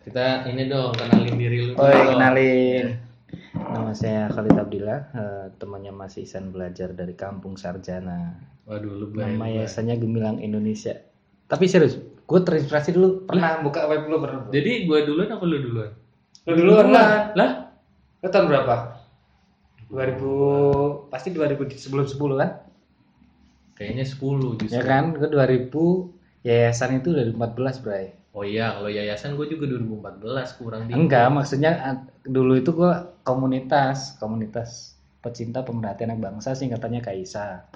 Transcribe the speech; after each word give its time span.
Kita 0.00 0.48
ini 0.48 0.64
dong 0.64 0.96
kenalin 0.96 1.36
diri 1.36 1.58
lu. 1.68 1.72
Oh, 1.76 1.84
dong. 1.84 2.16
kenalin. 2.16 2.96
Nama 3.52 3.92
saya 3.92 4.32
Khalid 4.32 4.56
Abdillah, 4.56 5.00
eh, 5.12 5.46
temannya 5.60 5.92
Mas 5.92 6.16
Isan 6.16 6.50
belajar 6.50 6.96
dari 6.96 7.12
Kampung 7.12 7.60
Sarjana. 7.60 8.32
Waduh 8.64 8.96
lu. 8.96 9.06
Nama 9.12 9.60
yayasannya 9.60 10.00
Gemilang 10.00 10.40
Indonesia. 10.40 10.96
Tapi 11.50 11.68
serius, 11.68 12.00
gue 12.00 12.40
terinspirasi 12.40 12.96
dulu 12.96 13.28
pernah 13.28 13.60
buka 13.60 13.84
web 13.90 14.08
lu 14.08 14.16
pernah. 14.22 14.48
Jadi 14.48 14.88
gua 14.88 15.04
duluan 15.04 15.28
apa 15.28 15.44
lu 15.44 15.58
duluan? 15.60 15.90
Lu 16.48 16.52
duluan 16.56 16.88
lah. 16.94 17.36
Lah? 17.36 17.50
Lu 18.24 18.28
tahun 18.32 18.46
berapa? 18.48 18.74
2000 19.90 21.10
pasti 21.10 21.28
2000 21.34 21.76
sebelum 21.76 22.06
10 22.06 22.40
kan? 22.40 22.50
Kayaknya 23.74 24.04
10 24.06 24.60
justru. 24.62 24.76
Ya 24.78 24.82
kan? 24.86 25.12
Gue 25.18 25.28
2000 25.28 26.46
yayasan 26.46 27.02
itu 27.02 27.10
2014, 27.12 27.82
Bray. 27.84 28.19
Oh 28.30 28.46
iya, 28.46 28.78
kalau 28.78 28.86
yayasan 28.86 29.34
gue 29.34 29.46
juga 29.50 29.66
2014 29.74 30.54
kurang 30.62 30.86
dikit. 30.86 31.02
Enggak, 31.02 31.28
maksudnya 31.34 31.72
ah, 31.82 31.96
dulu 32.22 32.54
itu 32.54 32.70
gua 32.70 33.10
komunitas, 33.26 34.14
komunitas 34.22 34.94
pecinta 35.18 35.66
pemerhatian 35.66 36.14
anak 36.14 36.30
bangsa 36.30 36.54
singkatannya 36.54 37.02
Kaisa. 37.02 37.66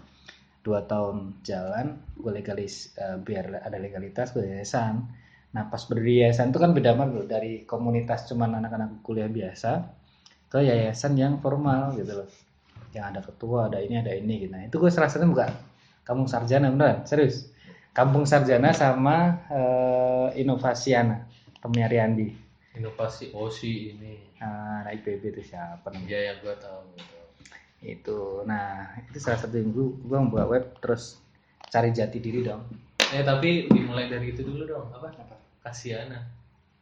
Dua 0.62 0.86
tahun 0.86 1.42
jalan, 1.42 1.98
gue 2.16 2.32
legalis 2.32 2.94
eh, 2.96 3.18
biar 3.18 3.66
ada 3.66 3.76
legalitas 3.82 4.30
gue 4.30 4.46
yayasan. 4.46 5.02
Nah 5.58 5.66
pas 5.66 5.82
berdiri 5.90 6.22
yayasan 6.22 6.54
itu 6.54 6.58
kan 6.62 6.70
beda 6.70 6.94
banget 6.94 7.26
dari 7.26 7.52
komunitas 7.66 8.30
cuman 8.30 8.62
anak-anak 8.62 9.02
kuliah 9.02 9.28
biasa 9.28 9.90
ke 10.48 10.62
yayasan 10.62 11.18
yang 11.18 11.42
formal 11.42 11.98
gitu 11.98 12.14
loh. 12.22 12.28
Yang 12.94 13.04
ada 13.10 13.20
ketua, 13.26 13.60
ada 13.66 13.82
ini, 13.82 13.98
ada 13.98 14.14
ini 14.14 14.46
gitu. 14.46 14.54
Nah 14.54 14.62
itu 14.70 14.78
gue 14.78 14.90
serasa 14.94 15.18
buka 15.26 15.50
kampung 16.06 16.30
sarjana 16.30 16.70
beneran, 16.70 17.02
serius. 17.10 17.50
Kampung 17.94 18.26
sarjana 18.26 18.74
sama 18.74 19.46
eh, 19.46 20.42
inovasiana, 20.42 21.30
temennya 21.62 21.86
Riyandi. 21.86 22.28
Inovasi 22.74 23.30
OSI 23.30 23.94
ini. 23.94 24.34
Nah, 24.42 24.82
anak 24.82 24.98
IPB 24.98 25.30
itu 25.30 25.42
siapa 25.46 25.94
namanya? 25.94 26.10
Ya 26.10 26.20
yang 26.34 26.42
gua 26.42 26.58
tahu. 26.58 26.82
Itu. 27.86 28.42
Nah, 28.50 28.98
itu 29.06 29.22
salah 29.22 29.38
satu 29.38 29.54
yang 29.54 29.70
gue, 29.70 29.94
gue 29.94 30.18
membuat 30.18 30.50
web 30.50 30.64
terus 30.82 31.22
cari 31.70 31.94
jati 31.94 32.18
diri 32.18 32.42
dong. 32.42 32.66
Eh 33.14 33.22
tapi 33.22 33.70
dimulai 33.70 34.10
dari 34.10 34.34
itu 34.34 34.42
dulu 34.42 34.66
dong. 34.66 34.90
Apa? 34.90 35.14
Apa? 35.14 35.36
Kasiana. 35.62 36.26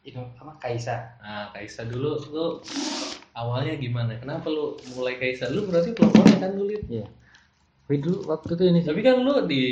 Ino 0.08 0.32
apa 0.40 0.56
Kaisa? 0.58 1.12
Nah, 1.20 1.52
Kaisa 1.52 1.84
dulu 1.84 2.18
lu 2.32 2.46
awalnya 3.36 3.76
gimana? 3.76 4.16
Kenapa 4.16 4.48
lu 4.48 4.80
mulai 4.96 5.20
Kaisa? 5.20 5.52
Lu 5.52 5.68
berarti 5.68 5.92
pelopornya 5.92 6.40
kan 6.40 6.56
dulu. 6.56 6.72
Lid? 6.72 6.82
Iya. 6.88 7.06
Wih 7.92 8.00
dulu 8.00 8.32
waktu 8.32 8.56
itu 8.56 8.64
ini 8.64 8.80
sih. 8.80 8.88
Tapi 8.88 9.00
kan 9.04 9.20
lu 9.20 9.44
di 9.44 9.64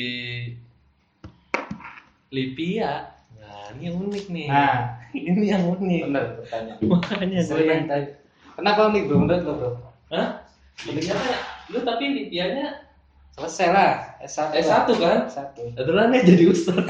Lipia. 2.31 3.15
Nah, 3.39 3.75
ini 3.75 3.83
yang 3.91 3.97
unik 4.07 4.25
nih. 4.31 4.49
Nah, 4.49 4.79
ini 5.31 5.47
yang 5.51 5.65
unik. 5.67 6.01
bener 6.07 6.25
pertanyaan. 6.43 6.79
Makanya 6.87 7.41
gue 7.47 7.63
yang 7.67 7.85
tanya. 7.91 8.09
Kenapa 8.55 8.81
unik 8.91 9.03
bro? 9.07 9.17
Menurut 9.19 9.43
lo 9.43 9.53
bro? 9.59 9.71
Hah? 10.15 10.29
Lipia 10.87 11.15
lu 11.71 11.79
tapi 11.87 12.05
Lipianya 12.11 12.91
Selesai 13.31 13.69
lah. 13.71 13.91
S1. 14.27 14.53
S1 14.59 14.89
kan? 14.99 15.19
S1. 15.31 15.57
aturannya 15.79 16.21
jadi 16.27 16.45
ustaz. 16.51 16.77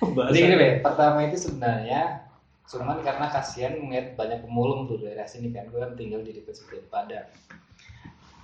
Jadi 0.00 0.38
gini 0.40 0.56
Be, 0.56 0.68
pertama 0.80 1.28
itu 1.28 1.36
sebenarnya 1.36 2.24
cuman 2.70 3.02
karena 3.04 3.26
kasihan 3.28 3.76
melihat 3.76 4.14
banyak 4.14 4.40
pemulung 4.46 4.86
tuh 4.86 5.02
daerah 5.02 5.26
sini 5.26 5.50
kan 5.52 5.66
gue 5.68 5.76
kan 5.76 5.92
tinggal 5.98 6.22
di 6.22 6.32
dekat 6.32 6.54
situ 6.56 6.80
Padang 6.86 7.26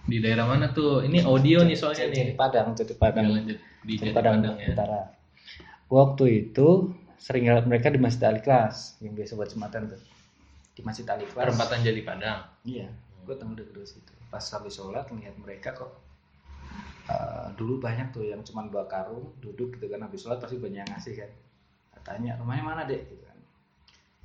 Di 0.04 0.18
daerah 0.20 0.44
mana 0.44 0.74
tuh? 0.74 1.00
Ini 1.06 1.24
audio 1.24 1.64
nih 1.64 1.78
soalnya 1.78 2.10
jadi 2.10 2.34
nih. 2.34 2.36
Padang 2.36 2.74
jadi 2.76 2.92
Ya, 2.92 3.00
Padang 3.00 3.26
lanjut 3.32 3.58
di 3.86 3.94
Padang, 4.12 4.36
Padang 4.42 4.54
ya. 4.58 4.68
Utara. 4.74 5.00
Waktu 5.86 6.50
itu 6.50 6.90
sering 7.16 7.46
lihat 7.46 7.66
mereka 7.70 7.94
di 7.94 8.02
Masjid 8.02 8.26
Al 8.26 8.42
Ikhlas 8.42 8.98
yang 8.98 9.14
biasa 9.14 9.38
buat 9.38 9.50
jumatan 9.50 9.94
tuh. 9.94 10.00
Di 10.74 10.82
Masjid 10.82 11.06
Al 11.06 11.22
Ikhlas. 11.22 11.46
Perempatan 11.46 11.78
Jadi 11.86 12.02
Padang. 12.02 12.42
Iya, 12.66 12.90
gue 13.22 13.34
tengah 13.38 13.54
deket 13.54 13.74
dari 13.74 13.88
situ. 13.88 14.12
Pas 14.26 14.42
habis 14.42 14.74
sholat 14.74 15.06
ngeliat 15.06 15.38
mereka 15.38 15.70
kok 15.78 16.02
eh, 17.06 17.46
dulu 17.54 17.78
banyak 17.78 18.10
tuh 18.10 18.26
yang 18.26 18.42
cuman 18.42 18.66
bawa 18.66 18.90
karung 18.90 19.30
duduk 19.38 19.78
gitu 19.78 19.86
kan 19.86 20.02
habis 20.02 20.26
sholat 20.26 20.42
pasti 20.42 20.58
banyak 20.58 20.82
yang 20.82 20.90
ngasih 20.90 21.14
kan. 21.14 21.30
Tanya 22.06 22.38
rumahnya 22.38 22.62
mana 22.62 22.82
dek 22.86 23.06
gitu 23.10 23.22
kan. 23.22 23.38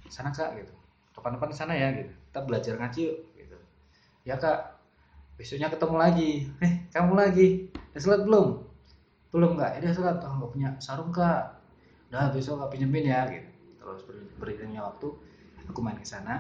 Sana 0.10 0.30
kak 0.30 0.58
gitu. 0.58 0.74
Kapan-kapan 1.14 1.50
di 1.50 1.58
sana 1.58 1.74
ya 1.78 1.94
gitu. 1.94 2.14
Kita 2.14 2.40
belajar 2.46 2.74
ngaji 2.78 3.02
yuk 3.06 3.18
gitu. 3.38 3.58
Ya 4.26 4.38
kak. 4.38 4.82
Besoknya 5.38 5.70
ketemu 5.70 5.96
lagi. 5.98 6.32
Eh 6.66 6.74
kamu 6.90 7.14
lagi. 7.18 7.70
Udah 7.94 8.02
sholat 8.02 8.22
belum? 8.26 8.71
Belum 9.32 9.56
nggak? 9.56 9.80
Ini 9.80 9.96
sholat 9.96 10.20
oh 10.24 10.34
nggak 10.40 10.52
punya 10.52 10.70
sarung 10.84 11.12
kak 11.12 11.58
udah 12.12 12.28
besok 12.36 12.60
nggak 12.60 12.72
pinjemin 12.76 13.08
ya 13.08 13.22
gitu. 13.32 13.50
Terus 13.80 14.02
ber 14.04 14.16
beriringnya 14.44 14.84
waktu 14.84 15.08
aku 15.72 15.80
main 15.80 15.96
ke 15.96 16.04
sana 16.04 16.36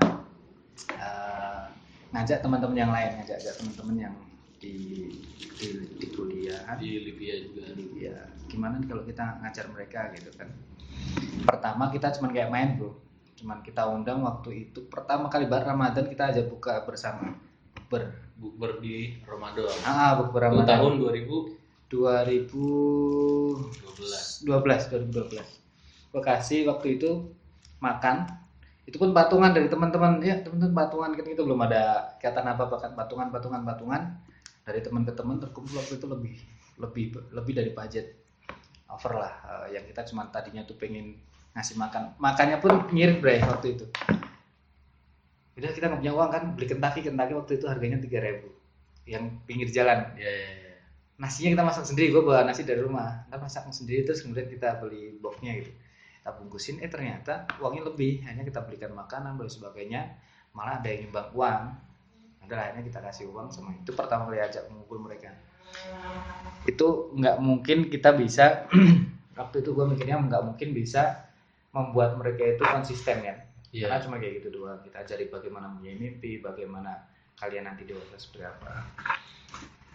eh, 0.91 1.63
ngajak 2.11 2.43
teman-teman 2.43 2.75
yang 2.75 2.91
lain 2.91 3.23
ngajak 3.23 3.39
ngajak 3.39 3.55
teman-teman 3.63 3.95
yang 4.11 4.15
di 4.59 5.07
di, 5.57 5.67
di 5.97 6.07
kuliah. 6.11 6.59
Di 6.75 6.89
Libya 7.07 7.33
juga. 7.39 7.65
ya 7.97 8.15
gimana 8.51 8.77
nih 8.83 8.87
kalau 8.91 9.03
kita 9.07 9.39
ngajar 9.41 9.65
mereka 9.71 10.11
gitu 10.19 10.29
kan? 10.35 10.51
Pertama 11.47 11.87
kita 11.89 12.11
cuman 12.19 12.29
kayak 12.35 12.51
main 12.51 12.69
bro. 12.75 12.91
Cuman 13.39 13.63
kita 13.65 13.87
undang 13.89 14.21
waktu 14.21 14.69
itu 14.69 14.85
pertama 14.91 15.31
kali 15.31 15.47
bar 15.47 15.63
Ramadan 15.63 16.05
kita 16.11 16.35
aja 16.35 16.43
buka 16.45 16.83
bersama. 16.83 17.33
Ber. 17.87 18.11
Bukber 18.41 18.81
di 18.81 19.21
Ramadan. 19.23 19.69
ah 19.85 20.17
bukber 20.19 20.41
Itu 20.41 20.47
Ramadan. 20.51 20.69
tahun 20.77 20.93
2012. 21.91 24.47
2012 24.47 25.11
2012 25.11 25.61
gue 26.11 26.21
kasih 26.21 26.67
waktu 26.67 26.99
itu 26.99 27.31
makan. 27.79 28.27
Itu 28.83 28.99
pun 28.99 29.15
patungan 29.15 29.55
dari 29.55 29.71
teman-teman. 29.71 30.19
Ya 30.19 30.43
teman-teman 30.43 30.75
patungan 30.75 31.11
kan 31.15 31.25
itu 31.25 31.41
belum 31.41 31.59
ada 31.63 32.13
kaitan 32.19 32.45
apa 32.45 32.67
apa 32.67 32.91
patungan 32.91 33.31
patungan 33.31 33.63
patungan. 33.63 34.19
Dari 34.61 34.83
teman 34.83 35.07
ke 35.07 35.15
teman 35.15 35.41
terkumpul 35.41 35.79
waktu 35.79 35.97
itu 35.97 36.05
lebih 36.05 36.35
lebih 36.77 37.05
lebih 37.31 37.53
dari 37.55 37.71
budget. 37.71 38.19
Over 38.91 39.23
lah. 39.23 39.33
Eh, 39.47 39.79
yang 39.79 39.87
kita 39.87 40.03
cuma 40.11 40.27
tadinya 40.27 40.67
tuh 40.67 40.75
pengen 40.75 41.15
ngasih 41.55 41.79
makan. 41.79 42.19
Makannya 42.19 42.59
pun 42.59 42.91
ngirit 42.91 43.23
bre 43.23 43.39
waktu 43.47 43.79
itu. 43.79 43.85
Udah 45.55 45.71
kita 45.71 45.87
nggak 45.87 46.01
punya 46.03 46.13
uang 46.13 46.29
kan. 46.29 46.43
Beli 46.59 46.67
kentaki 46.67 46.99
kentaki 47.07 47.31
waktu 47.31 47.55
itu 47.55 47.65
harganya 47.71 48.03
3000 48.03 48.51
yang 49.07 49.23
pinggir 49.47 49.71
jalan. 49.71 50.11
Ya, 50.19 50.27
ya, 50.27 50.49
ya. 50.59 50.60
Nasinya 51.21 51.53
kita 51.53 51.63
masak 51.63 51.85
sendiri 51.85 52.09
gue 52.09 52.23
bawa 52.25 52.41
nasi 52.41 52.65
dari 52.65 52.81
rumah. 52.81 53.29
Kita 53.29 53.37
masak 53.37 53.69
sendiri 53.69 54.01
terus 54.01 54.25
kemudian 54.25 54.49
kita 54.49 54.81
beli 54.81 55.13
boxnya 55.21 55.61
gitu. 55.61 55.69
Kita 56.17 56.29
bungkusin 56.33 56.81
eh 56.81 56.89
ternyata 56.89 57.45
uangnya 57.61 57.93
lebih. 57.93 58.25
Hanya 58.25 58.41
kita 58.41 58.65
belikan 58.65 58.97
makanan 58.97 59.37
dan 59.37 59.45
sebagainya. 59.45 60.01
Malah 60.57 60.81
ada 60.81 60.89
yang 60.89 61.07
nyumbang 61.07 61.29
uang. 61.37 61.63
Ada 62.49 62.55
akhirnya 62.57 62.83
kita 62.89 62.99
kasih 63.05 63.25
uang 63.29 63.53
sama 63.53 63.77
itu 63.77 63.93
pertama 63.93 64.25
kali 64.25 64.41
ajak 64.41 64.65
mengumpul 64.73 64.97
mereka. 64.97 65.29
Itu 66.65 67.13
nggak 67.13 67.37
mungkin 67.37 67.93
kita 67.93 68.17
bisa 68.17 68.65
waktu 69.39 69.61
itu 69.61 69.69
gue 69.77 69.85
mikirnya 69.93 70.17
nggak 70.17 70.43
mungkin 70.43 70.73
bisa 70.73 71.29
membuat 71.69 72.17
mereka 72.17 72.57
itu 72.57 72.65
konsisten 72.65 73.21
kan? 73.21 73.37
Iya. 73.71 73.87
karena 73.87 74.03
cuma 74.03 74.15
kayak 74.17 74.33
gitu 74.41 74.49
doang. 74.57 74.81
Kita 74.83 75.05
ajari 75.05 75.29
bagaimana 75.29 75.69
punya 75.71 75.95
mimpi 75.95 76.41
bagaimana 76.41 77.07
kalian 77.39 77.69
nanti 77.71 77.87
dewasa 77.87 78.19
seperti 78.19 78.43
apa 78.43 78.83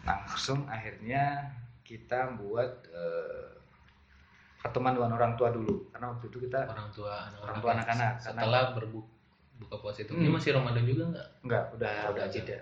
langsung 0.07 0.65
akhirnya 0.71 1.51
kita 1.83 2.39
buat 2.39 2.71
eh, 2.91 3.51
pertemuan 4.63 4.95
dengan 4.99 5.15
orang 5.15 5.35
tua 5.39 5.51
dulu 5.51 5.91
karena 5.91 6.11
waktu 6.15 6.27
itu 6.31 6.39
kita 6.51 6.67
Orang 6.67 6.91
tua 6.91 7.13
anak-anak. 7.31 7.43
Orang 7.47 7.59
tua 7.63 7.71
anak-anak, 7.75 8.13
karena- 8.19 8.43
Setelah 8.43 8.63
berbuka 8.75 9.77
puasa 9.79 10.03
itu. 10.03 10.13
Hmm. 10.15 10.23
Ini 10.27 10.31
masih 10.35 10.51
Ramadan 10.59 10.85
juga 10.87 11.03
nggak? 11.15 11.29
enggak 11.47 11.65
udah 11.79 11.95
Oh, 12.07 12.13
udah 12.15 12.27
jeda 12.31 12.59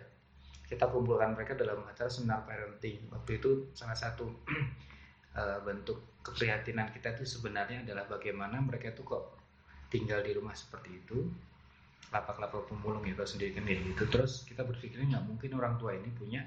kita 0.64 0.84
kumpulkan 0.88 1.36
mereka 1.36 1.52
dalam 1.54 1.84
acara 1.84 2.08
seminar 2.08 2.40
parenting 2.48 3.04
waktu 3.12 3.36
itu 3.36 3.68
salah 3.76 3.94
satu 3.94 4.24
eh, 5.38 5.58
bentuk 5.62 6.00
keprihatinan 6.24 6.88
kita 6.90 7.12
itu 7.20 7.24
sebenarnya 7.28 7.84
adalah 7.84 8.08
bagaimana 8.08 8.56
mereka 8.64 8.90
itu 8.96 9.04
kok 9.04 9.36
tinggal 9.92 10.24
di 10.24 10.32
rumah 10.32 10.56
seperti 10.56 11.04
itu 11.04 11.28
lapak-lapak 12.08 12.64
pemulung 12.64 13.04
ya 13.04 13.12
tau 13.12 13.28
sendiri 13.28 13.52
ya 13.52 13.62
gitu 13.62 14.04
terus 14.08 14.48
kita 14.48 14.64
berpikirnya 14.64 15.18
nggak 15.18 15.24
mungkin 15.28 15.50
orang 15.54 15.76
tua 15.76 15.92
ini 15.92 16.08
punya 16.16 16.40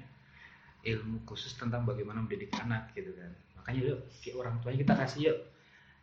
ilmu 0.82 1.22
khusus 1.24 1.54
tentang 1.54 1.82
bagaimana 1.82 2.22
mendidik 2.22 2.54
anak 2.58 2.90
gitu 2.94 3.10
kan 3.14 3.30
makanya 3.56 3.80
yuk 3.94 3.98
kayak 4.22 4.36
orang 4.38 4.54
tuanya 4.62 4.78
kita 4.84 4.94
kasih 4.94 5.20
yuk 5.32 5.38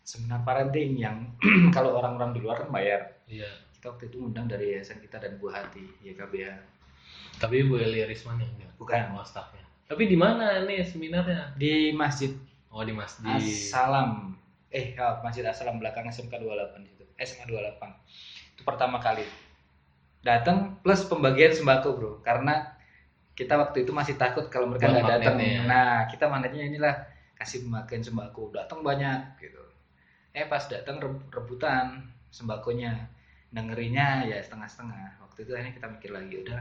seminar 0.03 0.41
parenting 0.43 0.99
yang 0.99 1.31
kalau 1.75 1.97
orang-orang 1.97 2.35
di 2.35 2.39
luar 2.43 2.61
kan 2.61 2.69
bayar 2.69 3.01
Iya. 3.25 3.49
kita 3.73 3.89
waktu 3.89 4.05
itu 4.13 4.17
undang 4.21 4.45
dari 4.45 4.77
yayasan 4.77 5.01
kita 5.01 5.17
dan 5.17 5.41
buah 5.41 5.65
hati 5.65 5.81
YKBH 6.05 6.77
Tapi 7.35 7.67
Bu 7.67 7.75
Elia 7.75 8.07
Risman 8.07 8.39
yang 8.39 8.47
enggak? 8.55 8.71
Bukan. 8.79 9.11
Oh, 9.11 9.25
staffnya. 9.25 9.59
Tapi 9.91 10.07
di 10.07 10.15
mana 10.15 10.63
nih 10.63 10.87
seminarnya? 10.87 11.51
di 11.59 11.91
masjid 11.91 12.31
Oh, 12.71 12.79
di 12.79 12.95
masjid. 12.95 13.27
Assalam 13.27 14.37
eh 14.69 14.95
oh, 14.95 15.19
masjid 15.19 15.43
Assalam 15.43 15.79
belakang 15.79 16.07
SMK 16.07 16.31
28 16.31 16.83
itu 16.85 17.03
SMA 17.17 17.47
28 17.47 18.55
itu 18.55 18.61
pertama 18.63 18.99
kali 18.99 19.23
datang 20.21 20.75
plus 20.79 21.03
pembagian 21.05 21.51
sembako 21.51 21.89
bro 21.95 22.11
karena 22.21 22.74
kita 23.35 23.59
waktu 23.59 23.83
itu 23.83 23.91
masih 23.91 24.15
takut 24.15 24.47
kalau 24.47 24.71
mereka 24.71 24.87
nggak 24.87 25.19
datang. 25.19 25.35
ya. 25.37 25.67
nah 25.67 26.07
kita 26.07 26.31
manetnya 26.31 26.71
inilah 26.71 26.95
kasih 27.35 27.67
pembagian 27.67 27.99
sembako. 27.99 28.55
Datang 28.55 28.79
banyak 28.79 29.43
gitu. 29.43 29.59
Eh 30.31 30.47
pas 30.47 30.63
datang 30.71 31.03
re- 31.03 31.27
rebutan 31.35 31.99
sembakonya. 32.31 33.11
Dengerinnya 33.51 34.23
ya 34.23 34.39
setengah-setengah. 34.39 35.19
Waktu 35.19 35.39
itu 35.43 35.51
akhirnya 35.51 35.75
kita 35.75 35.87
mikir 35.91 36.11
lagi 36.15 36.35
udah 36.47 36.59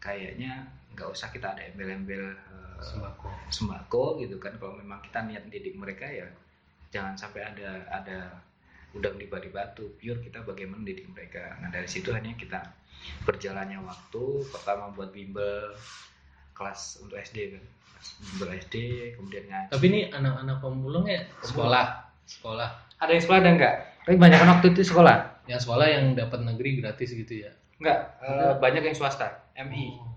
kayaknya 0.00 0.68
nggak 0.92 1.08
usah 1.08 1.32
kita 1.32 1.56
ada 1.56 1.64
embel-embel 1.72 2.36
eh, 2.36 2.78
sembako. 2.84 3.28
sembako 3.48 4.04
gitu 4.20 4.36
kan. 4.36 4.52
Kalau 4.60 4.76
memang 4.76 5.00
kita 5.00 5.24
niat 5.24 5.48
didik 5.48 5.80
mereka 5.80 6.04
ya 6.04 6.28
jangan 6.92 7.16
sampai 7.16 7.48
ada 7.48 7.80
ada 7.88 8.28
udang 8.92 9.16
di 9.16 9.24
balik 9.24 9.56
batu. 9.56 9.88
Pure 9.96 10.20
kita 10.20 10.44
bagaimana 10.44 10.84
didik 10.84 11.08
mereka. 11.08 11.56
Nah 11.64 11.72
dari 11.72 11.88
situ 11.88 12.12
hanya 12.12 12.36
kita 12.36 12.60
berjalannya 13.24 13.80
waktu 13.80 14.24
pertama 14.52 14.92
buat 14.92 15.08
bimbel 15.08 15.72
kelas 16.60 17.00
untuk 17.00 17.16
SD 17.16 17.56
kan 17.56 17.64
bimbel 18.20 18.48
SD 18.56 18.76
kemudian 19.16 19.44
ngaji. 19.48 19.68
Tapi 19.72 19.84
ini 19.92 20.00
anak-anak 20.08 20.56
pemulung 20.60 21.04
ya? 21.08 21.24
Sekolah. 21.44 22.08
Sekolah. 22.24 22.68
Ada 23.00 23.16
yang 23.16 23.22
sekolah 23.24 23.38
ada 23.40 23.50
enggak? 23.52 23.74
Tapi 24.04 24.16
banyak 24.16 24.40
waktu 24.40 24.66
itu 24.72 24.82
sekolah? 24.92 25.16
Yang 25.48 25.60
sekolah 25.68 25.86
yang 25.88 26.04
dapat 26.16 26.40
negeri 26.44 26.80
gratis 26.80 27.12
gitu 27.12 27.48
ya? 27.48 27.52
Enggak 27.80 27.98
eh, 28.24 28.52
banyak 28.60 28.82
yang 28.84 28.96
swasta. 28.96 29.40
MI 29.56 29.96
Oh. 30.00 30.08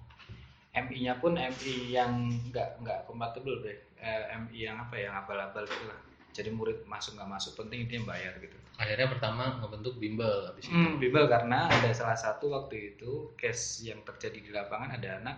MI-nya 0.73 1.21
pun 1.21 1.37
MI 1.37 1.93
yang 1.93 2.33
enggak 2.49 2.81
enggak 2.81 3.05
kompatibel 3.05 3.61
deh 3.61 3.77
Eh, 4.03 4.23
MI 4.35 4.67
yang 4.67 4.75
apa 4.83 4.99
ya 4.99 5.07
yang 5.07 5.15
abal-abal 5.23 5.63
gitu 5.63 5.85
lah. 5.87 5.95
Jadi 6.33 6.49
murid 6.51 6.83
masuk 6.89 7.15
nggak 7.15 7.29
masuk 7.29 7.55
penting 7.55 7.87
dia 7.87 8.03
bayar 8.03 8.35
gitu. 8.41 8.57
Akhirnya 8.75 9.07
pertama 9.07 9.61
ngebentuk 9.61 9.95
bimbel 10.01 10.49
habis 10.49 10.67
itu. 10.67 10.75
Hmm, 10.75 10.99
bimbel 10.99 11.29
karena 11.29 11.71
ada 11.71 11.93
salah 11.95 12.17
satu 12.17 12.51
waktu 12.51 12.97
itu 12.97 13.31
case 13.39 13.85
yang 13.87 14.01
terjadi 14.03 14.43
di 14.43 14.51
lapangan 14.51 14.97
ada 14.97 15.23
anak 15.23 15.37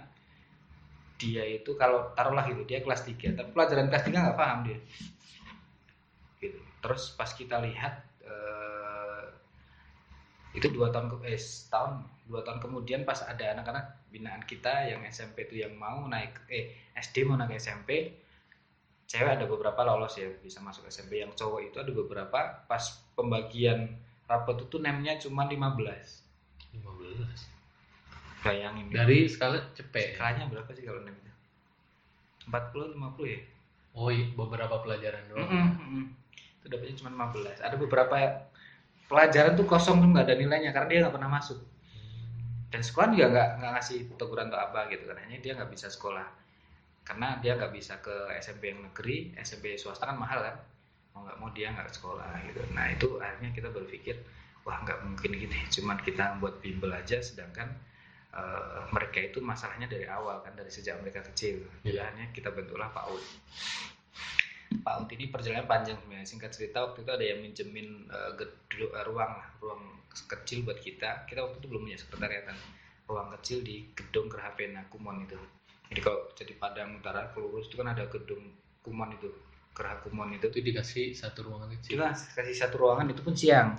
dia 1.16 1.44
itu 1.48 1.72
kalau 1.80 2.12
taruhlah 2.12 2.44
gitu 2.52 2.68
dia 2.68 2.84
kelas 2.84 3.08
3 3.08 3.40
tapi 3.40 3.50
pelajaran 3.56 3.88
kelas 3.88 4.04
3 4.04 4.12
nggak 4.12 4.38
paham 4.40 4.60
dia. 4.68 4.80
Gitu. 6.44 6.60
Terus 6.84 7.16
pas 7.16 7.32
kita 7.32 7.64
lihat 7.64 8.04
eh, 8.28 9.24
itu 10.56 10.68
dua 10.72 10.92
tahun 10.92 11.24
eh, 11.24 11.40
setahun 11.40 12.04
dua 12.28 12.44
tahun 12.44 12.60
kemudian 12.60 13.08
pas 13.08 13.24
ada 13.24 13.56
anak-anak 13.56 14.10
binaan 14.12 14.44
kita 14.44 14.92
yang 14.92 15.04
SMP 15.08 15.48
itu 15.48 15.64
yang 15.64 15.76
mau 15.76 16.04
naik 16.08 16.48
eh 16.52 16.76
SD 16.96 17.28
mau 17.28 17.40
naik 17.40 17.60
SMP 17.60 18.20
cewek 19.06 19.38
ada 19.38 19.46
beberapa 19.46 19.86
lolos 19.86 20.18
ya 20.18 20.28
bisa 20.42 20.60
masuk 20.60 20.90
SMP 20.90 21.22
yang 21.22 21.32
cowok 21.32 21.62
itu 21.72 21.78
ada 21.80 21.92
beberapa. 21.94 22.40
Pas 22.68 22.84
pembagian 23.16 23.96
rapot 24.26 24.58
itu 24.58 24.82
nemnya 24.82 25.16
cuma 25.22 25.46
15 25.46 25.56
15 26.82 27.55
bayangin. 28.46 28.86
Dari 28.94 29.26
skala 29.26 29.74
cepet. 29.74 30.16
Skalanya 30.16 30.46
berapa 30.46 30.70
sih 30.78 30.86
kalau 30.86 31.02
nem 31.02 31.18
itu? 31.18 31.32
40 32.46 32.94
50 32.94 33.26
ya? 33.26 33.42
Oh 33.96 34.10
iya, 34.14 34.30
beberapa 34.38 34.76
pelajaran 34.84 35.24
doang 35.32 35.48
Mm-mm, 35.48 35.68
mm-mm. 35.80 36.06
itu 36.60 36.68
dapatnya 36.68 36.96
cuma 37.00 37.32
15 37.32 37.64
ada 37.64 37.76
beberapa 37.80 38.16
pelajaran 39.08 39.56
tuh 39.56 39.64
kosong 39.64 40.04
tuh 40.04 40.10
nggak 40.12 40.28
ada 40.28 40.36
nilainya 40.36 40.76
karena 40.76 40.88
dia 40.92 41.00
nggak 41.08 41.16
pernah 41.16 41.32
masuk. 41.32 41.60
Dan 42.70 42.82
sekolah 42.84 43.16
juga 43.16 43.28
nggak 43.32 43.50
nggak 43.64 43.72
ngasih 43.80 43.98
teguran 44.20 44.52
atau 44.52 44.60
apa 44.62 44.80
gitu 44.92 45.08
kan. 45.08 45.18
Hanya 45.26 45.38
dia 45.42 45.56
nggak 45.58 45.72
bisa 45.72 45.88
sekolah. 45.90 46.28
Karena 47.06 47.40
dia 47.40 47.56
nggak 47.56 47.72
bisa 47.72 48.02
ke 48.04 48.14
SMP 48.42 48.76
yang 48.76 48.84
negeri 48.84 49.32
SMP 49.40 49.80
swasta 49.80 50.06
kan 50.06 50.18
mahal 50.20 50.44
kan. 50.44 50.56
Mau 51.16 51.24
nggak 51.24 51.38
mau 51.40 51.50
dia 51.56 51.72
nggak 51.72 51.90
sekolah 51.96 52.30
gitu. 52.52 52.62
Nah 52.76 52.92
itu 52.92 53.08
akhirnya 53.24 53.50
kita 53.56 53.70
berpikir 53.72 54.20
wah 54.66 54.82
nggak 54.82 55.00
mungkin 55.06 55.32
gini 55.38 55.58
cuman 55.70 56.02
kita 56.02 56.42
buat 56.42 56.58
bimbel 56.60 56.90
aja 56.90 57.22
sedangkan 57.22 57.70
eh, 58.36 58.82
mereka 58.92 59.20
itu 59.24 59.40
masalahnya 59.40 59.88
dari 59.88 60.06
awal 60.06 60.44
kan 60.44 60.54
dari 60.54 60.70
sejak 60.70 61.00
mereka 61.00 61.24
kecil. 61.32 61.64
Iya. 61.82 62.04
Pilihannya 62.04 62.26
kita 62.36 62.52
bentuklah 62.52 62.92
PAUD 62.92 63.24
PAUD 64.82 65.08
ini 65.14 65.30
perjalanan 65.30 65.70
panjang 65.70 65.98
sebenarnya 66.02 66.28
singkat 66.28 66.52
cerita 66.52 66.84
waktu 66.84 67.06
itu 67.06 67.12
ada 67.14 67.26
yang 67.26 67.40
minjemin 67.42 67.88
eh, 68.10 69.04
ruang 69.06 69.32
lah, 69.40 69.48
ruang 69.62 69.82
kecil 70.12 70.66
buat 70.66 70.80
kita. 70.82 71.30
Kita 71.30 71.46
waktu 71.46 71.62
itu 71.64 71.68
belum 71.70 71.88
punya 71.88 72.00
sekretariatan. 72.00 72.58
Ruang 73.06 73.30
kecil 73.38 73.62
di 73.62 73.86
gedung 73.94 74.26
Geraha 74.28 74.58
Pena 74.58 74.82
Kumon 74.90 75.22
itu. 75.22 75.38
Jadi 75.94 76.02
kalau 76.02 76.26
jadi 76.34 76.54
Padang 76.58 76.98
Utara 76.98 77.30
kelurus 77.30 77.70
itu 77.70 77.78
kan 77.78 77.94
ada 77.94 78.10
gedung 78.10 78.42
Kumon 78.82 79.14
itu. 79.14 79.30
Geraha 79.76 80.02
Kumon 80.02 80.34
itu 80.34 80.50
itu 80.50 80.60
dikasih 80.66 81.14
satu 81.14 81.46
ruangan 81.46 81.70
kecil. 81.78 82.02
Kita 82.02 82.10
kasih 82.14 82.56
satu 82.58 82.76
ruangan 82.82 83.12
itu 83.14 83.22
pun 83.22 83.38
siang 83.38 83.78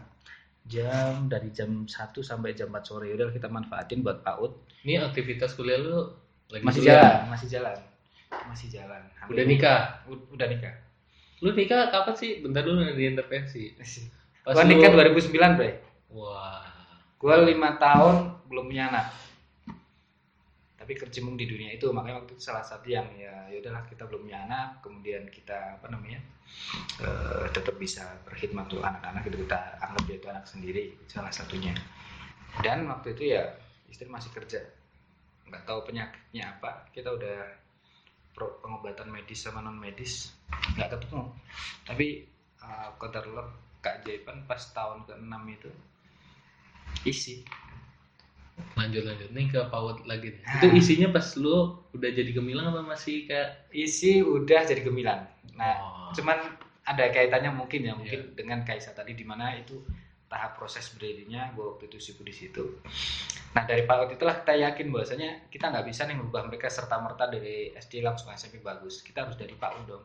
jam 0.67 1.31
dari 1.31 1.51
jam 1.55 1.87
1 1.87 1.91
sampai 2.23 2.55
jam 2.55 2.71
4 2.71 2.83
sore. 2.83 3.11
Udah 3.15 3.31
kita 3.31 3.47
manfaatin 3.47 4.03
buat 4.03 4.23
PAUD. 4.23 4.53
Ini 4.87 5.03
aktivitas 5.03 5.55
kuliah 5.55 5.79
lu 5.79 6.11
lagi 6.51 6.63
masih 6.63 6.83
kuliah? 6.83 6.95
jalan 7.03 7.15
masih 7.31 7.49
jalan. 7.51 7.79
Masih 8.51 8.69
jalan. 8.71 9.03
Udah 9.31 9.45
nikah? 9.47 9.81
Udah 10.07 10.47
nikah. 10.51 10.75
Lu 11.43 11.55
nikah 11.55 11.91
kapan 11.91 12.15
sih? 12.15 12.43
Bentar 12.43 12.63
dulu 12.67 12.83
nanti 12.83 13.03
intervensi. 13.07 13.75
Pas 14.43 14.55
gua 14.55 14.63
lu- 14.63 14.71
nikah 14.75 14.91
2009 14.95 15.59
bre. 15.59 15.71
Wah. 16.11 16.63
Gua 17.17 17.43
lima 17.43 17.79
tahun 17.81 18.37
belum 18.47 18.71
punya 18.71 18.93
anak 18.93 19.26
tapi 20.87 21.03
kerjemung 21.03 21.35
di 21.35 21.51
dunia 21.51 21.75
itu 21.75 21.91
makanya 21.91 22.23
waktu 22.23 22.39
itu 22.39 22.47
salah 22.47 22.63
satu 22.63 22.87
yang 22.87 23.11
ya 23.19 23.51
ya 23.51 23.59
udahlah 23.59 23.83
kita 23.91 24.07
belum 24.07 24.31
punya 24.31 24.47
anak 24.47 24.79
kemudian 24.87 25.27
kita 25.35 25.83
apa 25.83 25.91
namanya 25.91 26.23
eh, 27.03 27.51
tetap 27.51 27.75
bisa 27.75 28.07
berkhidmat 28.23 28.71
untuk 28.71 28.87
anak-anak 28.87 29.27
itu 29.27 29.43
kita 29.43 29.83
anggap 29.83 30.03
dia 30.07 30.17
itu 30.23 30.29
anak 30.31 30.47
sendiri 30.47 30.95
salah 31.11 31.35
satunya. 31.35 31.75
Dan 32.63 32.87
waktu 32.87 33.19
itu 33.19 33.35
ya 33.35 33.51
istri 33.91 34.07
masih 34.07 34.31
kerja. 34.31 34.63
Nggak 35.51 35.67
tahu 35.67 35.91
penyakitnya 35.91 36.55
apa 36.55 36.87
kita 36.95 37.11
udah 37.11 37.39
pengobatan 38.63 39.11
medis 39.11 39.43
sama 39.43 39.59
non 39.67 39.75
medis 39.75 40.39
nggak 40.79 40.95
ketemu. 40.95 41.35
Tapi 41.83 42.31
uh, 42.63 42.95
kodarullah 42.95 43.51
keajaiban 43.83 44.47
pas 44.47 44.63
tahun 44.71 45.03
ke-6 45.03 45.35
itu 45.51 45.71
isi 47.03 47.43
lanjut 48.77 49.03
lanjut. 49.05 49.29
Nih 49.33 49.47
ke 49.53 49.61
PAUD 49.69 50.09
lagi 50.09 50.33
nih. 50.33 50.43
Ah. 50.45 50.61
itu 50.61 50.67
isinya 50.77 51.09
pas 51.13 51.27
lu 51.37 51.81
udah 51.93 52.11
jadi 52.13 52.31
gemilang 52.33 52.73
apa 52.73 52.85
masih 52.85 53.29
kayak 53.29 53.69
isi 53.73 54.21
udah 54.25 54.65
jadi 54.65 54.83
gemilang. 54.85 55.29
Nah 55.57 55.75
oh, 55.81 56.11
cuman 56.17 56.39
ada 56.87 57.05
kaitannya 57.11 57.51
mungkin 57.51 57.83
ya 57.83 57.93
mungkin 57.99 58.37
dengan 58.39 58.63
Kaisa 58.63 58.95
tadi 58.95 59.13
di 59.13 59.27
mana 59.27 59.57
itu 59.59 59.83
tahap 60.27 60.59
proses 60.59 60.91
berdirinya 60.91 61.55
gue 61.55 61.63
waktu 61.63 61.87
itu 61.91 61.99
sibuk 61.99 62.27
di 62.27 62.35
situ. 62.35 62.83
Nah 63.55 63.65
dari 63.65 63.87
PAUD 63.87 64.19
itulah 64.19 64.43
kita 64.43 64.55
yakin 64.59 64.87
bahwasanya 64.91 65.49
kita 65.49 65.73
nggak 65.73 65.87
bisa 65.87 66.05
nih 66.05 66.17
merubah 66.19 66.45
mereka 66.45 66.69
serta 66.69 66.99
merta 66.99 67.31
dari 67.31 67.73
SD 67.73 68.03
langsung 68.03 68.31
SMP 68.35 68.61
bagus. 68.61 69.01
Kita 69.01 69.25
harus 69.25 69.39
dari 69.39 69.55
PAUD 69.55 69.85
dong. 69.87 70.05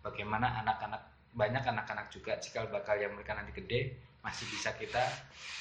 Bagaimana 0.00 0.62
anak-anak 0.62 1.32
banyak 1.36 1.64
anak-anak 1.68 2.08
juga 2.08 2.40
cikal 2.40 2.72
bakal 2.72 2.96
yang 2.96 3.12
mereka 3.12 3.36
nanti 3.36 3.52
gede 3.52 4.00
masih 4.24 4.48
bisa 4.48 4.72
kita 4.74 5.04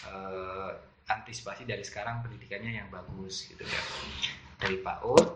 eh, 0.08 0.72
antisipasi 1.06 1.70
dari 1.70 1.86
sekarang 1.86 2.26
pendidikannya 2.26 2.82
yang 2.82 2.90
bagus 2.90 3.46
gitu 3.46 3.62
ya. 3.62 3.82
Dari 4.58 4.82
PAUD 4.82 5.28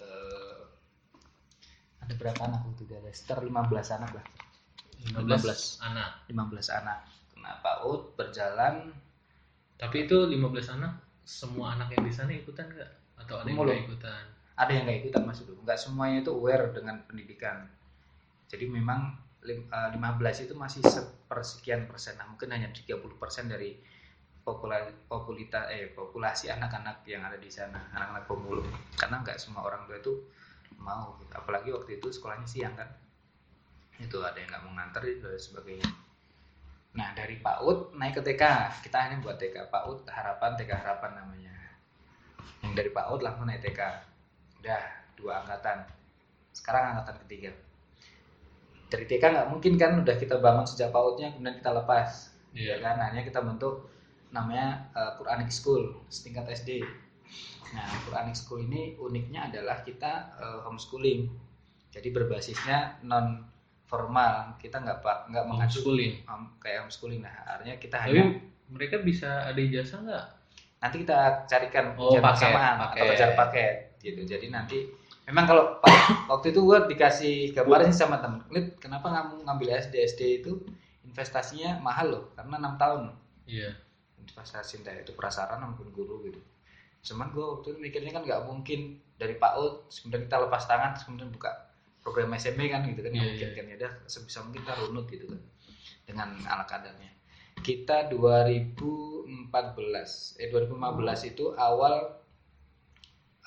eh, 0.00 0.60
ada 2.04 2.14
berapa 2.16 2.40
anak 2.48 2.64
itu? 2.72 2.88
Ada 2.88 3.12
sekitar 3.12 3.44
15 3.44 3.96
anak 4.00 4.10
lah. 4.16 4.24
15 5.12 5.84
anak. 5.84 6.10
15 6.32 6.78
anak. 6.80 6.98
Kena 7.32 7.52
PAUD 7.60 8.16
berjalan. 8.16 8.74
Tapi 9.78 9.96
itu 10.08 10.16
15 10.26 10.74
anak 10.80 10.92
semua 11.28 11.76
anak 11.76 11.92
yang 11.92 12.08
di 12.08 12.12
sana 12.16 12.32
ikutan 12.32 12.72
nggak? 12.72 13.20
Atau 13.20 13.44
ada 13.44 13.48
yang 13.52 13.60
nggak 13.60 13.84
ikutan? 13.84 14.24
Ada 14.58 14.70
yang 14.72 14.84
nggak 14.88 14.98
ikutan 15.04 15.22
masuk 15.28 15.44
dulu 15.52 15.60
nggak 15.68 15.78
semuanya 15.78 16.18
itu 16.24 16.32
aware 16.32 16.72
dengan 16.72 17.04
pendidikan. 17.04 17.68
Jadi 18.48 18.64
memang 18.64 19.12
lim- 19.44 19.68
eh, 19.68 19.90
15 19.92 20.48
itu 20.48 20.56
masih 20.56 20.80
sepersekian 20.88 21.84
persen. 21.84 22.16
Nah 22.16 22.26
mungkin 22.32 22.48
hanya 22.48 22.72
30 22.72 23.20
persen 23.20 23.46
dari 23.46 23.76
populasi 24.48 25.04
populita 25.04 25.68
eh 25.68 25.92
populasi 25.92 26.48
anak-anak 26.48 27.04
yang 27.04 27.20
ada 27.20 27.36
di 27.36 27.52
sana 27.52 27.92
anak-anak 27.92 28.24
pemulung. 28.24 28.68
Karena 28.96 29.20
nggak 29.20 29.36
semua 29.36 29.68
orang 29.68 29.84
tua 29.84 30.00
itu 30.00 30.24
mau 30.80 31.20
apalagi 31.28 31.68
waktu 31.68 32.00
itu 32.00 32.08
sekolahnya 32.08 32.48
siang 32.48 32.72
kan? 32.72 32.88
Itu 34.00 34.24
ada 34.24 34.40
yang 34.40 34.48
nggak 34.48 34.64
mau 34.64 34.72
nganter 34.72 35.04
dan 35.20 35.36
sebagainya. 35.36 35.88
Nah 36.96 37.12
dari 37.12 37.36
PAUD 37.44 37.92
naik 38.00 38.16
ke 38.16 38.22
TK 38.32 38.42
kita 38.88 38.96
hanya 38.96 39.20
buat 39.20 39.36
TK 39.36 39.68
PAUD 39.68 40.08
harapan 40.08 40.56
TK 40.56 40.70
harapan 40.72 41.10
namanya. 41.20 41.52
Yang 42.64 42.72
dari 42.72 42.90
PAUD 42.96 43.20
langsung 43.20 43.44
naik 43.44 43.60
TK 43.60 43.80
udah 44.64 44.84
dua 45.20 45.44
angkatan. 45.44 45.84
Sekarang 46.56 46.96
angkatan 46.96 47.20
ketiga. 47.28 47.52
Dari 48.88 49.04
TK 49.04 49.20
nggak 49.20 49.48
mungkin 49.52 49.76
kan? 49.76 50.00
Udah 50.00 50.16
kita 50.16 50.40
bangun 50.40 50.64
sejak 50.64 50.88
PAUD-nya 50.88 51.36
kemudian 51.36 51.60
kita 51.60 51.76
lepas. 51.76 52.32
Iya. 52.56 52.80
Ya 52.80 52.88
kan? 52.88 52.96
Hanya 53.04 53.20
kita 53.20 53.44
bentuk 53.44 53.97
namanya 54.28 54.92
uh, 54.92 55.16
Quranic 55.16 55.48
School 55.48 56.04
setingkat 56.08 56.44
SD 56.52 56.84
nah 57.68 57.84
Quranic 58.08 58.32
School 58.32 58.64
ini 58.64 58.96
uniknya 58.96 59.52
adalah 59.52 59.84
kita 59.84 60.32
uh, 60.40 60.58
homeschooling. 60.64 61.28
Jadi 61.92 62.08
berbasisnya 62.08 62.96
non 63.04 63.44
formal 63.84 64.56
kita 64.56 64.80
nggak 64.80 65.04
pak 65.04 65.28
nggak 65.28 65.44
mengacu 65.44 65.84
homeschooling. 65.84 66.24
Hom- 66.24 66.56
kayak 66.60 66.88
homeschooling. 66.88 67.20
Nah 67.20 67.32
artinya 67.44 67.76
kita 67.76 67.96
tapi 68.00 68.16
hanya 68.16 68.24
mereka 68.72 68.96
bisa 69.04 69.44
ada 69.44 69.60
ijazah 69.60 70.00
nggak? 70.00 70.26
Nanti 70.80 70.96
kita 71.04 71.44
carikan 71.44 71.92
Oh, 72.00 72.16
paket, 72.16 72.24
bersamaan 72.24 72.76
paket. 72.80 72.96
atau 72.96 73.04
kejar 73.12 73.30
paket 73.36 73.74
gitu. 74.00 74.20
Jadi 74.24 74.46
nanti 74.48 74.78
memang 75.28 75.44
kalau 75.44 75.64
waktu 76.32 76.56
itu 76.56 76.60
gua 76.64 76.88
dikasih 76.88 77.52
gambaran 77.52 77.92
sih 77.92 78.00
sama 78.00 78.16
temen 78.24 78.40
Lid, 78.48 78.80
kenapa 78.80 79.12
ngambil 79.44 79.76
SD 79.76 79.94
SD 80.08 80.20
itu 80.40 80.64
investasinya 81.04 81.76
mahal 81.84 82.06
loh 82.08 82.24
karena 82.32 82.56
enam 82.56 82.74
tahun. 82.80 83.02
Iya 83.44 83.87
investasi 84.28 84.84
entah 84.84 84.92
itu 84.92 85.16
prasaran 85.16 85.64
maupun 85.64 85.88
guru 85.90 86.20
gitu. 86.28 86.38
Cuman 87.02 87.32
gue 87.32 87.40
waktu 87.40 87.72
itu 87.72 87.78
mikirnya 87.80 88.12
kan 88.12 88.22
nggak 88.22 88.44
mungkin 88.44 89.00
dari 89.16 89.40
PAUD 89.40 89.88
kemudian 89.88 90.28
kita 90.28 90.36
lepas 90.44 90.68
tangan 90.68 90.92
terus 90.94 91.08
kemudian 91.08 91.32
buka 91.32 91.50
program 92.04 92.36
SMA 92.38 92.70
kan 92.70 92.86
gitu 92.86 93.02
kan 93.02 93.10
Iya, 93.10 93.24
mungkin 93.24 93.48
iya. 93.50 93.56
kan 93.56 93.64
ya 93.66 93.74
udah 93.84 93.92
sebisa 94.06 94.44
mungkin 94.46 94.62
kita 94.62 94.74
runut 94.84 95.06
gitu 95.08 95.26
kan 95.32 95.40
dengan 96.04 96.28
ala 96.46 96.68
kadarnya. 96.68 97.10
Kita 97.58 98.06
2014 98.12 99.48
eh 100.38 100.48
2015 100.52 101.32
itu 101.34 101.44
awal 101.58 102.22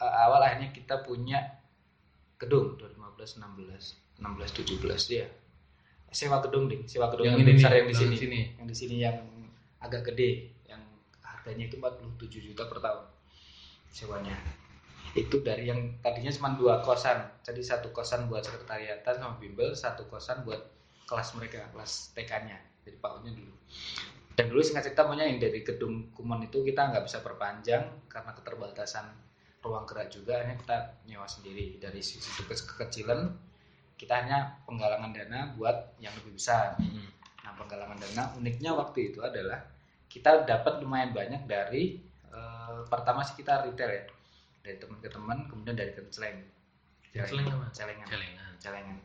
eh, 0.02 0.14
awal 0.28 0.42
akhirnya 0.44 0.76
kita 0.76 1.06
punya 1.06 1.62
gedung 2.42 2.76
2015 2.76 3.38
16 3.38 4.20
16 4.20 4.82
17 4.82 5.22
ya 5.22 5.30
sewa 6.12 6.44
gedung 6.44 6.68
deh 6.68 6.84
sewa 6.86 7.08
gedung 7.08 7.24
Yang 7.24 7.40
yang, 7.40 7.48
ini 7.48 7.56
besar 7.56 7.72
nih, 7.72 7.80
yang 7.80 7.88
di 7.88 7.96
yang 7.96 8.20
sini. 8.20 8.42
Yang 8.60 8.68
di 8.68 8.76
sini 8.76 8.96
yang 9.00 9.18
agak 9.82 10.12
gede 10.12 10.51
harganya 11.42 11.66
itu 11.74 11.82
47 11.82 12.48
juta 12.54 12.70
per 12.70 12.78
tahun 12.78 13.06
sewanya. 13.90 14.38
Itu 15.18 15.42
dari 15.42 15.68
yang 15.68 15.98
tadinya 16.06 16.30
cuma 16.30 16.54
dua 16.54 16.86
kosan 16.86 17.18
jadi 17.42 17.60
satu 17.66 17.90
kosan 17.90 18.30
buat 18.30 18.46
sekretariatan 18.46 19.18
sama 19.18 19.42
bimbel 19.42 19.74
satu 19.74 20.06
kosan 20.06 20.46
buat 20.46 20.62
kelas 21.10 21.34
mereka 21.36 21.66
kelas 21.74 22.14
TK-nya 22.14 22.56
jadi 22.86 22.98
PAUD-nya 23.02 23.34
dulu. 23.34 23.56
Dan 24.38 24.46
dulu 24.48 24.62
singkat 24.62 24.88
cerita 24.88 25.04
maunya 25.04 25.28
yang 25.28 25.42
dari 25.42 25.66
gedung 25.66 26.14
Kumon 26.14 26.46
itu 26.46 26.62
kita 26.62 26.94
nggak 26.94 27.04
bisa 27.10 27.20
perpanjang 27.26 27.84
karena 28.08 28.32
keterbatasan 28.38 29.10
ruang 29.66 29.84
gerak 29.90 30.14
juga 30.14 30.40
akhirnya 30.40 30.58
kita 30.62 30.78
nyewa 31.10 31.28
sendiri. 31.28 31.82
Dari 31.82 32.00
sisi 32.00 32.30
ke- 32.38 32.46
kekecilan 32.48 33.28
kita 33.98 34.14
hanya 34.18 34.62
penggalangan 34.66 35.12
dana 35.14 35.52
buat 35.58 35.98
yang 36.00 36.14
lebih 36.22 36.38
besar. 36.38 36.80
Mm-mm. 36.80 37.06
Nah, 37.44 37.54
penggalangan 37.58 37.98
dana 38.00 38.24
uniknya 38.40 38.72
waktu 38.74 39.14
itu 39.14 39.20
adalah 39.22 39.62
kita 40.12 40.44
dapat 40.44 40.84
lumayan 40.84 41.16
banyak 41.16 41.48
dari 41.48 42.04
eh, 42.28 42.80
pertama 42.92 43.24
sih 43.24 43.40
kita 43.40 43.64
retail 43.64 43.92
ya. 43.92 44.04
Dari 44.62 44.78
teman 44.78 45.00
ke 45.02 45.10
teman, 45.10 45.38
kemudian 45.48 45.74
dari. 45.74 45.96
Kenceleng 45.96 47.48
apa? 47.48 47.68
Celengan. 47.72 48.08
Celengan. 48.08 48.52
Celengan. 48.60 48.98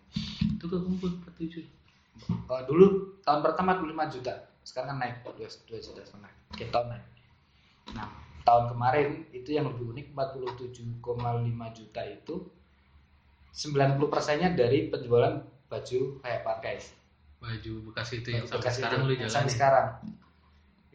Itu 0.59 0.67
kekumpul 0.67 1.23
47. 1.23 1.63
Eh, 1.63 2.63
dulu 2.67 3.17
tahun 3.23 3.41
pertama 3.41 3.79
25 3.79 4.15
juta, 4.19 4.35
sekarang 4.67 4.95
kan 4.95 4.99
naik 5.01 5.17
2, 5.23 5.43
2 5.43 5.79
juta 5.79 6.03
setengah. 6.03 6.33
Tiap 6.59 6.71
tahun 6.75 6.87
naik. 6.93 7.05
Nah, 7.95 8.09
tahun 8.43 8.65
kemarin 8.75 9.09
itu 9.31 9.51
yang 9.55 9.71
lebih 9.71 9.91
unik 9.95 10.07
47,5 10.15 11.79
juta 11.79 12.03
itu 12.07 12.35
90 13.57 14.13
persennya 14.13 14.49
dari 14.53 14.91
penjualan 14.91 15.41
baju 15.71 16.01
kayak 16.23 16.43
pakai. 16.47 16.77
Baju 17.43 17.73
bekas 17.91 18.09
itu 18.17 18.29
yang 18.33 18.45
sampai 18.47 18.61
Bekas 18.65 18.75
sekarang 18.81 19.01
itu, 19.03 19.09
lu 19.09 19.15
jalan. 19.19 19.33
sampai 19.33 19.53
sekarang 19.53 19.87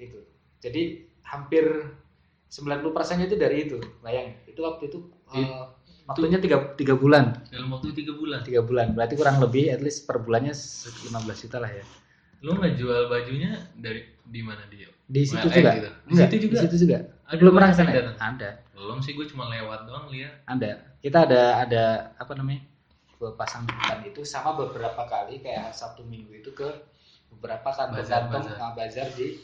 itu 0.01 0.19
jadi 0.59 0.81
hampir 1.23 1.65
90 2.51 2.91
persennya 2.91 3.25
itu 3.31 3.37
dari 3.39 3.69
itu 3.69 3.77
bayangin 4.03 4.35
itu 4.45 4.59
waktu 4.59 4.91
itu 4.91 4.99
It- 5.31 5.47
eh, 5.47 5.63
waktunya 6.03 6.43
tiga, 6.43 6.75
tiga 6.75 6.97
bulan 6.99 7.39
Dalam 7.47 7.71
waktu 7.71 7.95
3 7.95 8.11
bulan. 8.11 8.39
tiga 8.43 8.59
bulan 8.59 8.91
berarti 8.91 9.15
kurang 9.15 9.39
lebih 9.39 9.71
at 9.71 9.79
least 9.79 10.03
per 10.03 10.19
bulannya 10.19 10.51
se- 10.51 10.91
15 11.07 11.47
juta 11.47 11.57
lah 11.61 11.71
ya 11.71 11.85
Lu 12.41 12.57
ngejual 12.57 13.05
bajunya 13.05 13.53
dari 13.77 14.01
di 14.25 14.41
mana 14.41 14.65
dia? 14.67 14.89
di 15.05 15.21
situ 15.27 15.45
juga 15.45 15.71
gitu? 15.77 15.89
Di 15.91 16.11
Enggak, 16.11 16.27
situ 16.27 16.35
juga? 16.41 16.51
di 16.51 16.57
situ 16.65 16.75
juga 16.83 16.97
Ada 17.29 17.35
belum 17.39 17.53
pernah 17.55 17.69
ke 17.69 17.75
sana 17.77 17.91
ada 18.17 18.49
Belum 18.75 18.97
sih 18.99 19.13
gue 19.13 19.25
cuma 19.29 19.45
lewat 19.47 19.85
doang 19.87 20.09
lihat. 20.09 20.33
ada 20.49 20.71
kita 20.99 21.29
ada 21.29 21.41
ada 21.63 21.83
apa 22.17 22.33
namanya 22.35 22.65
pasang 23.37 23.69
hutan 23.69 24.01
itu 24.03 24.25
sama 24.25 24.57
beberapa 24.57 25.05
kali 25.05 25.39
kayak 25.39 25.71
Sabtu 25.71 26.01
Minggu 26.01 26.33
itu 26.33 26.49
ke 26.51 26.65
beberapa 27.29 27.69
kantong-kantong 27.69 28.49
Bazar-bazar. 28.49 28.57
uh, 28.59 28.73
bazar 28.73 29.07
di 29.13 29.37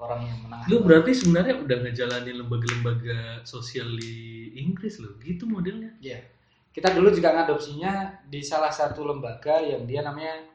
orang 0.00 0.24
yang 0.24 0.38
menang 0.42 0.60
Lu 0.66 0.80
berarti 0.80 1.12
sebenarnya 1.12 1.60
udah 1.60 1.78
ngejalanin 1.84 2.36
lembaga-lembaga 2.40 3.44
sosial 3.44 3.92
di 4.00 4.48
Inggris 4.56 4.96
lo, 4.98 5.14
gitu 5.20 5.44
modelnya. 5.44 5.92
Iya. 6.00 6.24
Kita 6.72 6.90
dulu 6.96 7.12
juga 7.12 7.36
ngadopsinya 7.36 8.24
di 8.26 8.40
salah 8.40 8.72
satu 8.72 9.04
lembaga 9.04 9.60
yang 9.60 9.84
dia 9.84 10.00
namanya 10.00 10.46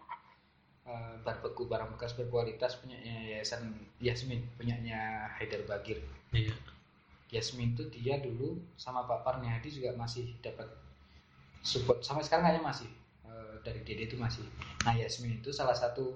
uh, 0.90 1.16
Barbeku 1.22 1.70
Barang 1.70 1.94
Bekas 1.94 2.18
Berkualitas 2.18 2.80
punya 2.82 2.98
Yayasan 3.04 3.70
Yasmin, 4.02 4.42
punyanya 4.58 5.30
Haidar 5.38 5.62
Bagir. 5.70 6.02
Iya. 6.34 6.56
Yasmin 7.30 7.76
itu 7.76 7.86
dia 7.92 8.18
dulu 8.18 8.58
sama 8.80 9.04
Pak 9.06 9.28
Parniadi 9.28 9.70
juga 9.70 9.92
masih 9.98 10.34
dapat 10.40 10.72
support 11.66 12.06
sampai 12.06 12.22
sekarang 12.22 12.48
kayaknya 12.48 12.64
masih 12.64 12.90
uh, 13.26 13.58
dari 13.66 13.82
Dede 13.84 14.08
itu 14.14 14.18
masih. 14.18 14.46
Nah 14.88 14.94
Yasmin 14.96 15.42
itu 15.42 15.50
salah 15.52 15.76
satu 15.76 16.16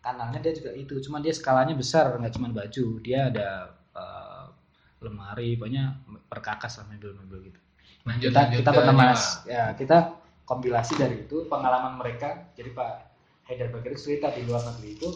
kanalnya 0.00 0.40
dia 0.40 0.52
juga 0.56 0.72
itu, 0.72 0.96
cuma 1.04 1.20
dia 1.20 1.32
skalanya 1.32 1.76
besar 1.76 2.12
nggak 2.16 2.32
cuma 2.36 2.48
baju, 2.48 2.86
dia 3.04 3.28
ada 3.28 3.76
uh, 3.92 4.48
lemari, 5.00 5.56
banyak 5.60 6.08
perkakas 6.28 6.80
lah 6.80 6.88
mebel-mebel 6.88 7.52
gitu. 7.52 7.60
Lanjut, 8.08 8.32
kita 8.32 8.40
lanjut 8.40 8.58
kita 8.64 8.70
pernah 8.72 8.94
mas 8.96 9.22
ya 9.44 9.76
kita 9.76 10.16
kompilasi 10.48 10.96
dari 10.96 11.16
itu 11.28 11.44
pengalaman 11.46 12.00
mereka. 12.00 12.48
Jadi 12.56 12.72
Pak 12.72 12.92
Haidar 13.46 13.68
Bagir 13.70 13.92
itu 13.92 14.02
cerita 14.08 14.32
di 14.32 14.42
luar 14.48 14.64
negeri 14.66 14.96
itu 14.96 15.08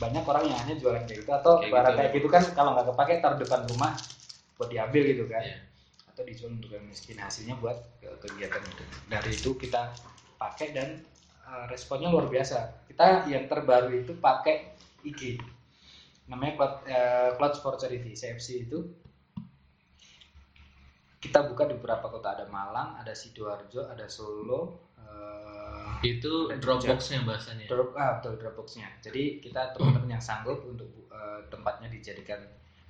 banyak 0.00 0.24
orang 0.24 0.44
yang 0.48 0.58
hanya 0.62 0.74
jualan 0.78 1.02
kayak 1.04 1.26
gitu. 1.26 1.30
Atau 1.34 1.60
Kayak 1.60 1.72
barang 1.74 1.92
gitu. 1.92 1.98
kayak 2.00 2.12
gitu 2.16 2.28
kan 2.30 2.42
kalau 2.54 2.70
nggak 2.78 2.86
kepake 2.94 3.12
taruh 3.20 3.38
depan 3.38 3.60
rumah 3.68 3.92
buat 4.56 4.68
diambil 4.70 5.02
gitu 5.10 5.26
kan. 5.26 5.42
Iya. 5.42 5.58
atau 6.12 6.28
dijual 6.28 6.52
untuk 6.52 6.68
yang 6.76 6.84
miskin 6.84 7.16
hasilnya 7.16 7.56
buat 7.56 7.72
ke 7.96 8.04
kegiatan 8.20 8.60
itu. 8.60 8.84
Dari 9.08 9.32
itu 9.32 9.50
kita 9.56 9.96
pakai 10.36 10.76
dan 10.76 11.00
eh, 11.52 11.66
responnya 11.68 12.08
luar 12.08 12.32
biasa. 12.32 12.88
Kita 12.88 13.28
yang 13.28 13.44
terbaru 13.44 13.92
itu 13.92 14.16
pakai 14.16 14.72
IG 15.04 15.36
namanya 16.32 16.52
Cloud, 16.56 16.74
eh, 16.88 17.30
Clouds 17.36 17.58
for 17.60 17.74
Charity 17.76 18.16
CFC 18.16 18.64
itu. 18.64 18.78
Kita 21.22 21.46
buka 21.46 21.70
di 21.70 21.78
beberapa 21.78 22.10
kota. 22.10 22.34
Ada 22.34 22.46
Malang 22.50 22.98
ada 22.98 23.14
sidoarjo 23.14 23.86
ada 23.86 24.10
Solo 24.10 24.90
eh, 24.98 26.16
Itu 26.18 26.50
Dropbox-nya 26.50 27.22
bahasanya. 27.22 27.70
drop 27.70 27.94
ah 27.94 28.18
betul 28.18 28.34
dropboxnya. 28.40 28.88
Jadi 28.98 29.38
kita 29.38 29.76
teman-teman 29.76 30.18
yang 30.18 30.24
sanggup 30.24 30.66
untuk 30.66 30.90
eh, 31.12 31.46
tempatnya 31.46 31.92
dijadikan 31.92 32.42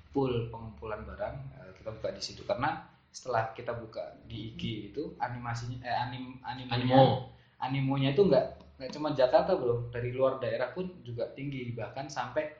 pool 0.09 0.49
pengumpulan 0.49 1.05
barang 1.05 1.35
eh, 1.61 1.71
kita 1.77 1.89
buka 1.93 2.09
di 2.09 2.21
situ. 2.25 2.41
Karena 2.47 2.89
setelah 3.13 3.53
kita 3.53 3.77
buka 3.77 4.17
di 4.25 4.57
IG 4.57 4.89
itu 4.89 5.13
animasinya 5.21 5.77
eh 5.85 5.93
anim 5.93 6.41
Animo. 6.41 7.29
Animonya 7.63 8.11
itu 8.11 8.27
nggak 8.27 8.45
nggak 8.77 8.91
cuma 8.91 9.15
Jakarta 9.15 9.55
bro. 9.55 9.87
Dari 9.87 10.11
luar 10.11 10.43
daerah 10.43 10.75
pun 10.75 10.91
juga 11.01 11.31
tinggi. 11.31 11.71
Bahkan 11.71 12.11
sampai 12.11 12.51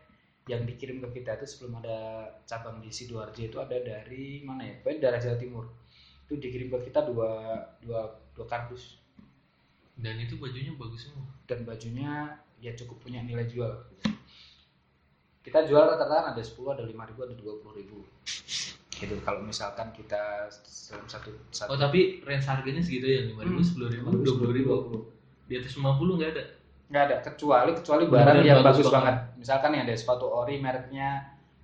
yang 0.47 0.63
dikirim 0.63 1.03
ke 1.03 1.19
kita 1.19 1.39
itu 1.39 1.45
sebelum 1.47 1.83
ada 1.83 2.27
cabang 2.47 2.79
di 2.79 2.91
sidoarjo 2.91 3.43
itu 3.43 3.57
ada 3.59 3.75
dari 3.79 4.43
mana 4.47 4.63
ya? 4.63 4.73
Pokoknya 4.79 4.99
daerah 5.07 5.19
Jawa 5.19 5.37
Timur. 5.37 5.65
Itu 6.27 6.39
dikirim 6.39 6.71
ke 6.71 6.87
kita 6.87 7.03
dua 7.03 7.59
dua 7.83 8.15
dua 8.31 8.45
kardus. 8.47 8.99
Dan 9.93 10.17
itu 10.23 10.39
bajunya 10.39 10.73
bagus 10.73 11.11
semua. 11.11 11.27
dan 11.43 11.67
bajunya 11.67 12.39
ya 12.63 12.71
cukup 12.73 13.03
punya 13.03 13.19
nilai 13.19 13.43
jual. 13.45 13.71
Kita 15.43 15.67
jual 15.67 15.83
rata-rata 15.83 16.31
ada 16.31 16.39
10 16.39 16.55
ada 16.71 16.87
5 16.87 16.87
ribu 16.87 17.19
ada 17.19 17.35
20 17.35 17.79
ribu 17.83 17.99
gitu 19.03 19.15
kalau 19.19 19.39
misalkan 19.39 19.91
kita 19.91 20.47
dalam 20.87 21.05
satu 21.05 21.29
satu 21.49 21.69
Oh 21.69 21.77
tapi 21.77 22.21
range 22.21 22.45
harganya 22.45 22.79
segitu 22.79 23.05
ya, 23.05 23.21
5 23.27 23.43
ribu, 23.43 23.59
Hmm. 23.59 23.69
10 23.69 23.91
ribu, 23.91 24.07
20 24.23 24.51
ribu. 24.51 24.73
Di 25.43 25.59
atas 25.59 25.73
50 25.73 26.15
nggak 26.15 26.31
ada. 26.31 26.43
nggak 26.83 27.03
ada 27.03 27.15
kecuali 27.21 27.71
kecuali 27.73 28.03
barang 28.05 28.37
yang 28.39 28.61
bagus 28.61 28.85
bagus, 28.85 28.87
banget. 28.87 29.15
banget. 29.17 29.17
misalkan 29.35 29.69
nih 29.71 29.81
ada 29.81 29.93
sepatu 29.93 30.25
ori 30.29 30.55
mereknya 30.57 31.09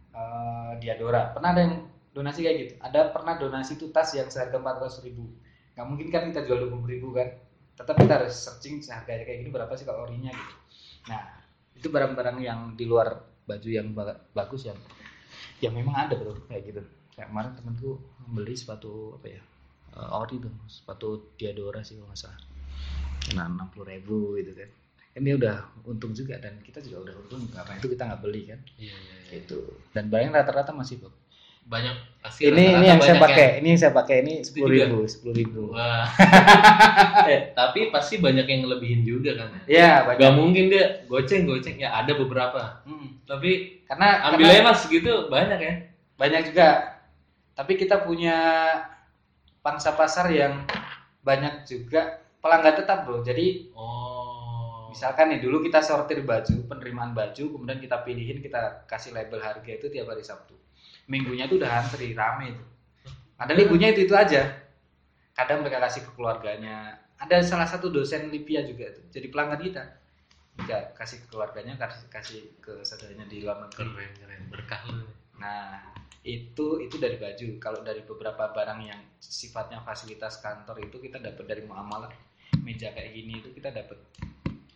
eh, 0.09 0.71
Diadora 0.77 1.29
pernah 1.29 1.53
ada 1.53 1.61
yang 1.61 1.75
donasi 2.09 2.39
kayak 2.41 2.57
gitu 2.57 2.73
ada 2.79 2.99
pernah 3.09 3.37
donasi 3.37 3.77
tuh 3.77 3.93
tas 3.93 4.09
yang 4.11 4.25
seharga 4.25 4.57
400 4.57 5.05
ribu 5.05 5.29
nggak 5.75 5.85
mungkin 5.85 6.07
kan 6.09 6.23
kita 6.27 6.43
jual 6.43 6.65
20 6.65 6.81
ribu 6.89 7.13
kan 7.13 7.29
tetap 7.71 7.95
kita 7.95 8.13
harus 8.15 8.33
searching 8.33 8.81
harganya 8.83 9.21
kayak 9.23 9.39
gini 9.39 9.49
berapa 9.49 9.69
sih 9.71 9.85
kalau 9.85 10.03
orinya 10.03 10.33
gitu 10.33 10.55
nah 11.05 11.21
itu 11.71 11.87
barang-barang 11.87 12.37
yang 12.41 12.59
di 12.73 12.83
luar 12.83 13.21
baju 13.45 13.69
yang 13.69 13.93
ba- 13.93 14.19
bagus 14.33 14.65
yang 14.65 14.79
yang 15.61 15.71
memang 15.71 16.09
ada 16.09 16.17
bro 16.17 16.33
kayak 16.49 16.63
gitu 16.65 16.81
kayak 17.19 17.35
kemarin 17.35 17.51
temanku 17.51 17.99
beli 18.31 18.55
sepatu 18.55 19.19
apa 19.19 19.27
ya 19.27 19.41
eh, 19.99 20.09
ori 20.15 20.39
tuh 20.39 20.53
sepatu 20.71 21.35
Diadora 21.35 21.83
sih 21.83 21.99
kalau 21.99 22.07
nggak 22.15 22.19
salah 22.23 22.39
kena 23.27 23.43
enam 23.51 23.67
puluh 23.75 23.91
ribu 23.91 24.39
gitu 24.39 24.55
kan 24.55 24.71
kan 25.11 25.21
dia 25.27 25.35
udah 25.35 25.57
untung 25.83 26.15
juga 26.15 26.39
dan 26.39 26.55
kita 26.63 26.79
juga 26.79 27.11
udah 27.11 27.15
untung 27.27 27.43
karena 27.51 27.75
itu 27.75 27.87
kita 27.91 28.03
nggak 28.07 28.21
beli 28.23 28.41
kan 28.47 28.59
Iya, 28.79 28.95
iya, 28.95 29.15
iya. 29.19 29.31
gitu 29.43 29.59
dan 29.91 30.07
barangnya 30.07 30.39
rata-rata 30.39 30.71
masih 30.71 31.03
bagus 31.03 31.27
Banyak 31.69 31.95
pasti 32.25 32.49
ini 32.49 32.49
rata-rata 32.49 32.73
ini 32.81 32.85
yang 32.89 33.01
saya 33.03 33.15
pakai 33.21 33.47
ini 33.61 33.67
yang 33.69 33.81
saya 33.85 33.93
pakai 33.93 34.15
ini 34.25 34.33
Itu 34.41 34.45
sepuluh 34.49 34.69
ribu 34.73 34.99
sepuluh 35.05 35.35
ribu 35.37 35.61
Wah. 35.69 36.07
eh, 37.29 37.53
tapi 37.53 37.93
pasti 37.93 38.17
banyak 38.17 38.45
yang 38.49 38.65
ngelebihin 38.65 39.05
juga 39.05 39.37
kan 39.37 39.53
ya. 39.53 39.61
ya 39.69 39.91
banyak 40.01 40.17
Gak 40.17 40.33
mungkin 40.33 40.63
dia 40.73 41.05
goceng 41.05 41.45
goceng 41.45 41.77
ya 41.77 41.93
ada 41.93 42.17
beberapa. 42.17 42.81
Hmm. 42.89 43.21
Tapi 43.29 43.85
karena 43.85 44.33
ambil 44.33 44.49
karena 44.49 44.65
mas 44.65 44.81
gitu 44.89 45.29
banyak 45.29 45.59
ya. 45.61 45.73
banyak 46.17 46.41
juga 46.49 46.88
tapi 47.59 47.75
kita 47.75 48.07
punya 48.07 48.39
pangsa 49.59 49.91
pasar 49.99 50.31
yang 50.31 50.63
banyak 51.19 51.67
juga 51.67 52.23
pelanggan 52.39 52.79
tetap 52.79 53.03
bro 53.03 53.19
jadi 53.19 53.67
Oh. 53.75 54.09
Misalkan 54.89 55.29
nih 55.29 55.39
dulu 55.39 55.61
kita 55.61 55.85
sortir 55.85 56.25
baju, 56.25 56.65
penerimaan 56.65 57.13
baju, 57.13 57.43
kemudian 57.53 57.77
kita 57.77 58.01
pilihin, 58.01 58.41
kita 58.41 58.89
kasih 58.89 59.13
label 59.13 59.37
harga 59.37 59.69
itu 59.69 59.85
tiap 59.85 60.09
hari 60.09 60.25
Sabtu. 60.25 60.57
Minggunya 61.05 61.45
itu 61.45 61.61
udah 61.61 61.85
antri, 61.85 62.17
rame 62.17 62.57
itu. 62.57 62.65
Padahal 63.37 63.69
ibunya 63.69 63.93
itu 63.93 64.09
itu 64.09 64.17
aja. 64.17 64.49
Kadang 65.37 65.61
mereka 65.61 65.79
kasih 65.85 66.09
ke 66.09 66.11
keluarganya. 66.17 66.97
Ada 67.21 67.45
salah 67.45 67.69
satu 67.69 67.93
dosen 67.93 68.33
Lipia 68.33 68.65
juga 68.65 68.89
itu, 68.89 69.01
jadi 69.13 69.29
pelanggan 69.29 69.61
kita. 69.61 69.83
Kita 70.59 70.77
kasih 70.97 71.17
ke 71.23 71.27
keluarganya, 71.31 71.77
kasih 71.77 72.09
kasih 72.09 72.41
ke 72.59 72.81
saudaranya 72.81 73.29
di 73.29 73.45
luar 73.45 73.61
negeri. 73.63 73.93
keren 73.93 74.11
keren 74.17 74.41
berkah 74.49 74.81
lu 74.89 75.05
Nah, 75.39 75.98
itu 76.29 76.77
itu 76.83 76.95
dari 77.01 77.17
baju. 77.17 77.47
Kalau 77.57 77.79
dari 77.81 78.05
beberapa 78.05 78.53
barang 78.53 78.79
yang 78.85 79.01
sifatnya 79.17 79.81
fasilitas 79.81 80.37
kantor 80.43 80.85
itu 80.85 81.01
kita 81.01 81.17
dapat 81.17 81.45
dari 81.49 81.61
muamalah. 81.65 82.13
Meja 82.61 82.93
kayak 82.93 83.13
gini 83.13 83.41
itu 83.41 83.49
kita 83.53 83.73
dapat 83.73 83.97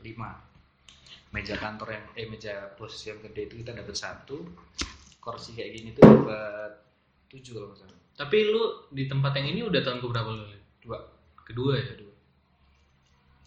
5. 0.02 1.34
Meja 1.34 1.56
kantor 1.58 1.88
yang 1.94 2.06
eh 2.18 2.28
meja 2.30 2.54
bos 2.78 2.94
yang 3.06 3.22
gede 3.22 3.50
itu 3.50 3.56
kita 3.62 3.78
dapat 3.78 3.94
satu. 3.94 4.42
Kursi 5.22 5.56
kayak 5.56 5.72
gini 5.78 5.90
tuh 5.96 6.04
dapat 6.04 6.72
7 7.30 7.42
kalau 7.54 7.74
salah. 7.78 7.98
tapi 8.14 8.46
lu 8.46 8.94
di 8.94 9.10
tempat 9.10 9.34
yang 9.42 9.58
ini 9.58 9.66
udah 9.66 9.82
tahun 9.82 9.98
keberapa 9.98 10.30
lu 10.30 10.46
Lin? 10.46 10.62
Dua, 10.86 11.02
kedua 11.42 11.74
ya 11.82 11.98
dua. 11.98 12.14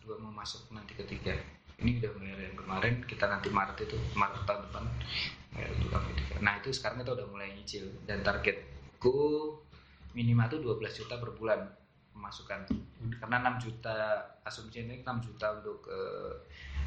Dua 0.02 0.14
mau 0.18 0.34
masuk 0.34 0.74
nanti 0.74 0.98
ketiga. 0.98 1.38
Ini 1.78 2.02
udah 2.02 2.10
mulai 2.18 2.50
yang 2.50 2.56
kemarin 2.58 2.94
kita 3.06 3.30
nanti 3.30 3.46
Maret 3.52 3.78
itu 3.84 3.94
Maret 4.18 4.42
tahun 4.42 4.66
depan 4.66 4.84
tukang 5.80 6.04
ketiga. 6.12 6.34
Nah 6.42 6.52
itu 6.60 6.68
sekarang 6.72 7.02
kita 7.02 7.12
udah 7.16 7.26
mulai 7.30 7.48
nyicil 7.56 7.88
dan 8.04 8.20
targetku 8.20 9.16
minimal 10.12 10.46
tuh 10.48 10.60
12 10.60 10.98
juta 11.04 11.14
per 11.20 11.30
bulan 11.36 11.60
pemasukan. 12.16 12.60
Karena 13.20 13.36
6 13.56 13.64
juta 13.64 13.96
asumsi 14.44 14.84
ini 14.84 15.04
6 15.04 15.26
juta 15.26 15.46
untuk 15.60 15.84
eh, 15.88 16.32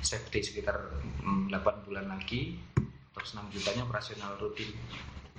safety 0.02 0.42
sekitar 0.42 0.78
mm, 1.22 1.54
8 1.54 1.86
bulan 1.86 2.10
lagi. 2.10 2.58
Terus 3.14 3.30
6 3.38 3.54
jutanya 3.54 3.86
operasional 3.86 4.38
rutin 4.42 4.74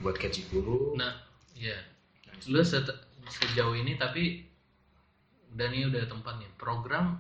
buat 0.00 0.16
gaji 0.16 0.46
guru. 0.50 0.94
Nah 0.94 1.22
iya. 1.54 1.76
Dan 2.25 2.37
lu 2.50 2.62
set- 2.62 3.10
sejauh 3.30 3.76
ini 3.76 3.94
tapi 4.00 4.49
udah 5.50 5.66
nih 5.66 5.90
udah 5.90 6.02
tempatnya 6.06 6.46
program 6.54 7.18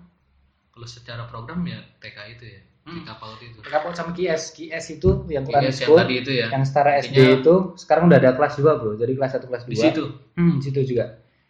kalau 0.70 0.86
secara 0.86 1.26
program 1.26 1.66
ya 1.66 1.82
TK 1.98 2.18
itu 2.38 2.44
ya 2.46 2.62
Hmm. 2.90 3.06
PAUD 3.06 3.40
itu 3.40 3.58
Kapal 3.62 3.90
sama 3.92 4.10
KS, 4.10 4.42
KS 4.50 4.86
itu 4.92 5.10
yang 5.26 5.46
Quran 5.46 5.62
yang 5.62 5.72
School, 5.72 5.94
tadi 5.96 6.14
itu 6.18 6.30
ya 6.34 6.46
yang 6.50 6.64
setara 6.64 6.98
SD 6.98 7.14
Intinya- 7.14 7.38
itu 7.38 7.54
sekarang 7.76 8.04
udah 8.06 8.18
ada 8.18 8.30
kelas 8.34 8.54
2 8.56 8.72
bro, 8.74 8.92
jadi 8.94 9.12
kelas 9.14 9.30
1 9.32 9.46
kelas 9.46 9.62
2 9.62 9.70
di 9.70 9.78
situ 9.78 10.04
Hmm, 10.34 10.58
di 10.58 10.64
situ 10.64 10.80
juga. 10.84 11.04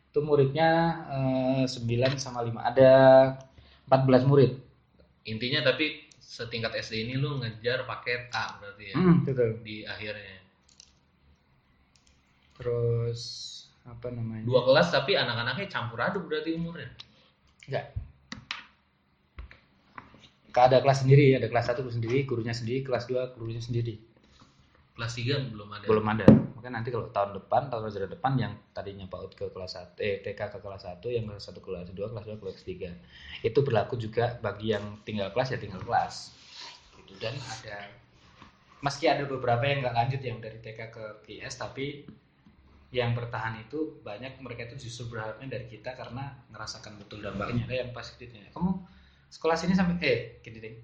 Itu 0.06 0.20
muridnya 0.20 0.68
eh, 1.08 1.64
9 1.64 2.12
sama 2.16 2.42
5. 2.42 2.60
Ada 2.60 2.92
14 3.86 4.22
murid. 4.22 4.52
intinya 5.22 5.60
tapi 5.62 6.08
setingkat 6.16 6.72
SD 6.78 7.04
ini 7.04 7.14
lu 7.14 7.36
ngejar 7.36 7.84
paket 7.84 8.28
A 8.30 8.56
berarti 8.56 8.84
ya 8.88 8.94
Hmm, 8.94 9.20
betul. 9.22 9.60
di 9.60 9.84
akhirnya 9.84 10.40
Terus 12.56 13.20
apa 13.82 14.08
namanya? 14.08 14.44
dua 14.44 14.60
kelas 14.62 14.88
tapi 14.90 15.12
anak-anaknya 15.14 15.66
campur 15.66 15.98
aduk 15.98 16.24
berarti 16.24 16.52
umurnya 16.52 16.92
Enggak. 17.64 17.92
Ada 20.50 20.82
kelas 20.82 21.06
sendiri, 21.06 21.38
ada 21.38 21.46
kelas 21.46 21.66
1 21.70 21.86
sendiri, 21.86 22.26
gurunya 22.26 22.54
sendiri, 22.54 22.82
kelas 22.82 23.06
2 23.06 23.38
gurunya 23.38 23.62
sendiri. 23.62 23.96
kelas 24.98 25.16
3 25.16 25.56
belum 25.56 25.68
ada 25.72 25.84
Belum 25.88 26.06
ada. 26.12 26.26
Mungkin 26.28 26.76
nanti 26.76 26.92
kalau 26.92 27.08
tahun 27.08 27.32
depan, 27.40 27.72
tahun 27.72 27.88
ajaran 27.88 28.10
depan 28.12 28.32
yang 28.36 28.52
tadinya 28.76 29.08
PAUD 29.08 29.32
ke 29.32 29.48
kelas 29.48 29.96
1, 29.96 29.96
eh 29.96 30.20
TK 30.20 30.40
ke 30.52 30.58
kelas 30.60 30.84
1, 30.84 31.00
yang 31.08 31.24
kelas 31.24 31.48
1 31.48 31.56
ke 31.56 31.68
kelas 31.72 31.88
2, 31.88 32.12
kelas 32.12 32.24
2 32.28 32.36
ke 32.36 32.42
kelas 32.44 32.60
3. 33.40 33.48
Itu 33.48 33.64
berlaku 33.64 33.96
juga 33.96 34.36
bagi 34.44 34.76
yang 34.76 35.00
tinggal 35.08 35.32
kelas 35.32 35.56
ya 35.56 35.58
tinggal 35.62 35.80
kelas. 35.80 36.36
Gitu. 37.00 37.16
Dan 37.16 37.32
ada 37.32 37.88
meski 38.80 39.08
ada 39.08 39.24
beberapa 39.24 39.64
yang 39.64 39.84
nggak 39.84 39.96
lanjut 39.96 40.20
yang 40.20 40.36
dari 40.40 40.58
TK 40.60 40.80
ke 40.92 41.04
PS 41.24 41.60
tapi 41.60 42.04
yang 42.90 43.14
bertahan 43.14 43.62
itu 43.62 44.02
banyak 44.02 44.42
mereka 44.42 44.66
itu 44.66 44.90
justru 44.90 45.14
berharapnya 45.14 45.46
dari 45.46 45.70
kita 45.70 45.94
karena 45.94 46.34
ngerasakan 46.50 46.98
betul 46.98 47.22
dampaknya 47.22 47.70
ada 47.70 47.76
yang 47.86 47.90
pas 47.94 48.08
ditanya 48.18 48.50
kamu 48.50 48.82
sekolah 49.30 49.56
sini 49.56 49.72
sampai 49.72 49.96
eh 50.02 50.18
gini 50.42 50.58
deh. 50.58 50.74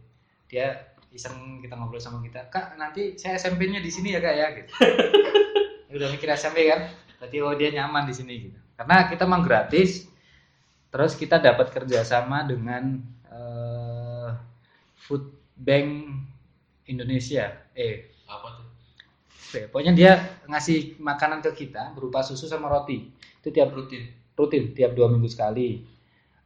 Dia 0.47 0.95
iseng 1.11 1.61
kita 1.61 1.75
ngobrol 1.75 1.99
sama 1.99 2.21
kita 2.23 2.47
kak 2.53 2.77
nanti 2.77 3.17
saya 3.17 3.41
SMP-nya 3.41 3.81
di 3.83 3.91
sini 3.91 4.15
ya 4.15 4.21
kak 4.23 4.35
ya 4.35 4.47
gitu. 4.55 4.73
Udah 5.97 6.09
mikir 6.15 6.31
SMP 6.33 6.71
kan? 6.71 6.89
Berarti 7.19 7.37
oh 7.43 7.55
dia 7.59 7.75
nyaman 7.75 8.07
di 8.07 8.15
sini 8.15 8.35
gitu. 8.49 8.59
Karena 8.79 9.11
kita 9.11 9.27
memang 9.27 9.43
gratis 9.43 10.07
terus 10.95 11.19
kita 11.19 11.43
dapat 11.43 11.75
kerjasama 11.75 12.47
dengan 12.47 13.03
eh, 13.29 14.31
Food 14.97 15.27
Bank 15.59 15.89
Indonesia. 16.87 17.51
Eh 17.75 18.15
apa 18.31 18.47
tuh? 18.63 18.67
Oke, 19.47 19.61
pokoknya 19.71 19.93
dia 19.95 20.13
ngasih 20.47 20.99
makanan 21.03 21.43
ke 21.43 21.67
kita 21.67 21.93
berupa 21.93 22.23
susu 22.23 22.47
sama 22.47 22.71
roti. 22.71 23.11
Itu 23.43 23.51
tiap 23.51 23.75
rutin? 23.75 24.27
rutin 24.37 24.77
tiap 24.77 24.93
dua 24.93 25.09
minggu 25.09 25.27
sekali 25.33 25.81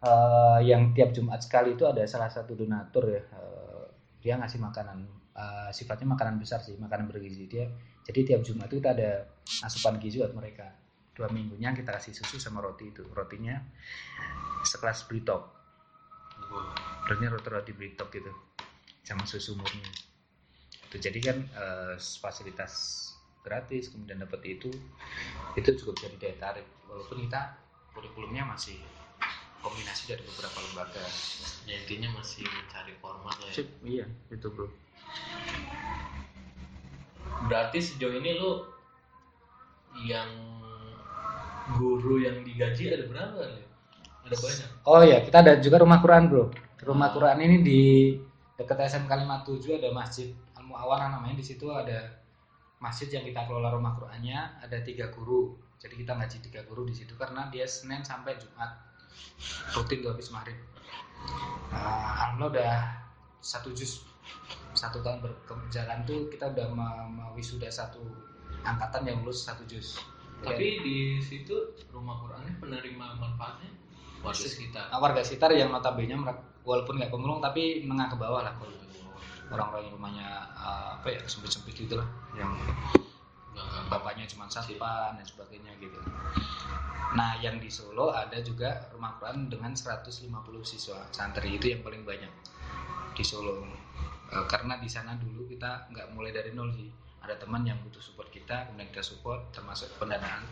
Eh, 0.00 0.60
yang 0.64 0.96
tiap 0.96 1.12
Jumat 1.12 1.44
sekali 1.44 1.76
itu 1.76 1.84
ada 1.84 2.00
salah 2.08 2.32
satu 2.32 2.56
donatur 2.56 3.04
ya 3.04 3.20
eh, 3.20 3.84
dia 4.24 4.40
ngasih 4.40 4.56
makanan 4.56 5.04
eh, 5.36 5.70
sifatnya 5.76 6.16
makanan 6.16 6.40
besar 6.40 6.64
sih 6.64 6.72
makanan 6.80 7.04
bergizi 7.04 7.44
dia. 7.44 7.68
Jadi 8.08 8.32
tiap 8.32 8.40
Jumat 8.40 8.72
itu 8.72 8.80
kita 8.80 8.96
ada 8.96 9.28
asupan 9.60 10.00
gizi 10.00 10.24
buat 10.24 10.32
mereka. 10.32 10.72
Dua 11.12 11.28
minggunya 11.28 11.76
kita 11.76 11.92
kasih 11.92 12.16
susu 12.16 12.40
sama 12.40 12.64
roti 12.64 12.88
itu. 12.88 13.04
Rotinya 13.12 13.60
sekelas 14.64 15.04
Britok 15.04 15.60
rotinya 17.06 17.30
roti 17.36 17.48
roti 17.52 17.72
Britok 17.76 18.08
gitu 18.14 18.32
sama 19.04 19.28
susu 19.28 19.52
murni. 19.52 19.84
Itu 20.88 20.96
jadi 20.96 21.18
kan 21.20 21.36
eh, 21.44 21.94
fasilitas 22.00 22.72
gratis 23.44 23.92
kemudian 23.92 24.20
dapat 24.24 24.40
itu 24.48 24.72
itu 25.60 25.70
cukup 25.76 26.08
jadi 26.08 26.16
daya 26.16 26.36
tarik. 26.40 26.66
Walaupun 26.88 27.20
kita 27.28 27.52
kurikulumnya 27.92 28.48
masih 28.48 28.80
kombinasi 29.60 30.12
dari 30.12 30.22
beberapa 30.24 30.58
lembaga. 30.68 31.04
Ya 31.68 31.74
intinya 31.80 32.08
masih 32.20 32.44
mencari 32.48 32.92
format 32.98 33.36
lah 33.40 33.48
ya. 33.52 33.54
Sip, 33.60 33.68
iya 33.84 34.06
itu 34.32 34.46
bro. 34.48 34.68
Berarti 37.48 37.78
sejauh 37.80 38.16
ini 38.20 38.36
lu 38.36 38.64
yang 40.06 40.28
guru 41.76 42.24
yang 42.24 42.42
digaji 42.42 42.90
ada 42.90 43.04
berapa 43.06 43.40
nih 43.46 43.66
ada 44.26 44.36
banyak? 44.36 44.68
Oh 44.88 45.02
ya 45.04 45.18
kita 45.22 45.36
ada 45.44 45.52
juga 45.60 45.80
rumah 45.80 46.00
Quran 46.00 46.28
bro. 46.28 46.44
Rumah 46.80 47.08
Quran 47.12 47.38
ini 47.44 47.56
di 47.60 47.82
dekat 48.56 48.88
SMK 48.88 49.12
57 49.28 49.80
ada 49.80 49.88
masjid 49.92 50.32
Al 50.56 50.64
Muawana 50.64 51.12
namanya. 51.12 51.36
Di 51.40 51.44
situ 51.44 51.68
ada 51.68 52.20
masjid 52.80 53.12
yang 53.12 53.24
kita 53.28 53.44
kelola 53.44 53.72
rumah 53.76 53.92
Qurannya 53.96 54.64
ada 54.64 54.80
tiga 54.80 55.12
guru. 55.12 55.56
Jadi 55.80 56.00
kita 56.00 56.16
ngaji 56.16 56.36
tiga 56.44 56.60
guru 56.64 56.88
di 56.88 56.96
situ 56.96 57.12
karena 57.16 57.48
dia 57.48 57.64
Senin 57.64 58.04
sampai 58.04 58.36
Jumat 58.36 58.89
rutin 59.76 59.98
tuh 60.04 60.10
habis 60.14 60.28
maghrib 60.34 60.58
nah, 61.70 62.28
alhamdulillah 62.28 62.50
udah 62.50 62.76
satu 63.40 63.72
juz 63.72 64.04
satu 64.76 65.02
tahun 65.02 65.24
berjalan 65.46 66.06
tuh 66.06 66.30
kita 66.30 66.52
udah 66.54 66.66
me- 66.70 67.08
mewisuda 67.20 67.66
satu 67.68 68.00
angkatan 68.62 69.08
yang 69.08 69.18
lulus 69.24 69.44
satu 69.44 69.66
juz 69.66 69.98
tapi 70.40 70.80
di 70.80 70.98
situ 71.20 71.76
rumah 71.92 72.16
Qurannya 72.24 72.56
penerima 72.56 73.06
manfaatnya 73.20 73.70
warga 74.24 74.46
sekitar? 74.48 74.88
Nah, 74.88 74.98
warga 75.00 75.20
sekitar 75.24 75.52
yang 75.52 75.72
notabene 75.72 76.16
walaupun 76.64 76.96
nggak 77.00 77.12
pemulung 77.12 77.40
tapi 77.40 77.84
menengah 77.84 78.12
ke 78.12 78.16
bawah 78.20 78.40
lah 78.44 78.52
kalau 78.56 78.72
orang-orang 79.50 79.90
yang 79.90 79.94
rumahnya 79.96 80.28
uh, 80.54 80.96
apa 81.00 81.08
ya 81.10 81.20
sempit-sempit 81.26 81.74
gitu 81.74 81.98
lah. 81.98 82.06
Yang 82.36 82.52
bapaknya 83.88 84.26
cuma 84.28 84.46
satpan 84.50 85.16
dan 85.18 85.26
sebagainya 85.26 85.72
gitu 85.80 85.98
nah 87.14 87.34
yang 87.42 87.58
di 87.58 87.66
Solo 87.66 88.14
ada 88.14 88.38
juga 88.38 88.90
rumah 88.94 89.18
Quran 89.18 89.50
dengan 89.50 89.74
150 89.74 90.30
siswa 90.62 90.98
santri 91.10 91.58
itu 91.58 91.74
yang 91.74 91.82
paling 91.82 92.06
banyak 92.06 92.30
di 93.14 93.24
Solo 93.26 93.80
Eh, 94.30 94.46
karena 94.46 94.78
di 94.78 94.86
sana 94.86 95.18
dulu 95.18 95.42
kita 95.50 95.90
nggak 95.90 96.14
mulai 96.14 96.30
dari 96.30 96.54
nol 96.54 96.70
sih 96.70 96.86
ada 97.18 97.34
teman 97.34 97.66
yang 97.66 97.74
butuh 97.82 97.98
support 97.98 98.30
kita 98.30 98.70
kemudian 98.70 98.86
kita 98.94 99.02
support 99.02 99.50
termasuk 99.50 99.90
pendanaan 99.98 100.46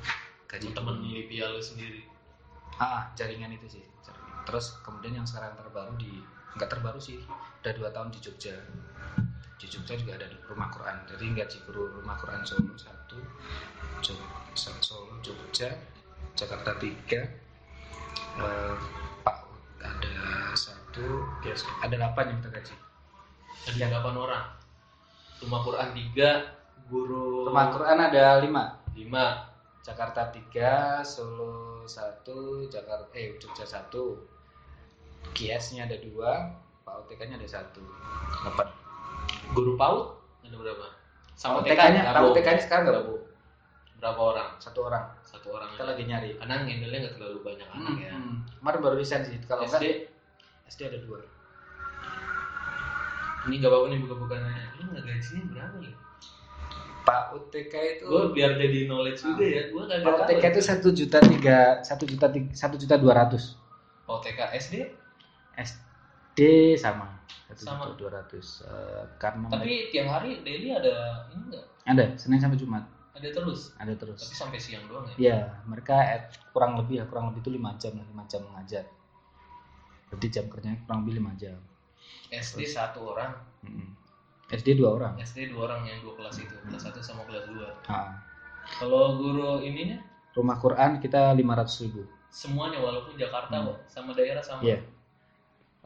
gaji 0.50 0.74
teman 0.74 0.98
lu 0.98 1.62
sendiri 1.62 2.02
Ah, 2.78 3.10
jaringan 3.18 3.50
itu 3.50 3.66
sih. 3.66 3.84
jaringan. 4.06 4.46
Terus 4.46 4.78
kemudian 4.86 5.18
yang 5.18 5.26
sekarang 5.26 5.50
terbaru 5.58 5.98
di 5.98 6.22
nggak 6.54 6.70
terbaru 6.70 7.02
sih, 7.02 7.18
udah 7.58 7.72
dua 7.74 7.90
tahun 7.90 8.14
di 8.14 8.22
Jogja. 8.22 8.54
Di 9.58 9.66
Jogja 9.66 9.98
juga 9.98 10.14
ada 10.14 10.26
rumah 10.46 10.70
Quran. 10.70 10.96
Jadi 11.10 11.24
gaji 11.34 11.56
guru 11.66 11.90
rumah 11.98 12.14
Quran 12.16 12.40
Solo 12.46 12.74
satu, 12.78 13.18
Jogja, 13.98 14.70
Solo, 14.78 15.18
Jogja, 15.20 15.74
Jakarta 16.38 16.78
tiga, 16.78 17.26
eh, 18.38 18.74
Pak 19.26 19.36
ada 19.82 20.54
satu, 20.54 21.26
ya, 21.42 21.54
ada 21.82 21.94
delapan 21.94 22.34
yang 22.34 22.38
kita 22.42 22.50
gaji. 22.54 22.74
ada 23.68 23.84
delapan 23.84 24.16
orang 24.16 24.44
rumah 25.44 25.60
Quran 25.60 25.88
tiga 25.92 26.56
guru 26.88 27.52
Rumah 27.52 27.66
Quran 27.74 27.98
ada 28.00 28.24
lima. 28.40 28.64
lima 28.96 29.48
Jakarta 29.88 30.28
3, 30.28 31.00
Solo 31.00 31.86
1, 31.88 32.68
Jakarta 32.68 33.08
eh 33.16 33.40
Jogja 33.40 33.64
1. 33.64 33.88
Kiasnya 35.32 35.88
ada 35.88 35.96
dua, 35.96 36.52
Pak 36.84 37.06
OTK-nya 37.06 37.40
ada 37.40 37.48
satu. 37.48 37.80
Dapat. 38.44 38.87
Guru 39.52 39.72
PAUD 39.76 40.18
ada 40.48 40.56
berapa? 40.56 40.86
Sama 41.38 41.62
TK 41.62 41.70
OTK-nya, 41.70 42.00
Pak 42.02 42.12
gabung. 42.18 42.32
OTK-nya 42.34 42.62
sekarang 42.64 42.82
nggak 42.88 43.04
bu? 43.06 43.14
Berapa 43.98 44.20
orang? 44.20 44.48
Satu 44.58 44.80
orang. 44.86 45.04
Satu 45.22 45.48
orang. 45.54 45.68
Kita 45.74 45.82
aja. 45.86 45.90
lagi 45.94 46.02
nyari. 46.06 46.30
Karena 46.38 46.54
ngendelnya 46.66 46.98
nggak 47.06 47.14
terlalu 47.18 47.38
banyak 47.46 47.68
anak 47.70 47.94
ya. 47.98 48.10
Hmm, 48.14 48.34
Kemarin 48.58 48.80
baru 48.82 48.94
desain 48.98 49.22
sih. 49.22 49.38
Kalau 49.46 49.62
SD 49.66 49.84
SD 50.66 50.80
ada 50.88 50.98
dua. 51.02 51.18
ini 53.48 53.64
nggak 53.64 53.70
apa-apa 53.70 53.86
nih 53.88 53.98
buka-buka 54.04 54.34
nanya. 54.40 54.66
Lu 54.76 54.82
nggak 54.92 55.04
gajinya 55.06 55.42
berapa 55.54 55.76
ya? 55.80 55.94
Pak 57.08 57.22
UTK 57.32 57.74
itu 57.96 58.04
Gue 58.04 58.24
biar 58.36 58.50
jadi 58.60 58.78
knowledge 58.84 59.20
juga 59.24 59.44
ya. 59.48 59.62
Gue 59.72 59.82
kagak 59.88 60.04
Pak. 60.04 60.18
UTK 60.28 60.44
itu 60.52 60.60
satu 60.60 60.88
juta 60.92 61.18
tiga 61.24 61.58
satu 61.80 62.04
juta 62.04 62.26
satu 62.52 62.76
juta 62.76 62.94
dua 63.00 63.12
ratus 63.24 63.56
OTK 64.04 64.40
SD 64.60 64.74
SD 65.56 66.38
sama 66.76 67.17
Sama. 67.50 67.90
dua 67.94 68.10
ratus 68.14 68.62
Eh, 68.62 69.04
karena 69.16 69.48
tapi 69.48 69.88
tiap 69.88 70.06
hari 70.08 70.40
daily 70.40 70.68
ada 70.70 71.26
ini 71.28 71.42
enggak? 71.48 71.64
ada 71.84 72.04
Senin 72.14 72.38
sampai 72.38 72.56
Jumat 72.56 72.84
Ada 73.12 73.28
terus. 73.32 73.74
ada 73.74 73.92
terus 73.92 74.20
Tapi 74.20 74.34
sampai 74.36 74.58
siang 74.58 74.84
doang 74.86 75.04
ya. 75.10 75.14
ya 75.18 75.38
mereka 75.64 75.96
at- 75.96 76.38
kurang 76.50 76.76
lebih 76.76 77.00
ya 77.00 77.04
kurang 77.04 77.28
lebih 77.28 77.40
itu 77.40 77.50
lima 77.50 77.74
jam 77.76 77.92
lima 77.92 78.22
jam 78.24 78.44
mengajar 78.44 78.86
berarti 80.06 80.26
jam 80.30 80.46
kerjanya 80.46 80.78
kurang 80.82 81.02
lebih 81.02 81.14
lima 81.18 81.32
jam 81.34 81.58
SD 82.28 82.64
satu 82.64 83.08
orang, 83.08 83.32
Mm-mm. 83.62 83.88
SD 84.48 84.74
dua 84.74 84.94
orang 84.94 85.12
SD 85.18 85.48
dua 85.48 85.66
orang 85.66 85.84
yang 85.84 85.98
dua 85.98 86.12
kelas 86.14 86.36
itu, 86.38 86.52
kelas 86.62 86.80
satu 86.82 87.00
sama 87.00 87.24
kelas 87.24 87.44
dua. 87.46 87.68
Ah. 87.86 88.16
Kalau 88.70 89.16
guru 89.16 89.60
ininya 89.60 89.96
rumah 90.32 90.56
Quran 90.56 90.96
kita 90.98 91.32
lima 91.32 91.52
ratus 91.54 91.80
ribu 91.82 92.04
semuanya 92.28 92.78
walaupun 92.78 93.16
Jakarta 93.16 93.50
Hmm. 93.54 93.66
kok 93.66 93.78
sama 93.86 94.12
daerah 94.12 94.40
sama. 94.40 94.60
Iya. 94.62 94.84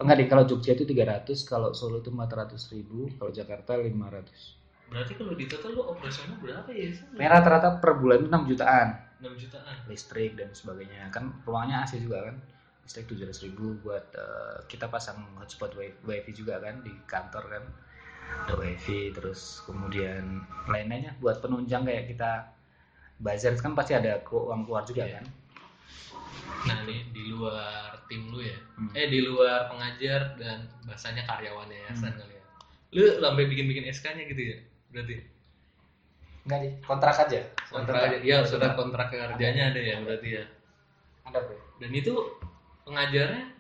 Enggak 0.03 0.17
deh 0.21 0.29
kalau 0.29 0.45
Jogja 0.45 0.73
itu 0.75 0.85
300 0.85 1.39
kalau 1.43 1.71
Solo 1.73 1.99
itu 1.99 2.11
400 2.11 2.59
ribu 2.71 3.09
kalau 3.17 3.31
Jakarta 3.31 3.75
500 3.75 4.61
Berarti 4.93 5.17
kalau 5.17 5.33
di 5.33 5.49
total 5.49 5.73
lu 5.73 5.83
operasional 5.89 6.37
berapa 6.37 6.69
ya? 6.69 6.93
Ini 6.93 7.25
rata-rata 7.25 7.81
per 7.81 7.97
bulan 7.97 8.21
itu 8.21 8.29
6 8.29 8.45
jutaan 8.45 8.89
6 9.25 9.33
jutaan. 9.39 9.77
listrik 9.89 10.35
dan 10.37 10.51
sebagainya 10.53 11.09
kan 11.09 11.33
rumahnya 11.43 11.81
AC 11.81 11.97
juga 11.97 12.29
kan 12.29 12.37
listrik 12.83 13.07
700 13.09 13.47
ribu 13.47 13.79
buat 13.81 14.05
eh, 14.13 14.57
kita 14.67 14.91
pasang 14.91 15.17
hotspot 15.39 15.73
wi- 15.75 15.97
wifi 16.03 16.35
juga 16.35 16.59
kan 16.59 16.83
di 16.83 16.93
kantor 17.07 17.45
kan 17.49 17.65
ada 18.43 18.55
wifi 18.59 19.15
terus 19.15 19.63
kemudian 19.65 20.43
lain-lainnya 20.67 21.15
buat 21.17 21.41
penunjang 21.41 21.87
kayak 21.87 22.11
kita 22.11 22.31
bazar 23.17 23.55
kan 23.57 23.73
pasti 23.73 23.95
ada 23.95 24.19
uang 24.27 24.67
keluar 24.67 24.83
juga 24.83 25.05
Iya. 25.07 25.15
kan 25.21 25.25
Nah 26.69 26.79
nih 26.87 27.01
di 27.11 27.23
luar 27.29 27.99
tim 28.07 28.29
lu 28.29 28.41
ya, 28.41 28.59
Hmm. 28.77 28.93
eh 28.93 29.07
di 29.09 29.21
luar 29.25 29.67
pengajar 29.73 30.37
dan 30.37 30.69
bahasanya 30.85 31.25
karyawan 31.25 31.69
yayasan 31.69 32.13
Hmm. 32.13 32.21
kali 32.21 32.35
ya. 32.37 32.45
Lu 32.93 33.05
sampai 33.19 33.45
bikin-bikin 33.49 33.85
SK-nya 33.89 34.25
gitu 34.29 34.43
ya? 34.53 34.57
Berarti 34.93 35.17
enggak 36.43 36.59
sih 36.59 36.73
kontrak 36.83 37.15
aja 37.15 37.41
kontrak 37.71 38.01
aja. 38.03 38.17
Iya, 38.19 38.37
surat 38.43 38.75
kontrak 38.75 39.15
kerjanya 39.15 39.71
ada 39.71 39.81
ya 39.81 39.97
berarti 40.03 40.29
ya. 40.37 40.45
ada 41.23 41.39
bro 41.39 41.55
Dan 41.79 41.91
itu 41.95 42.13
pengajarnya 42.83 43.55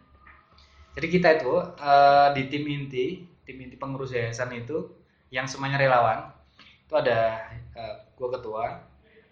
Jadi 0.92 1.06
kita 1.08 1.40
itu 1.40 1.56
eh, 1.80 2.28
di 2.36 2.42
tim 2.52 2.64
inti, 2.68 3.06
tim 3.48 3.56
inti 3.56 3.80
pengurus 3.80 4.12
yayasan 4.12 4.52
itu 4.52 4.92
yang 5.32 5.48
semuanya 5.48 5.80
relawan. 5.80 6.28
Itu 6.84 7.00
ada 7.00 7.48
eh, 7.72 7.94
gua 8.12 8.28
ketua, 8.36 8.64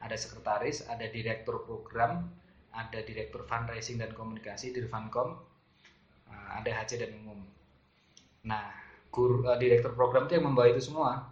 ada 0.00 0.16
sekretaris, 0.16 0.88
ada 0.88 1.04
direktur 1.04 1.60
program, 1.68 2.32
ada 2.70 2.98
direktur 3.02 3.42
fundraising 3.46 3.98
dan 3.98 4.14
komunikasi 4.14 4.70
di 4.70 4.86
Funkom, 4.86 5.38
eh, 6.30 6.48
ada 6.56 6.70
HC 6.70 7.02
dan 7.02 7.10
umum. 7.22 7.40
Nah, 8.46 8.70
guru 9.10 9.46
eh, 9.46 9.58
direktur 9.58 9.92
program 9.94 10.30
itu 10.30 10.38
yang 10.38 10.46
membawa 10.50 10.70
itu 10.70 10.82
semua. 10.82 11.30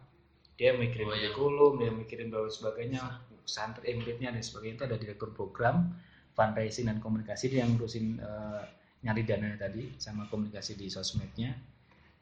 Dia 0.59 0.74
mikirin 0.74 1.07
Oh, 1.07 1.14
kurikulum, 1.14 1.72
dia 1.79 1.90
mikirin 1.94 2.35
dan 2.35 2.51
sebagainya, 2.51 3.22
santri 3.46 3.94
embednya 3.94 4.35
dan 4.35 4.42
sebagainya 4.42 4.74
itu 4.83 4.85
ada 4.90 4.96
direktur 4.98 5.31
program, 5.31 5.94
fundraising 6.35 6.90
dan 6.90 6.98
komunikasi 6.98 7.51
dia 7.51 7.66
yang 7.66 7.74
ngurusin 7.74 8.18
eh, 8.18 8.62
nyari 9.03 9.22
dana 9.22 9.55
tadi 9.55 9.94
sama 9.98 10.27
komunikasi 10.27 10.74
di 10.74 10.90
sosmednya 10.90 11.55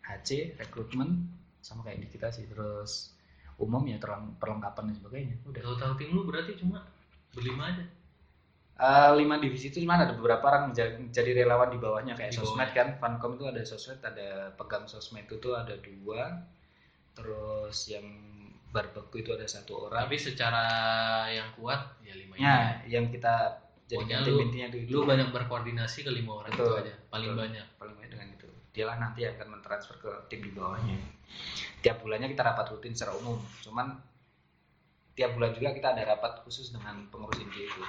HC 0.04 0.60
rekrutmen 0.60 1.24
sama 1.64 1.84
kayak 1.84 2.04
di 2.04 2.08
kita 2.12 2.28
sih 2.28 2.44
terus 2.48 3.16
umum 3.56 3.80
ya 3.88 3.96
perlengkapan 4.36 4.92
dan 4.92 4.96
sebagainya 5.00 5.36
udah 5.48 5.62
tahu-tahu 5.64 5.92
tim 5.96 6.08
lu 6.12 6.22
berarti 6.28 6.52
cuma 6.60 6.84
berlima 7.32 7.72
aja. 7.72 7.84
Eh, 8.76 9.10
lima 9.16 9.40
divisi 9.40 9.72
itu 9.72 9.80
cuma 9.80 9.96
ada 9.96 10.12
beberapa 10.12 10.52
orang 10.52 10.68
menjadi, 10.68 11.00
jadi 11.08 11.30
relawan 11.32 11.72
di 11.72 11.80
bawahnya 11.80 12.12
kayak 12.12 12.28
Di 12.28 12.36
sosmed 12.36 12.70
kan. 12.76 13.00
Funcom 13.00 13.40
itu 13.40 13.48
ada 13.48 13.62
sosmed 13.64 14.04
ada 14.04 14.52
pegang 14.52 14.84
sosmed 14.84 15.24
itu 15.24 15.40
tuh 15.40 15.56
ada 15.56 15.72
dua. 15.80 16.44
Terus 17.16 17.88
yang 17.88 18.04
barbeku 18.68 19.24
itu 19.24 19.32
ada 19.32 19.48
satu 19.48 19.88
orang. 19.88 20.04
Tapi 20.04 20.20
secara 20.20 20.64
yang 21.32 21.56
kuat 21.56 21.96
ya 22.04 22.12
lima 22.12 22.36
ini. 22.36 22.44
ya 22.44 22.56
yang 23.00 23.08
kita 23.08 23.64
tim 23.88 24.04
lu- 24.04 24.44
intinya 24.44 24.68
di 24.68 24.84
Lu 24.92 25.08
banyak 25.08 25.32
berkoordinasi 25.32 26.04
ke 26.04 26.12
lima 26.12 26.44
orang 26.44 26.52
Betul, 26.52 26.68
itu 26.68 26.80
aja, 26.84 26.94
paling 27.08 27.30
betul. 27.32 27.42
banyak. 27.48 27.66
paling 27.80 27.94
banyak 27.96 28.10
dengan 28.12 28.28
itu. 28.36 28.48
Dialah 28.76 28.96
nanti 29.00 29.24
yang 29.24 29.40
akan 29.40 29.48
mentransfer 29.56 29.96
ke 30.04 30.10
tim 30.28 30.44
di 30.44 30.52
bawahnya. 30.52 31.00
Tiap 31.80 32.04
bulannya 32.04 32.28
kita 32.28 32.44
rapat 32.44 32.68
rutin 32.76 32.92
secara 32.92 33.16
umum. 33.16 33.40
Cuman 33.64 33.96
tiap 35.16 35.32
bulan 35.32 35.56
juga 35.56 35.72
kita 35.72 35.96
ada 35.96 36.12
rapat 36.12 36.44
khusus 36.44 36.76
dengan 36.76 37.08
pengurus 37.08 37.40
inti 37.40 37.64
itu 37.64 37.80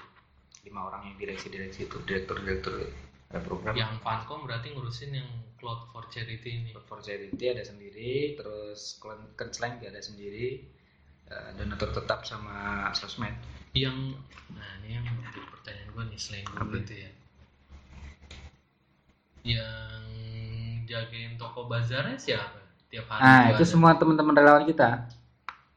lima 0.67 0.85
orang 0.85 1.07
yang 1.07 1.15
direksi-direksi 1.17 1.87
itu 1.87 1.97
direktur-direktur 2.03 2.91
ada 3.27 3.39
program 3.41 3.73
Yang 3.73 3.99
Fancom 3.99 4.43
berarti 4.43 4.71
ngurusin 4.71 5.11
yang 5.11 5.27
Cloud 5.57 5.89
for 5.89 6.05
Charity 6.07 6.49
ini. 6.53 6.69
for 6.85 7.01
charity 7.01 7.43
ada 7.49 7.63
sendiri 7.63 8.35
terus 8.35 9.01
kenceleng 9.33 9.79
juga 9.79 9.89
ada 9.89 10.01
sendiri 10.01 10.61
eh, 11.25 11.49
donatur 11.55 11.89
tetap 11.91 12.23
sama 12.23 12.87
sosmed 12.93 13.33
Yang 13.73 14.15
nah 14.53 14.69
ini 14.79 14.95
yang 14.95 15.03
menjadi 15.03 15.39
pertanyaan 15.49 15.89
gue 15.91 16.03
nih 16.07 16.19
selain 16.19 16.45
Apa? 16.45 16.61
guru 16.61 16.77
itu 16.79 16.93
ya. 16.97 17.11
Yang 19.43 20.03
jagain 20.85 21.33
toko 21.35 21.67
bazarnya 21.67 22.15
siapa? 22.15 22.59
Tiap 22.87 23.07
hari 23.07 23.21
nah 23.21 23.41
itu 23.51 23.63
ada. 23.63 23.67
semua 23.67 23.91
teman-teman 23.95 24.31
relawan 24.33 24.63
kita 24.63 25.07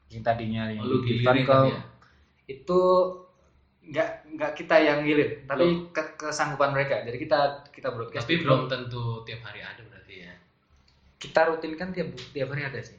yang 0.07 0.23
tadinya 0.23 0.63
yang 0.67 0.83
Oh, 0.83 0.99
di 1.03 1.23
kan 1.23 1.35
ya? 1.67 1.81
itu 2.47 2.79
nggak 3.91 4.09
nggak 4.31 4.51
kita 4.55 4.75
yang 4.79 4.99
ngilir 5.01 5.43
tapi 5.43 5.63
ke- 5.91 6.15
kesanggupan 6.17 6.71
mereka 6.71 7.03
jadi 7.03 7.17
kita 7.17 7.39
kita 7.69 7.91
broadcast 7.91 8.23
Tapi 8.23 8.39
belum 8.39 8.65
tentu 8.65 9.19
tiap 9.21 9.43
hari 9.43 9.59
ada 9.59 9.81
berarti 9.81 10.15
ya. 10.21 10.33
kita 11.17 11.39
rutin 11.45 11.75
kan 11.75 11.91
tiap 11.91 12.07
tiap 12.31 12.47
hari 12.49 12.63
ada 12.63 12.79
sih 12.79 12.95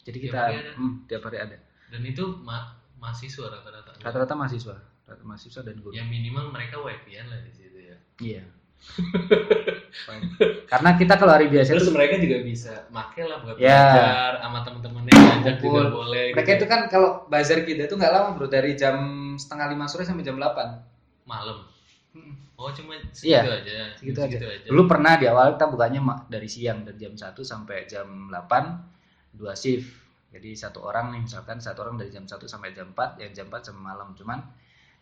jadi 0.00 0.18
Tiap 0.20 0.24
kita 0.24 0.38
hari 0.40 0.54
ada? 0.56 0.70
hmm, 0.72 0.92
tiap 1.04 1.22
hari 1.22 1.38
ada 1.38 1.56
Dan 1.88 2.02
itu 2.02 2.24
ma- 2.38 2.70
mahasiswa 2.96 3.50
rata-rata. 3.50 3.90
rata-rata 3.98 4.34
mahasiswa 4.34 4.76
rata 5.02 5.22
mahasiswa 5.22 5.60
dan 5.60 5.76
guru 5.76 5.92
Ya 5.92 6.04
minimal 6.04 6.48
mereka 6.48 6.78
wifi-an 6.78 7.26
lah 7.26 7.42
di 7.42 7.50
situ 7.50 7.78
ya. 7.82 7.96
iya 8.18 8.42
karena 10.70 10.90
kita 10.96 11.14
kalau 11.16 11.32
hari 11.32 11.46
biasa 11.48 11.76
Terus 11.76 11.86
itu 11.86 11.92
mereka 11.92 12.14
juga 12.18 12.36
bisa 12.42 12.72
make 12.88 13.22
lah 13.22 13.38
buat 13.40 13.56
Ya. 13.56 13.80
belajar 13.92 14.32
sama 14.40 14.58
temen-temennya 14.62 15.12
ngajak 15.12 15.56
juga 15.60 15.82
boleh. 15.88 16.26
mereka 16.32 16.50
gitu. 16.50 16.58
itu 16.58 16.66
kan 16.66 16.80
kalau 16.88 17.10
bazar 17.26 17.58
kita 17.62 17.86
itu 17.86 17.94
nggak 17.94 18.12
lama 18.12 18.28
bro 18.34 18.46
dari 18.48 18.72
jam 18.74 18.96
setengah 19.36 19.66
lima 19.70 19.86
sore 19.86 20.02
sampai 20.02 20.24
jam 20.24 20.36
8 20.36 21.24
malam. 21.24 21.64
Hmm. 22.12 22.34
Oh 22.54 22.68
cuma 22.70 22.94
Iya, 22.94 23.42
segitu 23.42 23.52
aja. 23.52 23.76
segitu 23.96 24.18
Segitu 24.20 24.46
aja. 24.46 24.66
Dulu 24.68 24.82
pernah 24.86 25.16
di 25.16 25.26
awal 25.26 25.56
kita 25.56 25.66
bukanya 25.66 26.00
dari 26.26 26.48
siang 26.48 26.84
dari 26.84 26.98
jam 26.98 27.14
1 27.14 27.32
sampai 27.42 27.84
jam 27.86 28.06
8 28.28 29.34
dua 29.34 29.56
shift. 29.56 29.88
Jadi 30.32 30.56
satu 30.56 30.80
orang 30.80 31.12
nih 31.12 31.20
misalkan 31.24 31.60
satu 31.60 31.84
orang 31.84 32.00
dari 32.00 32.08
jam 32.08 32.24
1 32.24 32.36
sampai 32.48 32.72
jam 32.72 32.88
4, 32.90 33.20
yang 33.20 33.32
jam 33.32 33.46
4 33.48 33.68
sampai 33.68 33.82
malam. 33.84 34.16
Cuman 34.16 34.40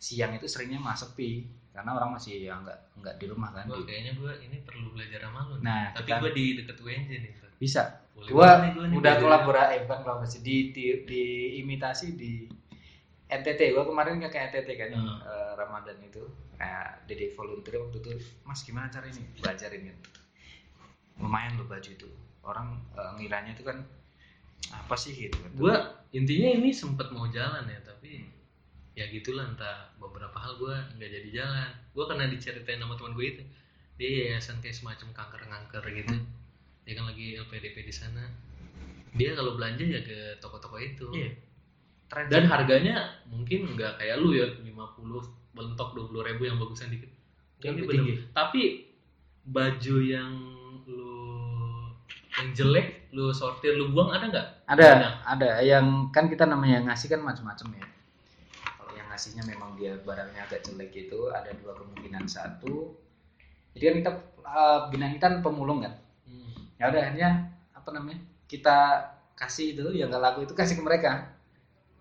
siang 0.01 0.33
itu 0.33 0.49
seringnya 0.49 0.81
mah 0.81 0.97
sepi 0.97 1.45
karena 1.71 1.93
orang 1.93 2.17
masih 2.17 2.41
ya 2.41 2.57
nggak 2.57 2.79
nggak 2.99 3.15
di 3.17 3.27
rumah 3.29 3.53
kan. 3.53 3.69
Di- 3.69 3.85
kayaknya 3.85 4.13
gua 4.17 4.33
ini 4.35 4.57
perlu 4.61 4.91
belajar 4.91 5.21
sama 5.23 5.41
lu. 5.47 5.55
nih. 5.55 5.63
Nah, 5.63 5.83
Tapi 5.93 6.09
kita- 6.09 6.19
gua 6.19 6.31
di 6.33 6.45
deket 6.57 6.77
UNJ 6.79 7.11
nih. 7.15 7.33
Bisa. 7.61 7.83
Boleh 8.11 8.29
Gua 8.33 8.49
nih 8.59 8.71
gua 8.73 8.85
udah 8.91 9.15
kolaborasi 9.17 9.71
eh, 9.71 9.81
bukan 9.85 10.01
kolaborasi 10.03 10.39
di, 10.41 10.57
di 10.71 10.85
di 11.05 11.23
imitasi 11.61 12.07
di 12.13 12.33
NTT. 13.29 13.61
Gua 13.71 13.85
kemarin 13.85 14.19
ke 14.19 14.33
NTT 14.33 14.69
kan 14.75 14.89
Hmm. 14.91 15.21
eh, 15.21 15.53
Ramadan 15.55 16.01
itu. 16.01 16.25
Nah, 16.57 17.01
Dede 17.05 17.33
volunteer 17.33 17.79
waktu 17.79 17.97
itu, 17.99 18.11
Mas 18.43 18.61
gimana 18.61 18.89
cara 18.89 19.05
ini? 19.07 19.23
Belajarin 19.37 19.81
gitu. 19.87 20.03
Lumayan 21.19 21.55
loh 21.55 21.65
baju 21.65 21.87
itu. 21.87 22.09
Orang 22.41 22.81
eh, 22.93 23.11
ngiranya 23.15 23.53
itu 23.53 23.63
kan 23.63 23.85
apa 24.73 24.95
sih 24.95 25.13
gitu 25.13 25.37
kan. 25.37 25.53
Gua 25.55 25.75
intinya 26.11 26.49
ini 26.51 26.73
sempet 26.73 27.13
mau 27.13 27.29
jalan 27.29 27.65
ya 27.65 27.79
tapi 27.81 28.25
ya 29.01 29.09
gitulah 29.09 29.49
entah 29.49 29.89
beberapa 29.97 30.37
hal 30.37 30.61
gua 30.61 30.77
nggak 31.01 31.09
jadi 31.09 31.29
jalan. 31.41 31.71
Gua 31.97 32.05
karena 32.05 32.29
diceritain 32.29 32.77
sama 32.77 32.95
teman 33.01 33.17
gue 33.17 33.27
itu 33.27 33.43
dia 33.97 34.33
yayasan 34.33 34.61
kayak 34.65 34.77
semacam 34.77 35.09
kanker-kanker 35.13 35.85
gitu. 35.93 36.15
Hmm. 36.17 36.29
Dia 36.85 36.93
kan 36.97 37.05
lagi 37.09 37.37
LPDP 37.37 37.85
di 37.85 37.93
sana. 37.93 38.25
Dia 39.13 39.37
kalau 39.37 39.57
belanja 39.61 39.85
ya 39.85 40.01
ke 40.01 40.37
toko-toko 40.41 40.77
itu. 40.81 41.09
Iya. 41.13 41.33
Tren 42.09 42.27
Dan 42.29 42.45
harganya 42.49 43.21
mungkin 43.29 43.77
nggak 43.77 44.01
kayak 44.01 44.17
lu 44.21 44.33
ya 44.37 44.49
50 44.57 44.69
bentok 45.57 45.89
20 45.93 46.29
ribu 46.33 46.43
yang 46.49 46.57
bagusan 46.57 46.89
dikit. 46.89 47.13
Yang 47.61 47.75
Ini 47.77 47.83
tinggi. 47.89 48.13
bener. 48.17 48.33
Tapi 48.33 48.63
baju 49.45 49.97
yang 50.01 50.33
lu 50.89 51.21
yang 52.41 52.49
jelek 52.57 53.11
lu 53.13 53.35
sortir 53.35 53.75
lu 53.75 53.91
buang 53.91 54.15
ada 54.15 54.31
nggak 54.31 54.49
ada 54.71 54.87
Banyak. 54.87 55.15
ada 55.27 55.51
yang 55.67 56.09
kan 56.15 56.31
kita 56.31 56.47
namanya 56.47 56.87
ngasih 56.87 57.11
kan 57.11 57.21
macam-macam 57.21 57.75
ya 57.75 57.85
ngasihnya 59.21 59.45
memang 59.53 59.77
dia 59.77 60.01
barangnya 60.01 60.49
agak 60.49 60.65
jelek 60.65 60.97
itu 60.97 61.29
ada 61.29 61.53
dua 61.61 61.77
kemungkinan. 61.77 62.25
Satu 62.25 62.97
jadi 63.77 63.93
kan 63.93 63.95
kita 64.01 64.13
uh, 64.49 64.79
bina 64.89 65.13
kita 65.13 65.29
kan 65.29 65.37
pemulung 65.45 65.85
kan? 65.85 65.93
Hmm. 66.25 66.73
ya 66.81 66.89
udah 66.89 67.01
akhirnya 67.05 67.53
apa 67.77 67.89
namanya 67.93 68.25
kita 68.49 68.77
kasih 69.37 69.77
itu 69.77 69.93
yang 69.93 70.09
nggak 70.09 70.25
laku 70.25 70.49
itu 70.49 70.57
kasih 70.57 70.81
ke 70.81 70.83
mereka. 70.89 71.37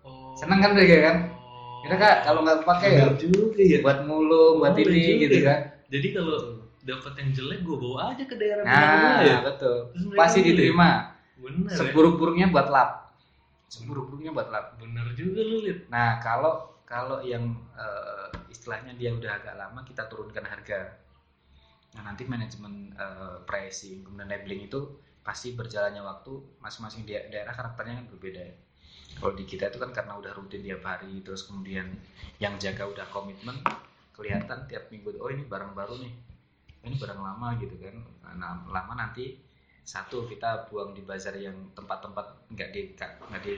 Oh. 0.00 0.32
Seneng 0.32 0.64
kan 0.64 0.72
mereka 0.72 0.96
kan? 1.12 1.16
Oh. 1.28 1.84
kita 1.84 1.94
kak 2.00 2.16
kalau 2.24 2.40
nggak 2.40 2.64
pakai 2.64 2.88
ya 2.96 3.12
juga 3.20 3.60
ya. 3.60 3.84
buat 3.84 4.00
mulung 4.08 4.64
buat 4.64 4.72
Oh, 4.72 4.80
ini 4.80 4.88
juga 5.04 5.20
gitu 5.28 5.36
ya. 5.36 5.44
kan? 5.44 5.60
Jadi 5.92 6.08
kalau 6.16 6.36
dapat 6.80 7.12
yang 7.20 7.30
jelek 7.36 7.60
gue 7.68 7.76
bawa 7.76 8.16
aja 8.16 8.24
ke 8.24 8.34
daerah 8.40 8.64
nah 8.64 9.20
ya. 9.20 9.44
betul. 9.44 9.92
Pasti 10.16 10.40
diterima. 10.40 11.20
Bener 11.36 11.68
ya. 11.68 11.84
Seburuk-buruknya 11.84 12.48
buat 12.48 12.72
lap. 12.72 13.12
Seburuk-buruknya 13.68 14.32
buat 14.32 14.48
lap. 14.48 14.80
Bener 14.80 15.12
juga 15.12 15.44
lu 15.44 15.68
liat 15.68 15.92
Nah, 15.92 16.16
kalau 16.24 16.79
kalau 16.90 17.22
yang 17.22 17.54
eh, 17.78 18.28
istilahnya 18.50 18.98
dia 18.98 19.14
udah 19.14 19.38
agak 19.38 19.54
lama 19.54 19.86
kita 19.86 20.10
turunkan 20.10 20.42
harga. 20.42 20.98
Nah, 21.94 22.02
nanti 22.10 22.26
manajemen 22.26 22.90
eh, 22.98 23.38
pricing 23.46 24.02
kemudian 24.02 24.26
labeling 24.26 24.66
itu 24.66 24.98
pasti 25.22 25.54
berjalannya 25.54 26.02
waktu 26.02 26.58
masing-masing 26.58 27.06
daerah 27.06 27.54
karakternya 27.54 28.02
kan 28.02 28.06
berbeda 28.10 28.42
ya. 28.42 28.56
Kalau 29.22 29.38
di 29.38 29.46
kita 29.46 29.70
itu 29.70 29.78
kan 29.78 29.94
karena 29.94 30.18
udah 30.18 30.32
rutin 30.34 30.66
tiap 30.66 30.82
hari 30.82 31.22
terus 31.22 31.46
kemudian 31.46 31.86
yang 32.42 32.58
jaga 32.58 32.90
udah 32.90 33.06
komitmen 33.14 33.62
kelihatan 34.10 34.66
tiap 34.66 34.90
minggu 34.90 35.14
oh 35.22 35.30
ini 35.30 35.46
barang 35.46 35.70
baru 35.78 35.94
nih. 36.02 36.12
Ini 36.90 36.96
barang 36.98 37.20
lama 37.22 37.54
gitu 37.62 37.78
kan. 37.78 37.94
Nah, 38.34 38.66
lama 38.66 38.92
nanti 38.98 39.38
satu 39.86 40.26
kita 40.26 40.66
buang 40.66 40.90
di 40.90 41.06
bazar 41.06 41.38
yang 41.38 41.70
tempat-tempat 41.78 42.50
nggak 42.50 42.70
di 42.74 42.82
nggak 42.98 43.42
di 43.46 43.54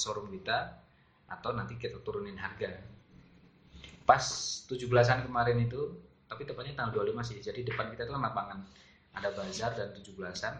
showroom 0.00 0.32
kita 0.32 0.80
atau 1.30 1.54
nanti 1.54 1.78
kita 1.78 2.02
turunin 2.02 2.34
harga. 2.34 2.74
Pas 4.02 4.24
17-an 4.66 5.30
kemarin 5.30 5.62
itu 5.62 5.94
tapi 6.26 6.46
tepatnya 6.46 6.78
tanggal 6.78 7.06
25 7.06 7.26
sih 7.26 7.36
jadi 7.42 7.62
depan 7.62 7.94
kita 7.94 8.06
itu 8.06 8.12
kan 8.12 8.22
lapangan. 8.22 8.58
Ada 9.14 9.34
bazar 9.34 9.74
dan 9.78 9.94
17-an 9.94 10.54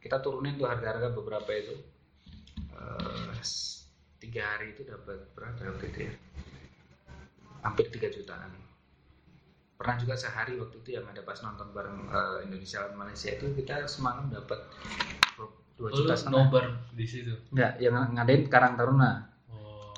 kita 0.00 0.16
turunin 0.22 0.56
tuh 0.56 0.70
harga-harga 0.70 1.12
beberapa 1.12 1.50
itu. 1.52 1.74
Eh, 2.70 3.34
tiga 4.22 4.42
hari 4.56 4.72
itu 4.72 4.86
dapat 4.86 5.30
berapa 5.36 5.60
waktu 5.74 5.86
itu 5.92 5.98
ya? 6.08 6.12
Hampir 7.60 7.92
3 7.92 8.08
jutaan. 8.08 8.50
Pernah 9.76 9.96
juga 9.96 10.14
sehari 10.16 10.60
waktu 10.60 10.76
itu 10.80 10.90
yang 10.96 11.08
ada 11.08 11.20
pas 11.24 11.38
nonton 11.44 11.70
bareng 11.70 12.08
eh, 12.08 12.38
Indonesia 12.48 12.86
lawan 12.86 13.06
Malaysia 13.06 13.30
itu 13.30 13.52
kita 13.54 13.86
semalam 13.86 14.32
dapat 14.32 14.58
2 15.36 15.86
oh, 15.86 15.90
juta 15.92 16.14
setengah. 16.16 16.48
nobar 16.48 16.64
di 16.92 17.06
situ? 17.06 17.32
Enggak 17.54 17.72
yang 17.80 17.94
ngadain 18.16 18.42
Karang 18.50 18.74
Taruna 18.76 19.29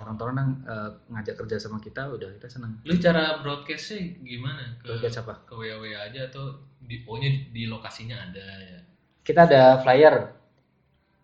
Karang 0.03 0.19
Taruna 0.19 0.43
eh, 0.67 0.91
ngajak 1.15 1.35
kerja 1.39 1.57
sama 1.63 1.79
kita 1.79 2.11
udah 2.11 2.29
kita 2.37 2.51
seneng. 2.51 2.83
Lu 2.83 2.99
cara 2.99 3.39
broadcastnya 3.39 4.19
gimana? 4.21 4.77
Ke 4.83 4.99
Broadcast 4.99 5.23
apa? 5.23 5.35
ke 5.47 5.55
WW 5.55 5.85
aja 5.95 6.21
atau 6.27 6.59
di 6.83 7.07
pokoknya 7.07 7.55
di 7.55 7.71
lokasinya 7.71 8.19
ada 8.19 8.43
ya? 8.43 8.81
Kita 9.23 9.47
ada 9.47 9.79
flyer. 9.81 10.35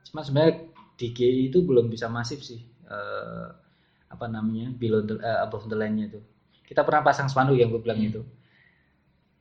Cuma 0.07 0.23
sebenarnya 0.23 0.71
di 0.95 1.11
GI 1.11 1.51
itu 1.51 1.67
belum 1.67 1.91
bisa 1.91 2.07
masif 2.07 2.41
sih 2.47 2.63
eh, 2.87 3.47
apa 4.09 4.25
namanya 4.31 4.73
below 4.73 5.03
the, 5.05 5.19
eh, 5.21 5.39
above 5.43 5.67
the 5.67 5.75
line-nya 5.75 6.15
itu. 6.15 6.21
Kita 6.63 6.87
pernah 6.87 7.03
pasang 7.03 7.27
spanduk 7.27 7.59
yang 7.59 7.75
gue 7.75 7.83
bilang 7.83 7.99
Hmm. 7.99 8.11
itu. 8.15 8.23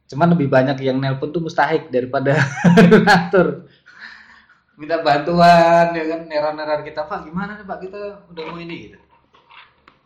Cuman 0.07 0.33
lebih 0.33 0.47
banyak 0.47 0.79
yang 0.81 0.97
nelpon 1.03 1.35
tuh 1.35 1.43
mustahik 1.43 1.91
daripada 1.91 2.33
donatur 2.91 3.67
minta 4.77 5.01
bantuan 5.01 5.89
ya 5.91 6.03
kan? 6.05 6.21
Neran-neran 6.29 6.81
kita 6.85 7.05
pak 7.09 7.25
gimana 7.27 7.57
nih 7.59 7.65
pak? 7.65 7.77
Kita 7.85 7.99
udah 8.31 8.43
mau 8.47 8.59
ini 8.61 8.75
gitu 8.87 8.97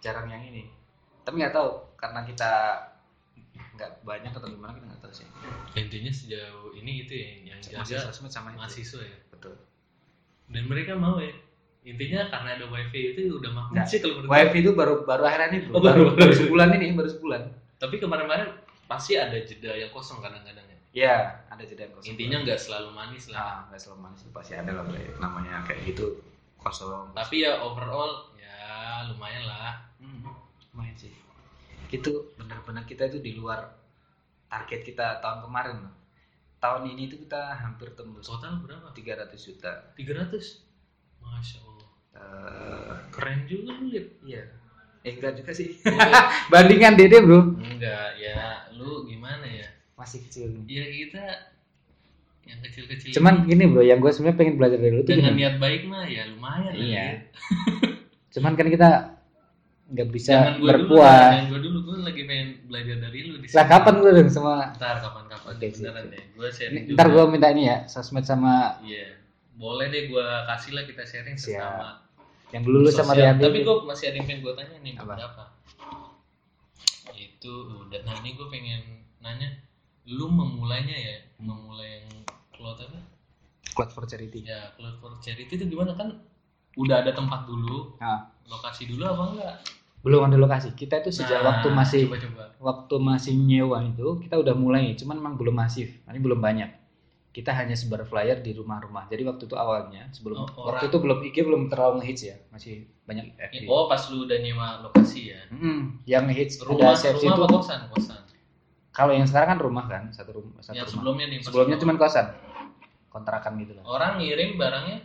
jarang 0.01 0.27
yang 0.27 0.41
ini. 0.43 0.67
Tapi 1.21 1.37
nggak 1.37 1.53
tahu 1.53 1.69
karena 1.95 2.25
kita 2.25 2.51
nggak 3.71 3.91
banyak 4.01 4.31
atau 4.31 4.47
gimana 4.47 4.73
kita 4.73 4.85
nggak 4.87 5.01
tahu 5.01 5.13
sih. 5.13 5.27
Intinya 5.73 6.11
sejauh 6.11 6.73
ini 6.73 7.05
itu 7.05 7.13
ya 7.13 7.29
yang 7.47 7.59
masih 7.61 7.95
jaga 7.95 8.09
sosmed 8.09 8.29
sama 8.29 8.49
mahasiswa 8.51 8.99
ya. 8.99 9.17
Betul. 9.29 9.55
Dan 10.47 10.67
mereka 10.67 10.93
mau 10.93 11.17
ya. 11.17 11.31
Intinya 11.81 12.29
karena 12.29 12.57
ada 12.57 12.65
wifi 12.67 13.13
itu 13.13 13.41
udah 13.41 13.51
makmur 13.51 13.73
Nggak. 13.73 13.87
sih 13.87 13.97
kalau 13.97 14.13
menurut 14.19 14.29
wifi 14.29 14.57
itu 14.59 14.71
baru 14.73 14.93
baru 15.01 15.23
akhirnya 15.23 15.47
ini 15.49 15.59
bro 15.65 15.73
Oh, 15.73 15.81
baru- 15.81 16.13
baru, 16.13 16.29
baru. 16.29 16.33
sebulan 16.35 16.69
ini 16.77 16.85
baru 16.93 17.09
sebulan. 17.09 17.41
Tapi 17.77 17.95
kemarin-kemarin 17.97 18.49
pasti 18.85 19.17
ada 19.17 19.33
jeda 19.33 19.73
yang 19.73 19.89
kosong 19.89 20.21
kadang-kadang 20.21 20.61
ya. 20.61 20.77
Ya 20.93 21.15
ada 21.47 21.63
jeda 21.63 21.85
yang 21.85 21.93
kosong. 21.95 22.13
Intinya 22.13 22.37
nggak 22.45 22.59
selalu 22.59 22.89
manis 22.93 23.25
lah. 23.29 23.41
Nah 23.41 23.73
nggak 23.73 23.81
selalu 23.81 23.99
manis 24.03 24.21
pasti 24.29 24.53
ada 24.53 24.71
lah 24.73 24.85
namanya 25.17 25.65
kayak 25.65 25.81
gitu 25.89 26.21
kosong. 26.57 27.09
Tapi 27.17 27.41
ya 27.41 27.57
overall 27.57 28.29
ya 28.37 28.57
lumayan 29.09 29.49
lah 29.49 29.89
Hmm, 30.01 30.25
lumayan 30.73 30.95
sih. 30.97 31.13
Itu 31.87 32.33
benar-benar 32.35 32.83
kita 32.83 33.05
itu 33.05 33.19
di 33.19 33.37
luar 33.37 33.69
target 34.47 34.81
kita 34.83 35.21
tahun 35.21 35.45
kemarin 35.45 35.77
loh. 35.79 35.95
tahun 36.57 36.93
ini 36.93 37.09
itu 37.09 37.17
kita 37.17 37.57
hampir 37.57 37.89
tembus 37.93 38.29
total 38.29 38.61
berapa? 38.61 38.93
300 38.93 39.33
juta. 39.33 39.89
300 39.97 40.61
masya 41.17 41.57
allah. 41.57 41.89
Eh, 42.11 42.93
keren 43.09 43.49
juga 43.49 43.81
lu 43.81 43.89
liat 43.89 44.07
iya. 44.21 44.45
Eh 45.01 45.17
enggak 45.17 45.41
juga 45.41 45.57
sih. 45.57 45.73
Lu- 45.81 46.29
bandingan 46.53 46.93
dede 46.93 47.17
bro. 47.17 47.57
Enggak 47.57 48.13
ya 48.17 48.69
lu 48.77 49.09
gimana 49.09 49.41
ya? 49.41 49.65
Masih 49.97 50.21
kecil. 50.21 50.53
Ya 50.69 50.85
kita 50.85 51.25
yang 52.41 52.57
kecil-kecil 52.61 53.09
cuman 53.13 53.45
gini 53.45 53.65
bro 53.65 53.81
yang 53.81 53.97
gue 53.97 54.09
sebenarnya 54.09 54.37
pengen 54.37 54.55
belajar 54.57 54.77
dari 54.81 54.93
lu 54.97 55.01
tuh 55.01 55.13
dengan 55.13 55.37
niat 55.37 55.55
baik 55.61 55.85
mah 55.85 56.09
ya 56.09 56.25
lumayan 56.25 56.73
Iya. 56.73 56.97
ya. 56.97 57.09
cuman 58.33 58.57
kan 58.57 58.67
kita 58.67 58.89
nggak 59.91 60.07
bisa 60.07 60.31
Jangan 60.31 60.53
gue 60.63 60.71
dulu, 60.71 60.95
gue 61.51 61.59
dulu, 61.59 61.77
gue 61.83 61.95
lagi 62.07 62.21
pengen 62.23 62.49
belajar 62.71 62.95
dari 63.03 63.19
lu 63.27 63.35
di 63.43 63.47
lah 63.51 63.65
kapan 63.67 63.95
gue 63.99 64.11
dong 64.15 64.29
sama 64.31 64.71
Ntar 64.79 64.97
kapan-kapan 65.03 65.51
Oke, 65.51 65.67
beneran 65.75 66.05
deh. 66.07 66.23
Gue 66.31 66.47
sharing 66.47 66.83
ntar 66.95 67.07
gue 67.11 67.23
minta 67.27 67.47
ini 67.51 67.63
ya 67.67 67.77
sosmed 67.91 68.23
sama 68.23 68.79
Iya. 68.81 69.19
Boleh 69.59 69.91
deh 69.91 70.07
gue 70.07 70.25
kasih 70.47 70.71
lah 70.73 70.83
kita 70.87 71.03
sharing 71.03 71.35
Siap. 71.35 71.59
sesama. 71.59 71.89
yang 72.51 72.63
dulu 72.67 72.83
lu 72.83 72.91
sama 72.91 73.15
sosial. 73.15 73.35
Riyadi 73.35 73.43
Tapi 73.47 73.59
gue 73.63 73.75
masih 73.83 74.05
ada 74.11 74.15
yang 74.15 74.27
pengen 74.27 74.41
gue 74.41 74.53
tanya 74.55 74.75
nih 74.79 74.93
Apa? 74.95 75.03
beberapa. 75.03 75.43
Itu 77.15 77.53
udah. 77.87 77.99
Nah 78.03 78.15
ini 78.23 78.29
gue 78.35 78.47
pengen 78.47 78.81
nanya, 79.19 79.49
lu 80.07 80.25
memulainya 80.27 80.97
ya, 80.97 81.15
memulai 81.39 82.01
yang 82.03 82.07
cloud 82.51 82.79
apa? 82.79 82.99
Cloud 83.71 83.91
for 83.91 84.03
Charity 84.03 84.43
Ya 84.43 84.67
cloud 84.75 84.99
for 84.99 85.15
charity 85.23 85.47
itu 85.47 85.63
gimana 85.63 85.95
kan? 85.95 86.19
Udah 86.75 87.03
ada 87.03 87.11
tempat 87.11 87.47
dulu, 87.47 87.95
Nah, 87.99 88.31
lokasi 88.47 88.87
dulu 88.87 89.03
apa 89.03 89.23
enggak? 89.31 89.55
Belum 90.01 90.21
ada 90.23 90.35
lokasi. 90.35 90.73
Kita 90.73 90.99
itu 90.99 91.09
sejak 91.11 91.39
Nah, 91.39 91.47
waktu 91.51 91.67
masih 91.69 92.01
coba-coba. 92.05 92.43
waktu 92.59 92.95
masih 92.99 93.33
nyewa 93.35 93.77
itu 93.83 94.17
kita 94.19 94.35
udah 94.35 94.53
mulai 94.53 94.93
cuman 94.93 95.15
memang 95.15 95.35
belum 95.35 95.55
masif. 95.55 95.93
Ini 96.03 96.17
belum 96.17 96.39
banyak. 96.39 96.69
Kita 97.31 97.53
hanya 97.53 97.71
sebar 97.73 98.03
flyer 98.03 98.39
di 98.39 98.51
rumah-rumah. 98.51 99.07
Jadi 99.07 99.23
waktu 99.23 99.45
itu 99.45 99.55
awalnya 99.55 100.11
sebelum 100.11 100.35
Oh, 100.37 100.43
waktu 100.43 100.59
orang. 100.59 100.81
itu 100.83 100.97
belum 100.97 101.17
IG 101.23 101.37
belum 101.41 101.61
terlalu 101.67 101.93
ngehits 102.01 102.23
ya. 102.25 102.35
Masih 102.49 102.73
banyak 103.01 103.31
FB 103.39 103.63
Oh 103.65 103.87
pas 103.87 104.03
lu 104.05 104.25
udah 104.25 104.37
nyewa 104.37 104.67
lokasi 104.81 105.31
ya? 105.31 105.39
Mm, 105.47 106.03
yang 106.03 106.27
ngehits 106.27 106.59
rumah 106.59 106.91
save 106.93 107.15
rumah 107.15 107.37
itu. 107.37 107.47
kosan? 107.53 107.79
Kosan. 107.87 108.19
Kalau 108.91 109.15
yang 109.15 109.23
sekarang 109.23 109.55
kan 109.55 109.59
rumah 109.59 109.85
kan 109.85 110.11
satu 110.11 110.35
rumah 110.35 110.59
satu 110.59 110.75
yang 110.75 110.83
rumah. 110.83 110.91
sebelumnya 110.91 111.25
nih 111.27 111.39
sebelumnya 111.39 111.77
lu- 111.77 111.81
cuman 111.81 111.95
kosan. 111.95 112.25
Kontrakan 113.07 113.53
gitu 113.59 113.71
lah. 113.73 113.83
Orang 113.85 114.11
ngirim 114.17 114.55
barangnya? 114.55 114.99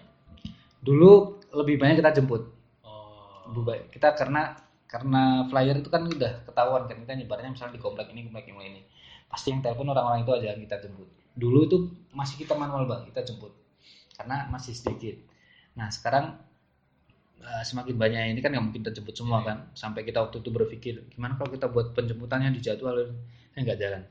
Dulu 0.78 1.12
lebih 1.52 1.76
banyak 1.76 1.96
kita 1.96 2.10
jemput. 2.12 2.42
Oh. 2.82 3.54
Kita 3.86 4.14
karena 4.14 4.54
karena 4.86 5.46
flyer 5.50 5.76
itu 5.82 5.90
kan 5.90 6.06
udah 6.06 6.46
ketahuan 6.46 6.86
kan 6.86 6.96
kita 7.02 7.12
nyebarnya 7.18 7.50
misalnya 7.50 7.74
di 7.74 7.82
komplek 7.82 8.06
ini 8.14 8.30
komplek 8.30 8.46
yang 8.50 8.62
ini 8.62 8.82
pasti 9.26 9.50
yang 9.50 9.60
telepon 9.62 9.90
orang-orang 9.90 10.22
itu 10.22 10.32
aja 10.32 10.46
yang 10.54 10.62
kita 10.62 10.76
jemput. 10.86 11.08
Dulu 11.34 11.58
itu 11.66 11.76
masih 12.14 12.46
kita 12.46 12.54
manual 12.54 12.86
bang 12.86 13.02
kita 13.10 13.26
jemput. 13.26 13.52
Karena 14.14 14.46
masih 14.48 14.72
sedikit. 14.72 15.18
Nah 15.76 15.90
sekarang 15.90 16.38
eh, 17.42 17.62
semakin 17.66 17.94
banyak 17.98 18.32
ini 18.32 18.40
kan 18.40 18.54
nggak 18.54 18.64
mungkin 18.64 18.80
kita 18.86 19.02
jemput 19.02 19.18
semua 19.18 19.42
kan. 19.42 19.68
Sampai 19.74 20.06
kita 20.06 20.22
waktu 20.22 20.40
itu 20.40 20.50
berpikir 20.54 20.94
gimana 21.12 21.34
kalau 21.34 21.50
kita 21.50 21.66
buat 21.68 21.92
penjemputannya 21.92 22.54
di 22.54 22.60
jadwal 22.62 22.96
ya 23.02 23.58
nggak 23.60 23.78
jalan. 23.82 24.02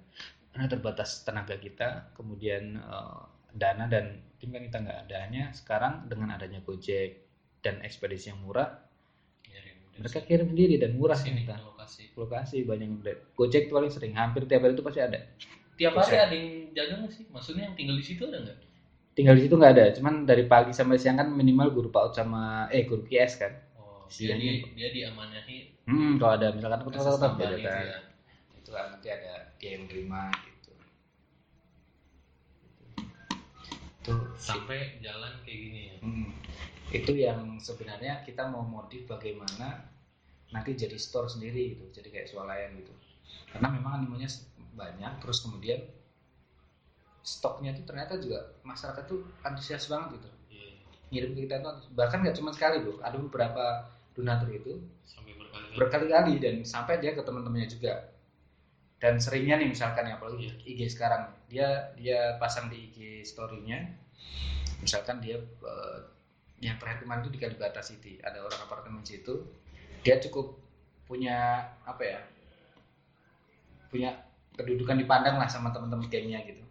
Karena 0.52 0.66
terbatas 0.72 1.24
tenaga 1.24 1.56
kita 1.56 2.12
kemudian 2.14 2.78
eh, 2.78 3.22
dana 3.56 3.88
dan 3.88 4.20
tim 4.38 4.52
kan 4.52 4.62
kita 4.68 4.78
nggak 4.84 5.00
adanya 5.08 5.44
sekarang 5.56 6.12
dengan 6.12 6.36
adanya 6.36 6.60
Gojek 6.60 7.24
dan 7.64 7.82
ekspedisi 7.82 8.30
yang 8.30 8.44
murah 8.44 8.85
mereka 9.96 10.20
kirim 10.28 10.48
sendiri 10.52 10.76
dan 10.76 10.92
murah 11.00 11.16
sini 11.16 11.48
kita. 11.48 11.56
lokasi. 11.64 12.04
Lokasi 12.20 12.58
banyak 12.68 12.88
yang 12.88 12.96
beli. 13.00 13.14
Gojek 13.38 13.72
tuh 13.72 13.76
paling 13.80 13.92
sering 13.92 14.14
hampir 14.16 14.44
tiap 14.50 14.68
hari 14.68 14.76
itu 14.76 14.84
pasti 14.84 15.00
ada. 15.00 15.20
Tiap 15.76 15.94
hari 15.96 16.18
ada 16.20 16.36
yang 16.36 16.50
jaga 16.76 16.94
nggak 17.04 17.12
sih? 17.12 17.24
Maksudnya 17.32 17.64
yang 17.72 17.76
tinggal 17.76 17.96
di 17.96 18.06
situ 18.06 18.24
ada 18.28 18.38
nggak? 18.44 18.58
Tinggal 19.16 19.36
di 19.40 19.42
situ 19.48 19.56
nggak 19.56 19.74
ada 19.80 19.86
cuman 19.96 20.14
dari 20.28 20.44
pagi 20.44 20.72
sampai 20.76 21.00
siang 21.00 21.16
kan 21.16 21.32
minimal 21.32 21.72
guru 21.72 21.88
PAUD 21.88 22.12
sama 22.12 22.68
eh 22.68 22.84
guru 22.84 23.08
QS 23.08 23.34
kan. 23.40 23.54
Oh 23.80 24.04
dia 24.12 24.36
di, 24.36 24.60
dia 24.76 24.90
diamanahi. 24.92 25.88
Hmm 25.88 26.20
kalau 26.20 26.34
ada 26.36 26.52
misalkan 26.52 26.80
aku 26.84 26.92
kasus 26.92 27.08
tahu 27.08 27.16
tahu 27.16 27.24
tambahan 27.24 27.52
beda 27.56 27.56
itu 27.56 27.68
kan. 27.68 27.86
ya. 27.88 28.00
Itu 28.60 28.70
kan 28.76 28.86
nanti 28.92 29.08
ada 29.08 29.34
dia 29.56 29.70
yang 29.80 29.86
terima 29.88 30.22
gitu. 30.44 30.72
Itu 34.04 34.14
sampai 34.36 35.00
jalan 35.00 35.34
kayak 35.48 35.60
gini 35.64 35.82
ya? 35.88 35.98
Hmm. 36.04 36.45
Itu 36.94 37.14
yang 37.18 37.58
sebenarnya 37.58 38.22
kita 38.22 38.46
mau 38.50 38.62
modif 38.62 39.10
bagaimana 39.10 39.86
nanti 40.54 40.78
jadi 40.78 40.96
store 40.96 41.30
sendiri 41.32 41.76
gitu, 41.78 41.86
jadi 42.02 42.08
kayak 42.14 42.28
swalayan 42.30 42.78
gitu. 42.78 42.94
Karena 43.50 43.74
memang 43.74 44.04
animonya 44.04 44.30
banyak, 44.76 45.24
terus 45.24 45.42
kemudian 45.42 45.82
stoknya 47.26 47.74
itu 47.74 47.82
ternyata 47.88 48.22
juga 48.22 48.54
masyarakat 48.62 49.04
tuh 49.10 49.26
antusias 49.42 49.90
banget 49.90 50.22
gitu. 50.22 50.30
Iya. 50.54 50.68
Ngirim 51.10 51.32
ke 51.34 51.40
kita 51.50 51.56
tuh 51.66 51.74
bahkan 51.98 52.22
nggak 52.22 52.38
cuma 52.38 52.54
sekali 52.54 52.86
loh, 52.86 53.02
ada 53.02 53.18
beberapa 53.18 53.90
donatur 54.14 54.50
itu 54.54 54.74
berkali-kali 55.76 56.40
dan 56.40 56.64
sampai 56.64 57.02
dia 57.02 57.18
ke 57.18 57.26
teman-temannya 57.26 57.68
juga. 57.68 58.14
Dan 59.02 59.20
seringnya 59.20 59.60
nih 59.60 59.70
misalkan 59.76 60.08
ya 60.08 60.16
apalagi 60.16 60.56
IG 60.64 60.88
sekarang 60.96 61.28
dia 61.52 61.92
dia 62.00 62.40
pasang 62.40 62.72
di 62.72 62.90
IG 62.90 63.28
story-nya 63.28 63.92
misalkan 64.80 65.20
dia 65.20 65.36
eh, 65.42 66.00
yang 66.64 66.80
terakhir 66.80 67.04
kemarin 67.04 67.22
itu 67.28 67.32
di 67.36 67.40
Kalibata 67.42 67.82
City 67.84 68.20
ada 68.24 68.40
orang 68.44 68.60
apartemen 68.64 69.04
situ. 69.04 69.44
Dia 70.06 70.22
cukup 70.22 70.56
punya 71.06 71.70
apa 71.86 72.04
ya 72.04 72.20
punya 73.92 74.12
kedudukan 74.56 74.98
dipandang 75.00 75.38
lah 75.38 75.48
sama 75.52 75.72
teman-teman 75.76 76.08
gengnya 76.08 76.42
gitu. 76.48 76.64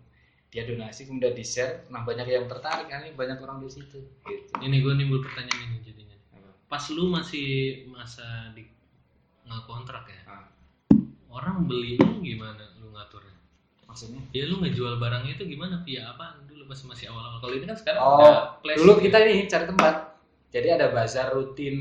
Dia 0.54 0.64
donasi 0.64 1.10
kemudian 1.10 1.34
di 1.34 1.44
share 1.44 1.90
nah 1.90 2.06
banyak 2.06 2.24
yang 2.30 2.46
tertarik 2.48 2.88
kan? 2.88 3.04
Ini 3.04 3.12
banyak 3.16 3.38
orang 3.42 3.60
di 3.60 3.68
situ 3.68 3.98
gitu. 4.24 4.52
Ini 4.62 4.76
gue 4.80 4.92
nimbul 4.96 5.20
pertanyaan 5.20 5.68
ini 5.68 5.78
jadinya. 5.84 6.16
Pas 6.70 6.84
lu 6.90 7.10
masih 7.10 7.84
masa 7.90 8.54
di 8.56 8.64
kontrak 9.68 10.08
ya? 10.08 10.20
Ah. 10.26 10.46
orang 11.34 11.66
beli 11.66 11.98
lu 11.98 12.22
gimana 12.22 12.73
maksudnya? 13.94 14.22
Ya 14.34 14.50
lu 14.50 14.58
ngejual 14.58 14.98
barangnya 14.98 15.38
itu 15.38 15.46
gimana 15.46 15.78
via 15.86 16.10
apa 16.10 16.42
dulu 16.50 16.66
pas 16.66 16.82
masih 16.82 17.06
awal-awal. 17.14 17.38
Kalau 17.38 17.54
ini 17.54 17.64
kan 17.70 17.78
sekarang 17.78 18.00
Oh, 18.02 18.18
flash 18.58 18.78
dulu 18.82 18.92
gitu 18.98 19.04
kita 19.06 19.18
ya. 19.22 19.26
ini 19.30 19.46
cari 19.46 19.64
tempat. 19.70 19.94
Jadi 20.50 20.68
ada 20.74 20.86
bazar 20.90 21.26
rutin 21.30 21.76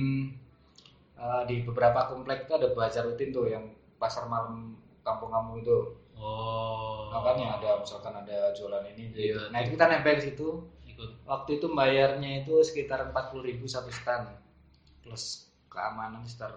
eh, 1.17 1.41
di 1.49 1.55
beberapa 1.65 2.05
komplek 2.13 2.45
itu 2.45 2.53
ada 2.53 2.69
bazar 2.71 3.09
rutin 3.09 3.33
tuh 3.33 3.49
yang 3.49 3.65
pasar 3.97 4.29
malam 4.29 4.77
kampung-kampung 5.01 5.65
itu. 5.65 5.97
Oh. 6.13 7.09
Makanya 7.09 7.57
ada 7.57 7.81
misalkan 7.81 8.13
ada 8.13 8.53
jualan 8.53 8.85
ini 8.93 9.09
gitu. 9.09 9.17
Iya. 9.33 9.41
nah 9.49 9.59
itu 9.65 9.73
kita 9.73 9.89
nempel 9.89 10.21
di 10.21 10.23
situ. 10.29 10.47
Ikut. 10.85 11.09
Waktu 11.25 11.57
itu 11.57 11.67
bayarnya 11.73 12.45
itu 12.45 12.53
sekitar 12.61 13.09
40.000 13.09 13.65
satu 13.65 13.89
stand 13.89 14.29
plus 15.01 15.49
keamanan 15.67 16.21
sekitar 16.23 16.53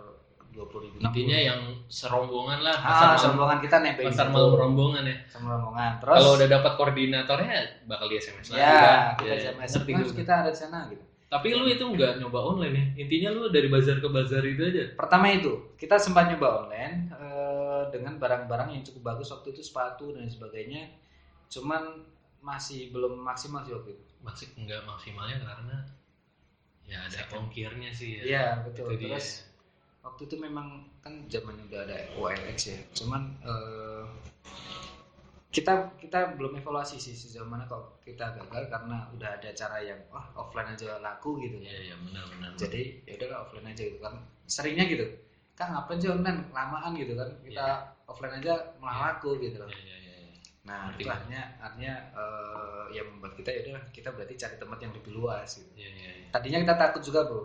20.000 0.57 1.05
intinya 1.05 1.39
yang 1.39 1.61
serombongan 1.93 2.65
lah 2.65 2.75
ah, 2.81 2.85
pasar 2.89 3.07
malam 3.13 3.21
rombongan 3.37 3.59
kita 3.61 3.77
nempel 3.85 4.03
di 4.03 4.09
pasar 4.09 4.29
malam 4.33 4.53
rombongan 4.57 5.05
ya. 5.05 5.17
Sama 5.29 5.47
rombongan 5.53 5.91
terus? 6.01 6.17
kalau 6.17 6.31
udah 6.41 6.49
dapat 6.49 6.73
koordinatornya 6.81 7.55
bakal 7.85 8.07
di 8.09 8.17
SMS 8.17 8.47
lagi 8.49 8.59
ya 8.59 8.73
kan? 8.73 8.99
kita 9.21 9.27
Ya, 9.29 9.35
SMS 9.37 9.71
Mas, 9.77 9.85
gue. 9.85 10.17
kita 10.17 10.33
ada 10.33 10.51
di 10.51 10.59
sana 10.59 10.79
gitu. 10.89 11.05
Tapi 11.27 11.49
lu 11.53 11.67
itu 11.67 11.83
nggak 11.83 12.23
nyoba 12.23 12.39
online 12.55 12.75
ya? 12.75 12.85
Intinya 13.03 13.29
lu 13.35 13.51
dari 13.51 13.67
bazar 13.67 13.99
ke 13.99 14.09
bazar 14.09 14.43
itu 14.47 14.63
aja? 14.63 14.95
Pertama 14.95 15.27
itu 15.29 15.75
kita 15.77 15.99
sempat 15.99 16.31
nyoba 16.31 16.65
online 16.65 17.11
eh, 17.13 17.83
dengan 17.91 18.17
barang-barang 18.17 18.79
yang 18.79 18.83
cukup 18.87 19.15
bagus 19.15 19.35
waktu 19.35 19.53
itu 19.53 19.61
sepatu 19.61 20.15
dan 20.15 20.31
sebagainya. 20.31 20.89
Cuman 21.51 22.07
masih 22.41 22.95
belum 22.95 23.19
maksimal 23.21 23.67
sih 23.67 23.75
waktu 23.75 23.99
itu. 23.99 24.05
Masih 24.23 24.47
nggak 24.55 24.87
maksimalnya 24.87 25.43
karena 25.43 25.77
ya 26.87 27.03
ada 27.03 27.21
ongkirnya 27.35 27.91
sih 27.91 28.23
ya. 28.23 28.23
Iya 28.23 28.47
betul. 28.63 28.95
Itu 28.95 29.11
dia. 29.11 29.19
Waktu 30.07 30.31
itu 30.31 30.37
memang 30.39 30.87
kan 31.03 31.27
zaman 31.27 31.59
udah 31.67 31.83
ada 31.83 31.99
OLX 32.15 32.59
ya. 32.71 32.79
Cuman 32.95 33.27
eh, 33.43 34.05
kita 35.51 35.99
kita 35.99 36.37
belum 36.37 36.61
evaluasi 36.61 37.01
sih 37.01 37.17
sejauh 37.17 37.49
mana 37.49 37.65
kalau 37.67 37.97
kita 38.05 38.37
gagal 38.37 38.69
karena 38.69 39.09
udah 39.17 39.31
ada 39.41 39.51
cara 39.57 39.81
yang 39.83 39.99
wah 40.13 40.29
offline 40.39 40.71
aja 40.71 41.01
laku 41.03 41.41
gitu. 41.43 41.59
Iya 41.59 41.91
iya 41.91 41.95
benar 41.99 42.25
benar 42.31 42.51
jadi 42.55 43.03
ya 43.09 43.13
udahlah 43.19 43.39
offline 43.49 43.69
aja 43.73 43.83
gitu 43.83 43.99
kan. 43.99 44.15
Seringnya 44.47 44.85
gitu 44.87 45.07
kan 45.57 45.73
ngapain 45.73 45.99
sih 45.99 46.13
online? 46.13 46.41
Lamaan 46.53 46.93
gitu 46.95 47.17
kan. 47.17 47.29
Kita 47.43 47.67
offline 48.07 48.37
aja 48.39 48.53
malah 48.79 48.95
Iya. 48.95 49.05
laku 49.17 49.31
gitu 49.41 49.57
loh. 49.59 49.71
Iya, 49.73 49.81
iya, 49.81 49.97
iya, 49.99 50.15
iya. 50.23 50.35
nah 50.69 50.93
itu 50.95 51.09
artinya 51.09 51.43
artinya 51.59 51.95
eh, 52.15 52.85
yang 52.95 53.07
membuat 53.17 53.33
kita 53.41 53.49
ya 53.51 53.61
udah 53.67 53.83
kita 53.91 54.09
berarti 54.13 54.35
cari 54.37 54.57
tempat 54.61 54.79
yang 54.85 54.93
lebih 54.93 55.13
luas 55.17 55.49
gitu. 55.57 55.71
Iya, 55.75 55.91
iya, 55.91 56.11
iya. 56.21 56.29
tadinya 56.37 56.59
kita 56.69 56.75
takut 56.77 57.03
juga 57.03 57.21
bro 57.25 57.43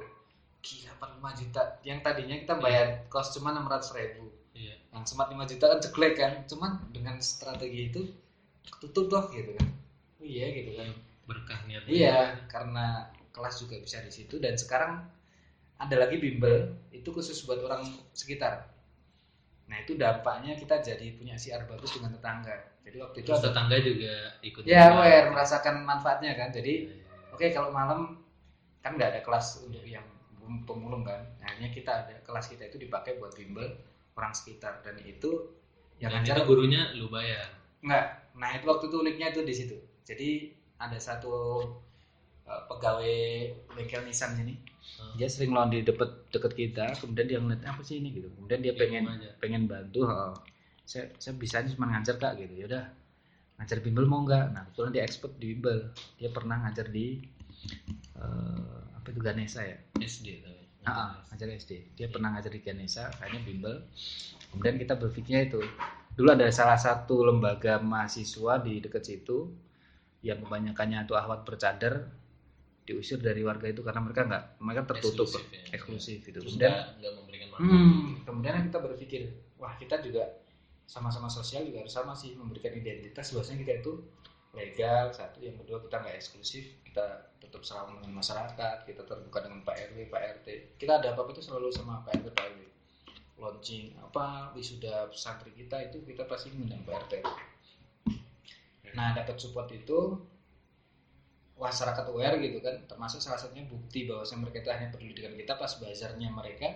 gila 0.61 0.91
45 0.97 1.41
juta 1.41 1.61
yang 1.81 1.99
tadinya 2.05 2.37
kita 2.37 2.55
bayar 2.61 3.05
kos 3.09 3.33
cuma 3.33 3.49
600 3.53 3.97
ribu 3.97 4.29
Iya. 4.51 4.75
yang 4.91 5.03
sempat 5.07 5.31
5 5.31 5.47
juta 5.47 5.65
kan 5.71 5.79
jelek 5.79 6.13
kan 6.19 6.31
cuman 6.45 6.71
dengan 6.93 7.15
strategi 7.23 7.89
itu 7.89 8.01
tutup 8.77 9.09
doh 9.09 9.25
gitu 9.33 9.57
kan 9.57 9.67
Oh 10.21 10.25
iya 10.27 10.53
gitu 10.53 10.77
kan 10.77 10.89
berkah 11.25 11.59
niat 11.65 11.81
Iya, 11.89 12.45
karena 12.45 13.09
kelas 13.31 13.57
juga 13.57 13.79
bisa 13.81 14.03
di 14.05 14.11
situ 14.13 14.37
dan 14.37 14.53
sekarang 14.53 15.01
ada 15.81 15.95
lagi 15.97 16.21
bimbel 16.21 16.77
itu 16.93 17.09
khusus 17.09 17.41
buat 17.47 17.57
orang 17.65 17.81
sekitar. 18.13 18.69
Nah 19.65 19.81
itu 19.81 19.97
dampaknya 19.97 20.53
kita 20.53 20.77
jadi 20.83 21.17
punya 21.17 21.39
siar 21.41 21.65
bagus 21.65 21.95
dengan 21.97 22.13
tetangga. 22.13 22.53
Jadi 22.85 22.97
waktu 23.01 23.17
itu 23.25 23.29
terus 23.33 23.41
ada, 23.41 23.49
tetangga 23.49 23.77
juga 23.81 24.13
ikut 24.45 24.61
ya 24.67 24.93
aware 24.93 25.33
merasakan 25.33 25.81
manfaatnya 25.87 26.37
kan. 26.37 26.53
Jadi 26.53 26.85
Iya, 26.85 26.93
iya, 26.93 27.01
iya. 27.01 27.33
oke 27.33 27.45
kalau 27.49 27.69
malam 27.73 28.21
kan 28.85 28.93
nggak 28.93 29.09
ada 29.17 29.21
kelas 29.25 29.65
untuk 29.65 29.81
yang 29.87 30.05
pemulung 30.65 31.03
kan. 31.03 31.21
Akhirnya 31.41 31.69
kita 31.69 31.91
ada 32.05 32.15
kelas 32.21 32.49
kita 32.49 32.67
itu 32.67 32.77
dipakai 32.77 33.17
buat 33.17 33.33
bimbel 33.33 33.77
orang 34.17 34.33
sekitar 34.35 34.81
dan 34.83 34.99
itu 35.01 35.49
yang 36.01 36.11
dan 36.11 36.25
itu 36.25 36.41
gurunya 36.43 36.91
lu 36.97 37.07
bayar 37.07 37.47
Enggak. 37.81 38.05
Nah, 38.37 38.49
itu 38.53 38.65
waktu 38.69 38.85
itu 38.93 38.97
uniknya 39.01 39.27
itu 39.33 39.41
di 39.41 39.53
situ. 39.57 39.77
Jadi 40.05 40.29
ada 40.77 40.97
satu 41.01 41.65
uh, 42.45 42.61
pegawai 42.69 43.49
bengkel 43.73 44.05
Nissan 44.05 44.37
sini. 44.37 44.53
Hmm. 45.01 45.17
Dia 45.17 45.25
sering 45.25 45.49
lawan 45.53 45.73
di 45.73 45.81
deket 45.81 46.29
deket 46.29 46.53
kita, 46.53 46.85
kemudian 47.01 47.25
dia 47.25 47.37
ngeliat 47.41 47.65
apa 47.65 47.81
sih 47.81 47.97
ini 47.97 48.13
gitu. 48.13 48.29
Kemudian 48.37 48.61
dia 48.61 48.73
Ya, 48.73 48.79
pengen 48.81 49.03
aja. 49.09 49.29
pengen 49.41 49.63
bantu. 49.65 50.05
"Oh, 50.05 50.33
saya 50.85 51.09
saya 51.17 51.33
bisa 51.37 51.65
cuma 51.73 51.89
ngajar 51.89 52.21
kak 52.21 52.37
gitu. 52.37 52.53
Ya 52.53 52.65
udah 52.69 52.85
ngajar 53.57 53.77
bimbel 53.81 54.05
mau 54.05 54.21
nggak? 54.25 54.45
Nah 54.53 54.61
kebetulan 54.69 54.91
dia 54.93 55.03
expert 55.05 55.33
di 55.41 55.45
bimbel. 55.57 55.79
Dia 56.21 56.29
pernah 56.29 56.57
ngajar 56.65 56.85
di 56.89 57.17
eh, 58.17 58.81
apa 59.01 59.07
itu 59.09 59.19
Ganesha 59.19 59.65
ya? 59.65 59.77
SD 59.97 60.45
tapi 60.45 60.61
Ah, 60.81 60.97
ah, 60.97 61.11
ngajar 61.29 61.61
SD. 61.61 61.93
Dia 61.93 62.09
pernah 62.09 62.33
ngajar 62.33 62.49
di 62.49 62.61
Ganesha, 62.65 63.05
kayaknya 63.21 63.45
bimbel. 63.45 63.85
Kemudian 64.49 64.81
kita 64.81 64.97
berpikirnya 64.97 65.45
itu, 65.45 65.61
dulu 66.17 66.33
ada 66.33 66.49
salah 66.49 66.77
satu 66.81 67.21
lembaga 67.21 67.77
mahasiswa 67.77 68.57
di 68.65 68.81
dekat 68.81 69.05
situ 69.05 69.53
yang 70.25 70.41
kebanyakannya 70.41 71.05
itu 71.05 71.13
ahwat 71.13 71.45
bercadar 71.45 72.09
diusir 72.85 73.21
dari 73.21 73.45
warga 73.45 73.69
itu 73.69 73.85
karena 73.85 74.01
mereka 74.01 74.21
nggak 74.25 74.43
mereka 74.57 74.81
tertutup 74.89 75.29
Eksklusif 75.29 75.53
ya. 75.53 75.61
eksklusif 75.69 76.19
itu. 76.25 76.39
terus 76.41 76.45
Kemudian 76.57 76.73
nggak 76.97 77.13
memberikan 77.13 77.47
Hmm, 77.61 78.17
kemudian 78.25 78.53
kita 78.73 78.79
berpikir, 78.81 79.21
wah 79.61 79.77
kita 79.77 80.01
juga 80.01 80.33
sama-sama 80.89 81.29
sosial 81.29 81.61
juga 81.69 81.85
harus 81.85 81.93
sama 81.93 82.17
sih 82.17 82.33
memberikan 82.33 82.73
identitas 82.73 83.29
bahwasanya 83.37 83.61
kita 83.69 83.73
itu 83.85 84.01
legal 84.57 85.13
satu, 85.13 85.45
yang 85.45 85.61
kedua 85.61 85.77
kita 85.85 86.01
nggak 86.01 86.15
eksklusif, 86.17 86.73
kita 86.89 87.30
tetap 87.51 87.67
selalu 87.67 87.99
dengan 87.99 88.23
masyarakat, 88.23 88.87
kita 88.87 89.03
terbuka 89.03 89.43
dengan 89.43 89.59
Pak 89.67 89.75
RW, 89.91 90.07
Pak 90.07 90.21
RT. 90.39 90.47
Kita 90.79 91.03
ada 91.03 91.11
apa-apa 91.11 91.35
itu 91.35 91.43
selalu 91.43 91.67
sama 91.67 91.99
Pak 92.07 92.23
RW, 92.23 92.31
Pak 92.31 92.47
RW. 92.47 92.61
Launching 93.43 93.99
apa 93.99 94.55
wisuda 94.55 95.11
santri 95.11 95.51
kita 95.51 95.91
itu 95.91 95.99
kita 96.07 96.23
pasti 96.31 96.55
mengundang 96.55 96.87
Pak 96.87 96.95
RT. 97.05 97.13
Nah 98.95 99.11
dapat 99.11 99.35
support 99.35 99.67
itu 99.75 100.15
masyarakat 101.61 102.05
aware 102.09 102.41
gitu 102.41 102.57
kan 102.57 102.73
termasuk 102.89 103.21
salah 103.21 103.37
satunya 103.37 103.67
bukti 103.69 104.09
bahwa 104.09 104.25
mereka 104.41 104.65
itu 104.65 104.69
hanya 104.73 104.87
peduli 104.89 105.13
dengan 105.13 105.37
kita 105.37 105.53
pas 105.61 105.69
bazarnya 105.77 106.29
mereka 106.33 106.67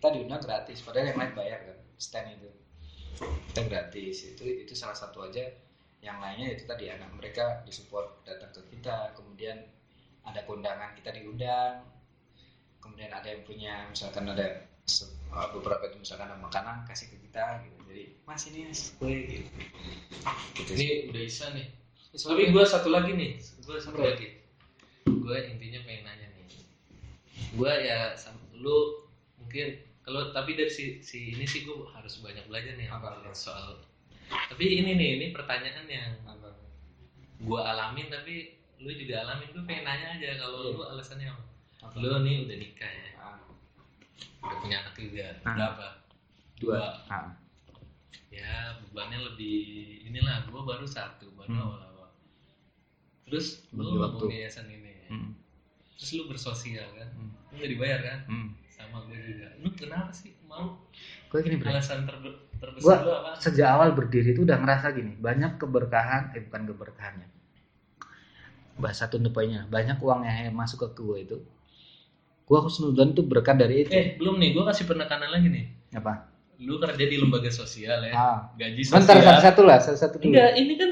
kita 0.00 0.08
diundang 0.08 0.40
gratis 0.40 0.80
padahal 0.80 1.12
yang 1.12 1.20
lain 1.20 1.32
bayar 1.36 1.60
kan 1.68 1.78
stand 2.00 2.40
itu 2.40 2.48
kita 3.52 3.60
gratis 3.68 4.16
itu 4.32 4.64
itu 4.64 4.72
salah 4.72 4.96
satu 4.96 5.28
aja 5.28 5.52
yang 6.00 6.16
lainnya 6.18 6.56
itu 6.56 6.64
tadi 6.64 6.88
anak 6.88 7.12
mereka 7.12 7.60
disupport 7.68 8.24
datang 8.24 8.50
ke 8.56 8.72
kita 8.72 9.12
kemudian 9.12 9.68
ada 10.26 10.40
kondangan 10.46 10.94
kita 10.98 11.10
diundang. 11.14 11.82
Kemudian 12.82 13.14
ada 13.14 13.28
yang 13.30 13.42
punya 13.46 13.86
misalkan 13.86 14.26
ada 14.26 14.66
uh, 15.30 15.48
beberapa 15.54 15.86
itu 15.86 16.02
misalkan 16.02 16.30
ada 16.30 16.38
makanan 16.38 16.82
kasih 16.86 17.10
ke 17.14 17.16
kita 17.28 17.62
gitu. 17.66 17.78
Jadi 17.92 18.04
mas 18.26 18.42
ini 18.50 18.60
mas 18.66 18.82
kue 18.98 19.14
gitu, 19.28 19.50
gitu 20.58 20.72
sih. 20.74 20.76
ini 20.82 20.86
udah 21.14 21.22
isa 21.22 21.46
nih. 21.54 21.66
Terus 22.12 22.22
tapi 22.26 22.42
gue 22.50 22.64
satu 22.66 22.88
lagi 22.90 23.12
nih. 23.14 23.30
Gue 23.62 23.76
satu 23.78 23.98
Bro. 23.98 24.10
lagi. 24.10 24.28
Gue 25.06 25.38
intinya 25.48 25.80
pengen 25.86 26.02
nanya 26.06 26.26
nih. 26.34 26.46
Gue 27.54 27.72
ya 27.86 28.18
lu 28.58 29.06
mungkin 29.42 29.78
kalau 30.02 30.34
tapi 30.34 30.58
dari 30.58 30.70
si, 30.70 30.98
si 31.02 31.34
ini 31.34 31.46
sih 31.46 31.62
gue 31.62 31.86
harus 31.94 32.18
banyak 32.22 32.46
belajar 32.50 32.74
nih 32.74 32.90
Apa? 32.90 33.22
apa 33.22 33.34
soal 33.34 33.78
tapi 34.48 34.64
ini 34.80 34.96
nih 34.96 35.10
ini 35.18 35.26
pertanyaan 35.34 35.86
yang 35.86 36.10
gue 37.42 37.60
alamin 37.60 38.06
tapi 38.08 38.61
lu 38.82 38.90
juga 38.92 39.14
alamin 39.20 39.48
gue 39.48 39.62
pengen 39.62 39.84
nanya 39.84 40.08
aja 40.12 40.28
kalau 40.36 40.58
Iya. 40.64 40.72
lu 40.72 40.82
alasannya 40.88 41.26
apa? 41.28 41.42
Apa? 41.82 41.94
lu 41.96 42.08
nih 42.20 42.34
udah 42.42 42.56
nikah 42.56 42.90
ya? 42.90 43.08
Ah, 43.16 43.38
udah 44.40 44.56
punya 44.58 44.76
anak 44.80 44.94
juga? 44.96 45.26
Ah. 45.40 45.54
berapa? 45.54 45.86
Dua. 46.56 46.78
Ah. 47.06 47.26
ya 48.28 48.48
bebannya 48.80 49.18
lebih 49.22 49.56
inilah 50.04 50.44
gue 50.44 50.56
baru 50.58 50.84
satu 50.84 51.28
baru 51.32 51.48
Hmm. 51.48 51.62
awal-awal. 51.62 52.08
Terus 53.24 53.68
lu 53.70 53.96
bangun 53.98 54.28
yayasan 54.30 54.66
ini 54.66 55.04
Hmm. 55.06 55.36
terus 55.94 56.10
lu 56.14 56.24
bersosial 56.26 56.88
kan? 56.92 57.08
Hmm. 57.10 57.30
lu 57.48 57.56
gak 57.56 57.70
dibayar 57.70 58.00
kan? 58.00 58.18
Hmm. 58.26 58.48
sama 58.68 59.04
gue 59.04 59.14
juga. 59.16 59.46
Lu 59.58 59.68
kenapa 59.70 60.10
sih? 60.10 60.32
Mau? 60.42 60.74
Gue 61.28 61.40
gini 61.40 61.56
bro 61.56 61.70
alasan 61.70 62.02
terbe- 62.02 62.40
terbesar 62.54 62.82
Gua- 62.82 63.00
lu 63.00 63.12
apa? 63.14 63.30
sejak 63.36 63.68
awal 63.70 63.92
berdiri 63.92 64.32
itu 64.32 64.42
udah 64.42 64.58
ngerasa 64.58 64.90
gini 64.90 65.12
banyak 65.16 65.56
keberkahan 65.56 66.32
eh 66.32 66.42
bukan 66.42 66.62
keberkahannya 66.66 67.28
bahasa 68.76 69.08
tuntupnya 69.08 69.68
banyak 69.68 70.00
uang 70.00 70.24
yang 70.24 70.54
masuk 70.56 70.88
ke 70.88 71.02
gue 71.02 71.18
itu. 71.24 71.38
Gue 72.46 72.56
harus 72.58 72.76
nudan 72.82 73.16
tuh 73.16 73.24
berkat 73.24 73.56
dari 73.56 73.86
itu. 73.86 73.92
Eh 73.92 74.16
belum 74.18 74.36
nih. 74.40 74.50
Gue 74.56 74.64
kasih 74.68 74.84
penekanan 74.88 75.30
lagi 75.32 75.48
nih. 75.48 75.66
Apa? 75.96 76.28
Lu 76.62 76.78
kerja 76.78 77.04
di 77.04 77.16
lembaga 77.18 77.50
sosial 77.50 78.04
ya. 78.06 78.12
Ah. 78.12 78.38
Gaji 78.56 78.82
sosial. 78.84 79.02
satu, 79.02 79.40
satu 79.40 79.60
lah 79.64 79.78
satu, 79.80 79.98
satu 79.98 80.16
dulu. 80.20 80.32
Enggak 80.32 80.50
ini 80.58 80.74
kan 80.76 80.90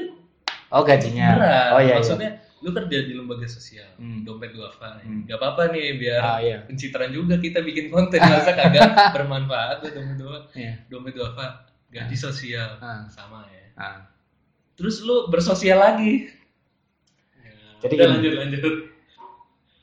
oh 0.71 0.83
gajinya. 0.85 1.27
Berat. 1.37 1.69
Oh 1.75 1.81
iya 1.81 1.95
maksudnya 1.99 2.31
lu 2.61 2.69
kerja 2.77 2.97
di 3.09 3.13
lembaga 3.17 3.47
sosial. 3.49 3.89
Hmm. 3.97 4.21
dompet 4.21 4.53
duafa 4.53 5.01
Hmm. 5.01 5.25
nggak 5.25 5.37
apa-apa 5.41 5.73
nih 5.73 5.97
biar 5.97 6.21
iya 6.21 6.29
ah 6.29 6.39
iya. 6.39 6.57
pencitraan 6.69 7.09
juga 7.09 7.41
kita 7.41 7.65
bikin 7.65 7.89
konten. 7.89 8.21
Masa 8.21 8.53
kagak 8.53 8.89
bermanfaat 9.17 9.81
tuh 9.81 9.89
dompet 9.93 10.17
duafa 10.21 10.39
iya. 10.53 10.73
Dompet 10.87 11.13
duafa 11.17 11.65
gaji 11.89 12.15
sosial. 12.15 12.77
Ah. 12.77 13.09
sama 13.09 13.45
ya. 13.49 13.65
Ah. 13.77 13.99
terus 14.77 15.01
lu 15.05 15.29
bersosial 15.29 15.77
lagi 15.77 16.40
Jadi 17.81 17.93
udah 17.97 18.05
gini. 18.05 18.13
lanjut 18.13 18.33
lanjut. 18.37 18.75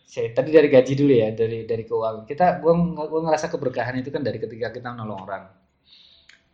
Saya, 0.09 0.32
tadi 0.32 0.51
dari 0.57 0.72
gaji 0.72 0.92
dulu 0.96 1.12
ya 1.12 1.28
dari 1.36 1.68
dari 1.68 1.84
keuangan. 1.84 2.24
Kita 2.24 2.64
gua 2.64 2.72
gua 3.05 3.20
ngerasa 3.28 3.53
keberkahan 3.53 4.01
itu 4.01 4.09
kan 4.09 4.24
dari 4.24 4.40
ketika 4.40 4.72
kita 4.72 4.88
menolong 4.94 5.20
orang. 5.28 5.44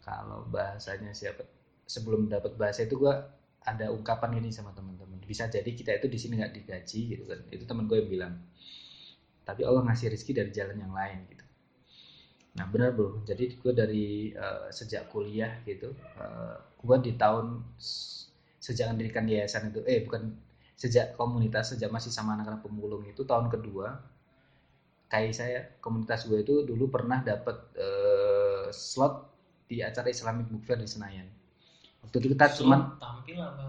Kalau 0.03 0.49
bahasanya 0.51 1.15
siapa 1.15 1.47
sebelum 1.87 2.27
dapat 2.27 2.59
bahasa 2.59 2.83
itu 2.83 2.99
gua 2.99 3.31
ada 3.65 3.89
ungkapan 3.93 4.41
ini 4.41 4.53
sama 4.53 4.73
teman-teman. 4.77 5.21
Bisa 5.25 5.49
jadi 5.49 5.69
kita 5.69 5.97
itu 5.97 6.07
di 6.09 6.19
sini 6.21 6.41
nggak 6.41 6.53
digaji 6.53 7.01
gitu 7.17 7.25
kan. 7.25 7.41
Itu 7.49 7.65
teman 7.65 7.89
gue 7.89 7.97
yang 7.97 8.11
bilang. 8.13 8.35
Tapi 9.45 9.65
Allah 9.65 9.89
ngasih 9.89 10.13
rezeki 10.13 10.33
dari 10.37 10.51
jalan 10.53 10.77
yang 10.85 10.93
lain 10.93 11.25
gitu. 11.33 11.45
Nah 12.61 12.69
benar 12.69 12.93
bro. 12.93 13.25
Jadi 13.25 13.57
gue 13.57 13.73
dari 13.73 14.37
eh, 14.37 14.69
sejak 14.69 15.09
kuliah 15.09 15.65
gitu 15.65 15.97
eh, 15.97 16.57
gue 16.61 16.97
di 17.01 17.13
tahun 17.17 17.65
sejak 18.61 18.93
mendirikan 18.93 19.25
yayasan 19.25 19.73
itu 19.73 19.81
eh 19.89 20.05
bukan 20.05 20.37
sejak 20.75 21.15
komunitas 21.15 21.75
sejak 21.75 21.91
masih 21.91 22.11
sama 22.11 22.35
anak-anak 22.35 22.63
pemulung 22.67 23.07
itu 23.07 23.23
tahun 23.23 23.47
kedua 23.47 23.95
kayak 25.07 25.33
saya 25.35 25.59
komunitas 25.79 26.27
gue 26.27 26.43
itu 26.43 26.67
dulu 26.67 26.91
pernah 26.91 27.23
dapat 27.23 27.57
eh, 27.79 28.67
slot 28.75 29.31
di 29.71 29.81
acara 29.81 30.11
Islamic 30.11 30.51
Book 30.51 30.67
Fair 30.67 30.83
di 30.83 30.91
Senayan. 30.91 31.31
Waktu 32.05 32.17
itu 32.21 32.29
kita 32.37 32.53
cuman 32.61 32.99
tampil 33.01 33.39
apa 33.41 33.65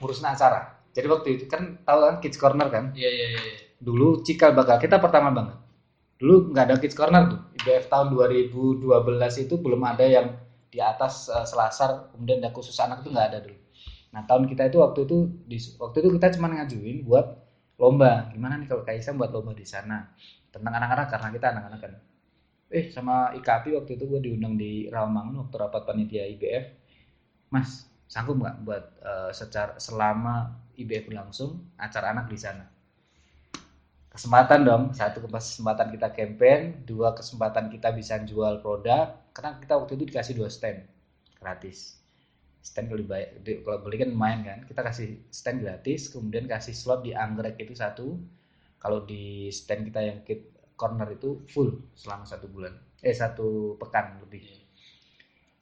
ngurusin 0.00 0.26
acara. 0.26 0.80
Jadi 0.96 1.06
waktu 1.12 1.28
itu 1.36 1.44
kan 1.46 1.76
tahu 1.84 1.98
kan 2.00 2.16
Kids 2.24 2.40
Corner 2.40 2.68
kan? 2.72 2.90
Iya 2.96 3.10
iya 3.12 3.26
iya 3.36 3.42
iya. 3.44 3.56
dulu 3.76 4.24
cikal 4.24 4.56
bakal 4.56 4.80
kita 4.80 4.96
pertama 4.96 5.28
banget. 5.30 5.56
Dulu 6.16 6.56
nggak 6.56 6.64
ada 6.72 6.76
Kids 6.80 6.96
Corner 6.96 7.22
tuh. 7.28 7.40
IBF 7.60 7.92
tahun 7.92 8.16
2012 8.16 9.44
itu 9.44 9.54
belum 9.60 9.84
ada 9.84 10.04
yang 10.08 10.32
di 10.72 10.80
atas 10.80 11.28
eh, 11.28 11.46
selasar 11.46 12.12
kemudian 12.16 12.40
ada 12.42 12.50
khusus 12.50 12.74
anak 12.80 13.04
itu 13.04 13.12
nggak 13.12 13.28
ada 13.32 13.38
dulu 13.44 13.56
nah 14.14 14.22
tahun 14.24 14.48
kita 14.50 14.70
itu 14.70 14.78
waktu 14.80 15.04
itu 15.06 15.18
di, 15.44 15.58
waktu 15.78 15.96
itu 16.02 16.08
kita 16.18 16.26
cuma 16.38 16.48
ngajuin 16.52 17.04
buat 17.06 17.26
lomba. 17.80 18.32
Gimana 18.32 18.60
nih 18.60 18.68
kalau 18.68 18.82
Kaisa 18.84 19.12
buat 19.12 19.30
lomba 19.32 19.52
di 19.52 19.66
sana? 19.68 20.08
Tentang 20.52 20.72
anak-anak 20.72 21.06
karena 21.12 21.28
kita 21.32 21.46
anak-anak 21.52 21.80
kan. 21.80 21.92
Eh 22.72 22.90
sama 22.90 23.30
IKAPI 23.36 23.78
waktu 23.78 23.94
itu 23.94 24.04
gue 24.10 24.20
diundang 24.24 24.58
di 24.58 24.90
Rawamangun 24.90 25.46
waktu 25.46 25.54
rapat 25.54 25.86
panitia 25.86 26.26
IBF 26.26 26.74
mas 27.46 27.86
sanggup 28.10 28.42
nggak 28.42 28.56
buat 28.66 28.84
eh, 29.06 29.30
secara 29.30 29.78
selama 29.78 30.50
IBF 30.74 31.06
berlangsung 31.12 31.62
acara 31.78 32.10
anak 32.16 32.26
di 32.32 32.38
sana? 32.40 32.66
Kesempatan 34.10 34.64
dong 34.64 34.84
satu 34.96 35.20
kesempatan 35.28 35.92
kita 35.92 36.08
campaign 36.10 36.88
dua 36.88 37.12
kesempatan 37.12 37.68
kita 37.68 37.92
bisa 37.92 38.16
jual 38.24 38.64
produk. 38.64 39.12
Karena 39.36 39.60
kita 39.60 39.76
waktu 39.76 39.92
itu 40.00 40.04
dikasih 40.08 40.34
dua 40.40 40.48
stand 40.48 40.88
gratis 41.36 41.95
stand 42.68 42.86
kalau 42.90 43.00
dibayar 43.04 43.28
di- 43.46 43.60
kalau 43.64 43.78
beli 43.84 43.96
kan 44.02 44.10
lumayan 44.14 44.40
kan. 44.48 44.58
Kita 44.70 44.80
kasih 44.88 45.08
stand 45.38 45.58
gratis 45.64 46.00
kemudian 46.14 46.44
kasih 46.54 46.74
slot 46.80 47.00
di 47.06 47.12
anggrek 47.24 47.56
itu 47.64 47.74
satu. 47.82 48.06
Kalau 48.82 48.98
di 49.10 49.24
stand 49.58 49.82
kita 49.88 50.00
yang 50.08 50.18
kit 50.26 50.40
corner 50.80 51.08
itu 51.18 51.30
full 51.52 51.70
selama 52.02 52.24
satu 52.32 52.46
bulan. 52.54 52.74
Eh 53.08 53.14
satu 53.22 53.48
pekan 53.80 54.06
lebih. 54.24 54.42
Iya. 54.48 54.58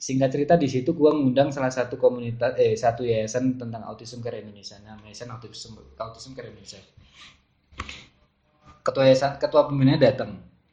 singkat 0.07 0.31
cerita 0.35 0.55
di 0.63 0.69
situ 0.75 0.91
gua 1.01 1.11
ngundang 1.17 1.49
salah 1.57 1.73
satu 1.79 1.95
komunitas 2.05 2.53
eh 2.65 2.75
satu 2.85 3.03
yayasan 3.11 3.45
tentang 3.61 3.83
autism 3.91 4.19
care 4.25 4.39
Indonesia. 4.45 4.77
Namanya 4.85 5.09
yayasan 5.11 5.29
autism 5.35 5.73
autism 6.05 6.31
care 6.37 6.49
Indonesia. 6.53 6.81
Ketua 8.87 9.05
yayasan 9.09 9.33
ketua 9.43 9.63
pembinanya 9.69 10.01
datang. 10.13 10.31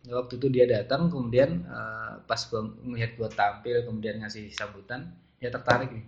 Ya, 0.07 0.13
waktu 0.19 0.33
itu 0.41 0.47
dia 0.55 0.65
datang 0.75 1.01
kemudian 1.13 1.49
eh, 1.77 2.13
pas 2.29 2.41
gua 2.49 2.61
melihat 2.89 3.11
gua 3.19 3.29
tampil 3.41 3.75
kemudian 3.87 4.15
ngasih 4.21 4.45
sambutan 4.59 5.01
ya 5.43 5.49
tertarik 5.55 5.89
nih 5.95 6.05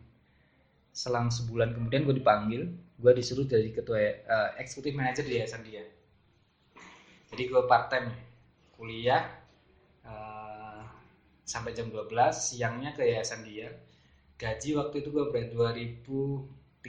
selang 0.94 1.34
sebulan 1.34 1.74
kemudian 1.74 2.06
gue 2.06 2.16
dipanggil 2.22 2.70
gue 3.02 3.12
disuruh 3.18 3.44
jadi 3.50 3.74
ketua 3.74 4.00
eh, 4.00 4.50
eksekutif 4.62 4.94
manajer 4.94 5.26
di 5.26 5.42
yayasan 5.42 5.66
dia. 5.66 5.84
Jadi 7.34 7.44
gue 7.50 7.62
part 7.66 7.90
time 7.90 8.14
kuliah 8.78 9.26
eh, 10.06 10.82
sampai 11.44 11.74
jam 11.74 11.90
12 11.90 12.14
siangnya 12.32 12.94
ke 12.94 13.04
yayasan 13.04 13.42
dia. 13.44 13.74
Gaji 14.38 14.78
waktu 14.78 15.02
itu 15.02 15.10
gue 15.10 15.26
berada 15.28 15.50
2013 15.52 16.86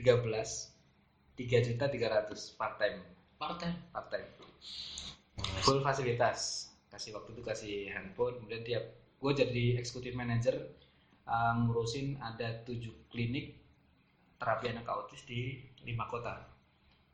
3 1.34 1.66
juta 1.66 1.84
300 1.90 2.58
part 2.60 2.76
time 2.78 2.98
partai 3.40 3.74
part 3.90 4.06
time 4.12 4.28
full 5.64 5.80
fasilitas. 5.82 6.70
Kasih 6.92 7.10
waktu 7.16 7.34
itu 7.34 7.42
kasih 7.42 7.74
handphone 7.90 8.38
kemudian 8.38 8.62
tiap 8.62 8.84
gue 9.18 9.32
jadi 9.34 9.80
eksekutif 9.82 10.14
manager 10.14 10.54
uh, 11.26 11.58
ngurusin 11.58 12.20
ada 12.22 12.62
tujuh 12.62 12.92
klinik 13.10 13.63
terapi 14.40 14.70
anak 14.74 14.86
autis 14.88 15.22
di 15.24 15.60
lima 15.82 16.06
kota. 16.06 16.34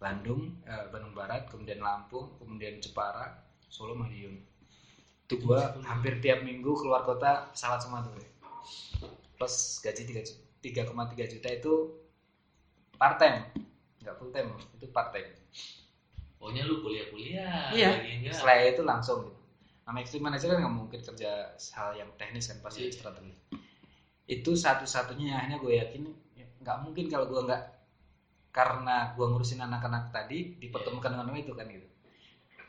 Bandung 0.01 0.65
eh, 0.65 0.89
Bandung 0.89 1.13
Barat 1.13 1.45
kemudian 1.53 1.77
Lampung 1.85 2.33
kemudian 2.41 2.81
Jepara 2.81 3.37
Solo 3.69 3.93
Madiun 3.93 4.33
itu 5.29 5.35
gue 5.37 5.61
hampir 5.85 6.19
tiap 6.25 6.41
minggu 6.41 6.73
keluar 6.75 7.05
kota 7.05 7.53
pesawat 7.53 7.85
semua 7.85 8.01
tuh 8.03 8.17
plus 9.37 9.79
gaji 9.85 10.25
3 10.65 10.89
3,3 10.89 11.33
juta 11.37 11.49
itu 11.53 11.75
part 12.97 13.21
time 13.21 13.45
nggak 14.01 14.17
full 14.17 14.33
time 14.33 14.57
itu 14.81 14.89
part 14.89 15.13
time 15.13 15.29
pokoknya 16.41 16.65
lu 16.65 16.81
kuliah 16.81 17.07
kuliah 17.13 17.69
Iya. 17.69 17.89
lagi 18.01 18.11
enggak. 18.25 18.35
Setelah 18.41 18.57
itu 18.65 18.83
langsung. 18.83 19.21
Gitu 19.29 19.41
nama 19.91 20.07
extreme 20.07 20.25
manager 20.31 20.49
kan 20.55 20.59
nggak 20.63 20.77
mungkin 20.79 21.01
kerja 21.03 21.31
hal 21.75 21.91
yang 21.99 22.09
teknis 22.15 22.47
kan 22.47 22.63
pasti 22.63 22.87
Iya. 22.87 22.95
strategi. 22.95 23.35
Itu 24.31 24.55
satu-satunya 24.55 25.35
akhirnya 25.35 25.59
gue 25.59 25.73
yakin 25.83 26.03
ya, 26.07 26.15
nggak 26.61 26.77
mungkin 26.85 27.09
kalau 27.09 27.27
gue 27.33 27.41
nggak 27.49 27.63
karena 28.51 29.15
gue 29.15 29.27
ngurusin 29.27 29.63
anak-anak 29.63 30.11
tadi 30.11 30.59
dipertemukan 30.59 31.15
dengan 31.15 31.33
itu 31.39 31.55
kan 31.55 31.67
gitu. 31.71 31.87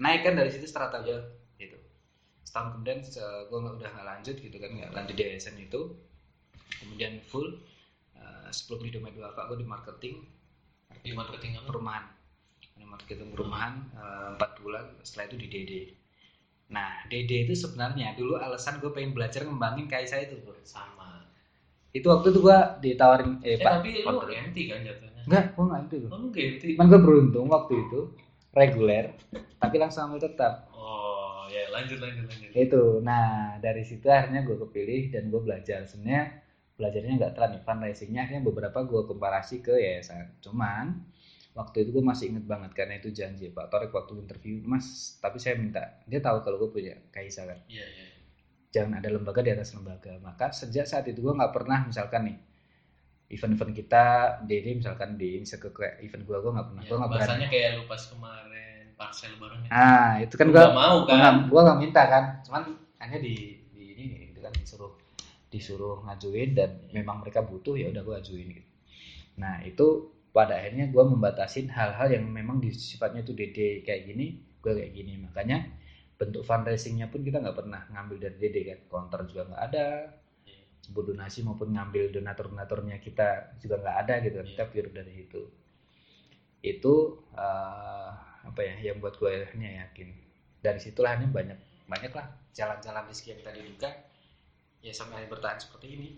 Naik 0.01 0.21
kan 0.25 0.33
dari 0.37 0.49
situ 0.53 0.65
strategi 0.69 1.13
gitu. 1.57 1.77
Setahun 2.45 2.79
kemudian 2.79 3.01
gue 3.49 3.57
nggak 3.59 3.75
udah 3.81 3.89
nggak 3.91 4.07
lanjut 4.07 4.35
gitu 4.37 4.57
kan 4.57 4.69
nggak 4.71 4.91
lanjut 4.93 5.15
di 5.17 5.23
ASN 5.25 5.57
itu. 5.59 5.81
Kemudian 6.81 7.19
full 7.27 7.59
eh, 8.15 8.49
sebelum 8.53 8.85
di 8.85 8.91
domain 8.93 9.13
dua 9.13 9.33
gue 9.33 9.57
di 9.59 9.67
marketing. 9.67 10.15
Di 11.01 11.11
marketing 11.17 11.59
apa? 11.59 11.67
Perumahan. 11.73 12.05
Di 12.77 12.85
marketing 12.85 13.29
perumahan 13.33 13.73
eh, 13.97 14.27
empat 14.37 14.51
bulan 14.61 14.85
setelah 15.03 15.25
itu 15.33 15.37
di 15.37 15.49
DD 15.49 15.73
nah 16.71 17.03
DD 17.11 17.51
itu 17.51 17.53
sebenarnya 17.59 18.15
dulu 18.15 18.39
alasan 18.39 18.79
gue 18.79 18.87
pengen 18.95 19.11
belajar 19.11 19.43
ngembangin 19.43 19.91
kaisa 19.91 20.23
itu 20.23 20.39
bro. 20.39 20.55
Sama 20.63 21.10
itu 21.91 22.07
waktu 22.07 22.27
itu 22.31 22.39
gue 22.39 22.59
ditawarin 22.79 23.31
eh, 23.43 23.55
eh 23.55 23.57
pak 23.59 23.83
tapi 23.83 23.89
lu 24.07 24.19
ganti 24.23 24.61
kan 24.71 24.79
jatuhnya? 24.79 25.21
Enggak 25.27 25.45
gue 25.51 25.65
nggak 25.67 25.81
itu 25.83 25.95
oh 26.07 26.19
lu 26.19 26.27
ganti 26.31 26.67
cuman 26.75 26.87
gue 26.87 27.01
beruntung 27.03 27.47
waktu 27.51 27.73
itu 27.83 27.99
reguler 28.55 29.05
tapi 29.59 29.75
langsung 29.79 30.07
ambil 30.07 30.23
tetap. 30.23 30.71
Oh 30.71 31.47
ya 31.51 31.67
lanjut 31.71 31.99
lanjut 31.99 32.25
lanjut. 32.27 32.49
Itu. 32.55 32.83
Nah 33.03 33.59
dari 33.59 33.83
situ 33.83 34.07
akhirnya 34.07 34.47
gue 34.47 34.55
kepilih 34.55 35.11
dan 35.11 35.27
gue 35.27 35.41
belajar. 35.43 35.83
Sebenarnya 35.83 36.39
belajarnya 36.79 37.13
nggak 37.19 37.33
telat 37.35 37.49
nih 37.59 37.63
fundraisingnya 37.63 38.21
akhirnya 38.25 38.43
beberapa 38.47 38.79
gue 38.87 39.01
komparasi 39.07 39.59
ke 39.59 39.75
yayasan. 39.75 40.31
Cuman 40.39 41.03
waktu 41.51 41.83
itu 41.83 41.91
gue 41.91 42.03
masih 42.03 42.31
inget 42.31 42.47
banget 42.47 42.71
karena 42.71 42.95
itu 43.03 43.11
janji 43.11 43.51
Pak 43.51 43.67
Torek 43.67 43.91
waktu 43.91 44.15
interview. 44.19 44.63
Mas 44.63 45.19
tapi 45.19 45.43
saya 45.43 45.59
minta 45.59 45.99
dia 46.07 46.23
tahu 46.23 46.39
kalau 46.39 46.55
gue 46.55 46.71
punya 46.71 46.95
Kaisa 47.11 47.43
kan? 47.43 47.59
Iya 47.67 47.83
iya 47.83 48.20
jangan 48.71 49.03
ada 49.03 49.09
lembaga 49.11 49.43
di 49.43 49.51
atas 49.51 49.75
lembaga. 49.75 50.15
Maka 50.23 50.55
sejak 50.55 50.87
saat 50.87 51.05
itu 51.11 51.19
gue 51.19 51.33
nggak 51.35 51.53
pernah 51.53 51.83
misalkan 51.83 52.31
nih 52.31 52.37
event-event 53.31 53.71
kita 53.75 54.03
Dede 54.43 54.71
misalkan 54.75 55.15
di 55.15 55.39
ke 55.39 55.87
event 56.03 56.23
gue 56.23 56.37
gue 56.39 56.51
nggak 56.51 56.67
pernah. 56.71 56.81
Ya, 56.83 56.87
gue 56.87 56.97
nggak 56.97 57.11
bahasanya 57.11 57.47
kayak 57.51 57.69
lu 57.79 57.83
pas 57.87 58.01
kemarin 58.07 58.83
parcel 58.95 59.33
bareng 59.39 59.61
ya. 59.67 59.69
Ah 59.71 60.11
itu 60.23 60.35
kan 60.39 60.47
gue 60.51 60.65
mau 60.71 61.03
kan? 61.07 61.47
gue 61.47 61.61
nggak 61.61 61.79
minta 61.79 62.01
kan. 62.07 62.23
Cuman 62.47 62.63
hanya 62.99 63.17
di 63.19 63.59
di 63.75 63.85
ini 63.95 64.31
gitu 64.31 64.39
kan 64.43 64.51
disuruh 64.55 64.91
disuruh 65.51 65.97
ngajuin 66.07 66.55
dan 66.55 66.69
memang 66.95 67.19
mereka 67.23 67.43
butuh 67.43 67.75
ya 67.75 67.91
udah 67.91 68.03
gue 68.03 68.15
ajuin 68.23 68.47
gitu. 68.55 68.69
Nah 69.39 69.63
itu 69.67 70.11
pada 70.31 70.55
akhirnya 70.55 70.87
gue 70.87 71.03
membatasin 71.03 71.67
hal-hal 71.71 72.07
yang 72.07 72.23
memang 72.23 72.63
di 72.63 72.71
sifatnya 72.71 73.23
itu 73.23 73.35
DD 73.35 73.83
kayak 73.83 74.11
gini 74.11 74.39
gue 74.63 74.71
kayak 74.75 74.91
gini. 74.95 75.19
Makanya 75.23 75.67
bentuk 76.21 76.45
fundraisingnya 76.45 77.09
pun 77.09 77.25
kita 77.25 77.41
nggak 77.41 77.57
pernah 77.57 77.81
ngambil 77.89 78.17
dari 78.21 78.35
DD 78.37 78.57
kan? 78.69 78.79
Counter 78.85 79.25
juga 79.25 79.41
nggak 79.49 79.63
ada. 79.73 79.85
Sebut 80.85 81.03
donasi 81.09 81.41
maupun 81.41 81.73
ngambil 81.73 82.13
donatur-donaturnya 82.13 83.01
kita 83.01 83.57
juga 83.57 83.81
nggak 83.81 83.97
ada 84.05 84.13
gitu 84.21 84.35
kan? 84.37 84.47
Kita 84.53 84.63
pure 84.69 84.89
dari 84.93 85.13
itu. 85.25 85.41
Itu 86.61 86.93
eh, 87.33 88.09
apa 88.45 88.61
ya 88.61 88.93
yang 88.93 89.01
buat 89.01 89.17
gue 89.17 89.29
akhirnya 89.49 89.89
yakin. 89.89 90.09
Dari 90.61 90.77
situlah 90.77 91.17
ini 91.17 91.25
banyak 91.25 91.57
banyak 91.89 92.13
lah 92.13 92.29
jalan-jalan 92.53 93.09
rezeki 93.09 93.29
yang 93.33 93.41
tadi 93.41 93.59
duga 93.65 93.89
ya 94.85 94.93
sampai 94.93 95.25
bertahan 95.25 95.57
seperti 95.57 95.87
ini. 95.97 96.09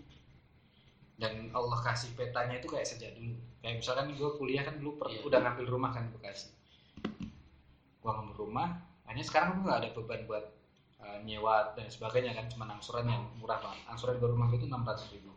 Dan 1.16 1.48
Allah 1.54 1.78
kasih 1.80 2.12
petanya 2.12 2.60
itu 2.60 2.68
kayak 2.68 2.84
sejak 2.84 3.16
dulu. 3.16 3.32
Kayak 3.64 3.80
misalkan 3.80 4.12
gue 4.12 4.30
kuliah 4.36 4.66
kan 4.66 4.76
dulu 4.76 5.00
per- 5.00 5.14
Iya. 5.14 5.24
udah 5.24 5.38
ngambil 5.40 5.66
rumah 5.72 5.90
kan 5.96 6.04
di 6.04 6.12
Bekasi 6.12 6.52
gue 8.04 8.12
ngambil 8.12 8.36
rumah 8.36 8.68
hanya 9.08 9.22
sekarang 9.22 9.60
gue 9.60 9.62
nggak 9.68 9.80
ada 9.84 9.90
beban 9.92 10.22
buat 10.24 10.44
uh, 11.00 11.18
nyewa 11.24 11.76
dan 11.76 11.86
sebagainya 11.88 12.32
kan 12.32 12.48
cuma 12.48 12.64
angsuran 12.68 13.06
yang 13.08 13.22
murah 13.36 13.60
banget. 13.60 13.80
Angsuran 13.88 14.16
gue 14.20 14.28
rumah 14.30 14.48
itu 14.52 14.66
enam 14.66 14.84
ratus 14.84 15.06
ribu. 15.12 15.30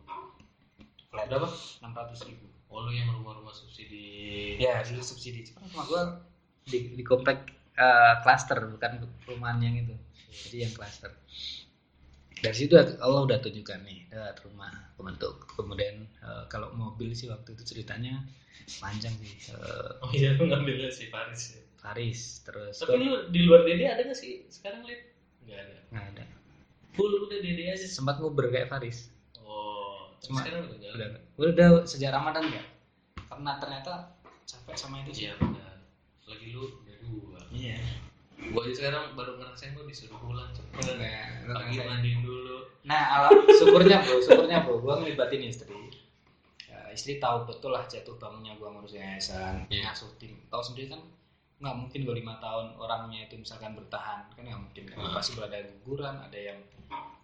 Flat 1.12 1.28
Berapa? 1.28 1.48
enam 1.84 1.94
ratus 1.96 2.20
ribu. 2.28 2.48
Oh 2.68 2.84
lu 2.84 2.92
yang 2.92 3.08
rumah-rumah 3.12 3.56
subsidi. 3.56 4.60
ya 4.60 4.84
dulu 4.84 5.04
subsidi. 5.04 5.48
Cuma 5.48 5.64
rumah 5.72 5.86
gue 5.88 6.02
di, 6.68 6.78
di 7.00 7.04
komplek 7.04 7.48
uh, 7.80 8.20
cluster 8.24 8.60
bukan 8.68 9.08
perumahan 9.24 9.60
yang 9.64 9.76
itu. 9.80 9.96
Jadi 10.28 10.58
yang 10.68 10.74
cluster 10.76 11.12
dari 12.42 12.56
situ 12.56 12.74
Allah 13.02 13.22
udah 13.26 13.38
tunjukkan 13.42 13.80
nih 13.82 14.00
ada 14.14 14.38
rumah 14.46 14.70
pembentuk. 14.94 15.50
Kemudian 15.58 16.06
uh, 16.22 16.46
kalau 16.50 16.70
mobil 16.74 17.14
sih 17.18 17.30
waktu 17.30 17.58
itu 17.58 17.76
ceritanya 17.76 18.22
panjang 18.78 19.14
sih 19.22 19.54
uh, 19.56 20.04
Oh 20.04 20.12
iya 20.14 20.38
ngambilnya 20.38 20.92
si 20.94 21.10
Paris 21.10 21.58
ya. 21.58 21.62
Paris 21.78 22.20
terus 22.42 22.76
Tapi 22.78 22.98
lu 22.98 23.28
di 23.28 23.42
luar 23.42 23.64
Dede 23.64 23.86
ada 23.86 24.02
gak 24.02 24.14
sih 24.14 24.44
sekarang 24.48 24.84
lihat? 24.84 25.02
Nggak 25.42 25.60
ada. 25.60 25.76
nggak 25.90 26.06
ada 26.12 26.24
Full 26.92 27.12
udah 27.22 27.38
Dede 27.38 27.64
aja. 27.70 27.86
sempat 27.86 28.18
nguber 28.18 28.50
kayak 28.50 28.68
Faris 28.68 29.14
Oh, 29.40 30.12
Cuma- 30.20 30.42
sekarang 30.42 30.66
udah 30.66 30.78
jalan. 30.78 30.96
udah 30.96 31.08
udah, 31.38 31.50
udah 31.50 31.70
sejak 31.84 32.12
Ramadan 32.12 32.44
enggak 32.46 32.68
karena 33.24 33.52
ternyata 33.56 33.94
capek 34.44 34.76
sama 34.76 34.96
itu 35.02 35.12
sih 35.14 35.24
Iya 35.24 35.34
benar. 35.38 35.78
Lagi 36.26 36.48
lu 36.50 36.64
udah 36.76 36.96
dua. 37.00 37.40
iya 37.50 37.78
Gua 38.48 38.62
aja 38.62 38.74
sekarang 38.76 39.04
baru 39.14 39.36
ngerasain 39.36 39.74
gua 39.74 39.84
disuruh 39.84 40.14
pulang 40.16 40.48
cepet. 40.52 40.94
Nah, 40.94 41.26
lu 41.44 41.52
Pagi 41.52 41.74
ngerasain. 41.74 41.90
mandiin 41.90 42.20
dulu. 42.22 42.58
Nah, 42.84 43.04
alam 43.12 43.34
syukurnya 43.50 43.98
bro, 44.00 44.18
syukurnya 44.20 44.58
bro, 44.62 44.78
gua 44.78 44.94
ngelibatin 44.98 45.42
istri. 45.44 45.74
Ya, 46.64 46.80
istri 46.88 47.18
tahu 47.18 47.44
betul 47.44 47.72
lah 47.72 47.84
jatuh 47.84 48.14
bangunnya 48.16 48.54
gua 48.56 48.72
ngurus 48.72 48.94
yayasan, 48.94 49.66
Iya. 49.68 49.90
ngasuh 49.90 50.14
tim. 50.16 50.38
Tahu 50.46 50.62
sendiri 50.64 50.88
kan 50.88 51.02
nggak 51.58 51.76
mungkin 51.76 52.00
gua 52.04 52.14
lima 52.14 52.36
tahun 52.38 52.78
orangnya 52.78 53.26
itu 53.26 53.36
misalkan 53.36 53.74
bertahan 53.74 54.30
kan 54.30 54.42
nggak 54.42 54.62
mungkin 54.62 54.84
kan 54.88 54.98
Hmm. 55.00 55.14
pasti 55.14 55.34
ada 55.36 55.56
yang 55.56 55.70
guguran 55.76 56.16
ada 56.20 56.38
yang 56.38 56.60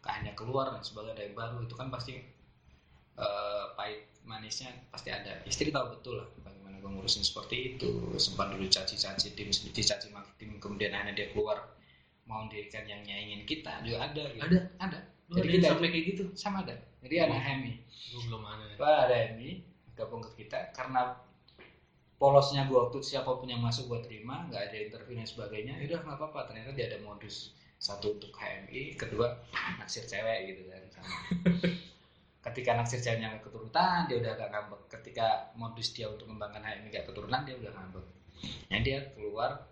hanya 0.03 0.33
keluar 0.33 0.67
dan 0.69 0.81
sebagainya 0.81 1.13
ada 1.13 1.23
yang 1.23 1.35
baru 1.35 1.57
itu 1.61 1.73
kan 1.73 1.87
pasti 1.87 2.13
eh, 3.13 3.63
pahit 3.73 3.99
manisnya 4.23 4.73
pasti 4.89 5.09
ada 5.09 5.37
istri 5.43 5.69
tahu 5.69 5.93
betul 5.93 6.17
lah 6.17 6.27
bagaimana 6.41 6.79
gua 6.79 6.91
ngurusin 6.91 7.21
seperti 7.21 7.75
itu 7.75 7.89
sempat 8.17 8.49
dulu 8.49 8.65
caci-caci 8.65 9.31
tim 9.31 9.47
dicaci 9.49 10.09
maki 10.09 10.31
tim 10.37 10.57
kemudian 10.57 10.91
akhirnya 10.91 11.13
dia 11.13 11.27
keluar 11.29 11.61
mau 12.23 12.47
dirikan 12.47 12.83
yang 12.83 13.03
nyaingin 13.03 13.43
kita 13.43 13.83
juga 13.83 13.99
ada 14.03 14.23
gitu. 14.29 14.43
Ada? 14.43 14.59
ada 14.79 14.99
Lu 15.23 15.39
Jadi 15.39 15.47
ada 15.47 15.55
kita- 15.55 15.69
sampai 15.69 15.89
kayak 15.89 16.05
gitu? 16.09 16.23
sama 16.33 16.57
ada 16.61 16.75
jadi 16.99 17.15
anak 17.23 17.37
Hmm. 17.37 17.47
Hemi 17.53 17.73
Gua 18.09 18.21
belum 18.23 18.43
ada. 18.43 18.65
Wah, 18.75 18.99
ada 19.05 19.15
Hemi 19.19 19.49
gabung 19.93 20.21
ke 20.21 20.31
kita 20.39 20.73
karena 20.73 21.13
polosnya 22.17 22.65
gua 22.69 22.87
waktu 22.87 23.03
siapa 23.03 23.29
pun 23.35 23.49
yang 23.49 23.59
masuk 23.59 23.89
gua 23.91 23.99
terima 23.99 24.47
nggak 24.47 24.71
ada 24.71 24.77
interview 24.79 25.19
dan 25.19 25.27
sebagainya 25.27 25.73
ya 25.81 25.83
udah 25.93 25.99
nggak 26.05 26.17
apa-apa. 26.17 26.39
Ternyata 26.51 26.71
dia 26.75 26.85
ada 26.93 26.99
modus. 27.03 27.51
Satu 27.83 28.15
untuk 28.15 28.31
HMI 28.31 28.95
kedua 28.95 29.43
naksir 29.79 30.07
cewek 30.07 30.55
gitu 30.55 30.71
kan 30.71 30.81
sama. 30.93 31.17
Ketika 32.43 32.71
naksir 32.79 32.99
ceweknya 33.03 33.35
nggak 33.35 33.43
keturunan 33.49 33.99
dia 34.07 34.17
udah 34.23 34.31
agak 34.39 34.49
ngambek. 34.55 34.81
Ketika 34.87 35.27
modus 35.59 35.91
dia 35.91 36.07
untuk 36.07 36.31
mengembangkan 36.31 36.63
HMI 36.63 36.87
gak 36.91 37.05
keturunan 37.11 37.41
dia 37.43 37.55
udah 37.59 37.71
ngambek. 37.75 38.05
Ya 38.71 38.77
dia 38.79 38.97
keluar 39.15 39.67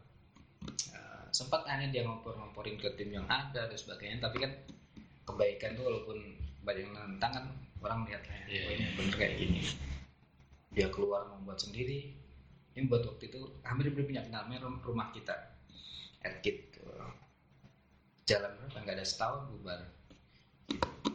eh, 0.67 1.23
sempat 1.31 1.63
hanya 1.71 1.87
dia 1.87 2.03
ngompor-ngomporin 2.03 2.75
ke 2.75 2.91
tim 2.99 3.15
yang 3.15 3.27
ada 3.31 3.67
dan 3.67 3.77
sebagainya 3.79 4.19
tapi 4.19 4.43
kan 4.43 4.51
kebaikan 5.23 5.79
tuh 5.79 5.87
walaupun 5.87 6.17
banyak 6.67 6.85
yang 6.91 6.95
nentang 7.15 7.31
kan 7.31 7.45
orang 7.81 8.05
lihat 8.05 8.21
lah 8.27 8.37
Iya, 8.51 8.61
oh, 8.67 8.71
ini 8.75 8.85
bener 8.99 9.15
kayak 9.15 9.35
gini. 9.39 9.61
Dia 10.75 10.87
keluar 10.91 11.23
membuat 11.31 11.63
sendiri 11.63 12.11
ini 12.71 12.87
buat 12.87 13.03
waktu 13.03 13.27
itu 13.27 13.39
hampir 13.61 13.91
punya 13.91 14.23
namanya 14.27 14.63
rum- 14.63 14.81
rumah 14.81 15.11
kita. 15.11 15.33
Erkit 16.21 16.71
jalan 18.23 18.51
berapa? 18.55 18.77
Nggak 18.79 18.95
ada 19.01 19.05
setahun 19.05 19.41
bubar. 19.51 19.81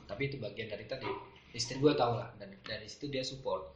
Tapi 0.07 0.23
itu 0.29 0.37
bagian 0.37 0.69
dari 0.69 0.85
tadi. 0.85 1.09
Istri 1.57 1.81
gue 1.81 1.93
tau 1.97 2.21
lah 2.21 2.29
dan 2.37 2.53
dari 2.61 2.85
situ 2.85 3.09
dia 3.09 3.25
support. 3.25 3.73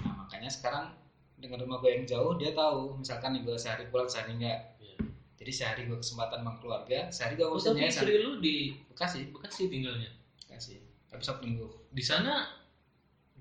Nah 0.00 0.24
makanya 0.24 0.48
sekarang 0.48 0.96
dengan 1.36 1.60
rumah 1.60 1.82
gue 1.82 1.90
yang 1.92 2.06
jauh 2.06 2.38
dia 2.38 2.54
tahu 2.54 2.96
misalkan 2.96 3.36
nih 3.36 3.42
gue 3.44 3.56
sehari 3.58 3.90
pulang 3.90 4.06
sehari 4.06 4.38
enggak 4.38 4.78
Iya. 4.78 4.94
jadi 5.34 5.50
sehari 5.52 5.82
gue 5.90 5.98
kesempatan 5.98 6.38
sama 6.46 6.54
keluarga 6.62 7.10
sehari 7.10 7.34
gue 7.34 7.42
Oh, 7.42 7.58
tapi 7.58 7.82
yayasan 7.82 8.06
istri 8.06 8.14
lu 8.22 8.38
di 8.38 8.78
Bekasi? 8.94 9.34
Bekasi 9.34 9.66
tinggalnya. 9.66 10.06
Bekasi. 10.46 10.78
Tapi 11.10 11.18
sabtu 11.20 11.44
minggu. 11.44 11.66
Di 11.90 11.98
sana 12.00 12.46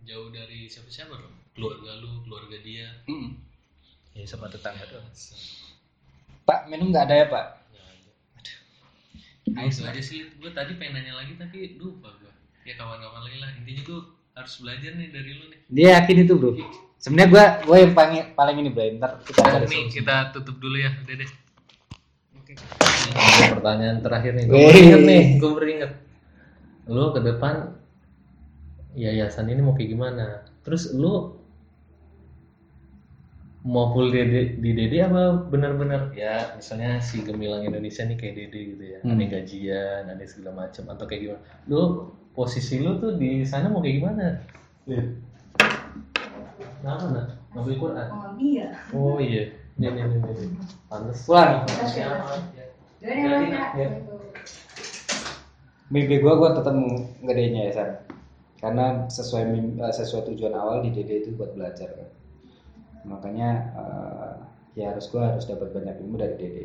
jauh 0.02 0.34
dari 0.34 0.66
siapa-siapa 0.66 1.14
dong? 1.14 1.36
Keluarga 1.52 1.92
lu, 2.00 2.24
keluarga 2.26 2.58
dia. 2.64 2.88
Hmm. 3.08 3.38
ya 4.12 4.28
sama 4.28 4.52
tetangga 4.52 4.84
doang 4.92 5.08
Nggak 5.08 5.62
pak 6.52 6.60
minum 6.68 6.92
nggak 6.92 7.06
ada 7.08 7.16
ya 7.16 7.26
pak 7.32 7.46
ada. 7.64 8.54
Nah, 9.56 9.64
Itu 9.68 9.88
aja 9.88 10.02
sih. 10.04 10.28
Gue 10.36 10.52
tadi 10.52 10.76
pengen 10.76 11.00
nanya 11.00 11.16
lagi 11.16 11.40
tapi 11.40 11.80
lupa 11.80 12.12
gue. 12.20 12.32
Ya 12.68 12.76
kawan-kawan 12.76 13.24
lagi 13.24 13.38
lah. 13.40 13.50
Intinya 13.56 13.82
gue 13.88 14.00
harus 14.36 14.54
belajar 14.64 14.92
nih 14.96 15.10
dari 15.12 15.32
lu 15.36 15.46
nih. 15.52 15.60
dia 15.68 15.88
yakin 16.00 16.24
itu 16.24 16.34
bro 16.40 16.56
sebenarnya 16.96 17.30
gue 17.32 17.46
gue 17.68 17.78
yang 17.84 17.94
paling 17.96 18.16
paling 18.32 18.56
ini 18.64 18.70
bro 18.72 18.88
ntar 18.96 19.12
kita 19.28 19.40
Nah, 19.44 19.52
cari 19.60 19.66
nih 19.68 19.84
kita 19.92 20.16
tutup 20.36 20.56
dulu 20.60 20.78
ya. 20.80 20.92
Udah 20.92 21.16
deh. 21.20 21.32
Oke. 22.40 22.54
pertanyaan 23.52 24.00
terakhir 24.00 24.32
nih. 24.40 24.46
Gue 24.48 24.60
beringet 24.72 25.02
nih, 25.04 25.08
nih. 25.08 25.24
Gue 25.40 25.52
beringet. 25.56 25.92
Lu 26.88 27.12
ke 27.16 27.20
depan 27.24 27.76
yayasan 28.96 29.48
ini 29.52 29.64
mau 29.64 29.76
kayak 29.76 29.90
gimana? 29.96 30.48
Terus 30.64 30.92
lu 30.96 31.41
mau 33.62 33.94
full 33.94 34.10
DD, 34.10 34.58
di 34.58 34.74
DD 34.74 35.06
apa 35.06 35.46
benar-benar 35.46 36.10
ya 36.12 36.58
misalnya 36.58 36.98
si 36.98 37.22
Gemilang 37.22 37.62
Indonesia 37.62 38.02
nih 38.02 38.18
kayak 38.18 38.34
DD 38.34 38.56
gitu 38.74 38.84
ya 38.84 39.00
Hmm. 39.06 39.14
ada 39.14 39.26
gajian 39.30 40.02
ada 40.10 40.24
segala 40.26 40.66
macam 40.66 40.84
atau 40.90 41.06
kayak 41.06 41.22
gimana 41.22 41.42
lu 41.70 41.82
posisi 42.34 42.82
lu 42.82 42.98
tuh 42.98 43.22
di 43.22 43.46
sana 43.46 43.70
mau 43.70 43.80
kayak 43.80 43.98
gimana 44.02 44.26
Lihat. 44.90 45.08
Kenapa 46.82 47.06
nak? 47.14 47.28
Ngambil 47.54 47.76
Quran? 47.78 48.08
Oh 48.10 48.34
iya. 48.42 48.68
Oh 48.90 49.18
iya. 49.22 49.44
Nih 49.78 49.94
nih 49.94 50.04
nih 50.10 50.18
nih. 50.26 50.50
Pantes. 50.90 51.22
pulang 51.30 51.62
Yaudah, 52.98 53.78
Ya. 53.78 53.88
mimpi 55.92 56.18
gue 56.18 56.34
gue 56.34 56.50
tetap 56.56 56.74
ngedein 57.20 57.58
yayasan 57.58 57.90
karena 58.58 59.06
sesuai 59.06 59.44
eh, 59.76 59.94
sesuai 59.94 60.34
tujuan 60.34 60.54
awal 60.54 60.82
di 60.82 60.90
DD 60.94 61.10
itu 61.22 61.30
buat 61.36 61.54
belajar 61.54 61.94
kan. 61.94 62.10
Makanya 63.08 63.50
eh, 63.76 64.32
ya 64.78 64.96
harus 64.96 65.10
gue 65.12 65.22
harus 65.22 65.46
dapat 65.48 65.74
banyak 65.74 65.96
ilmu 66.06 66.16
dari 66.20 66.36
DD 66.38 66.58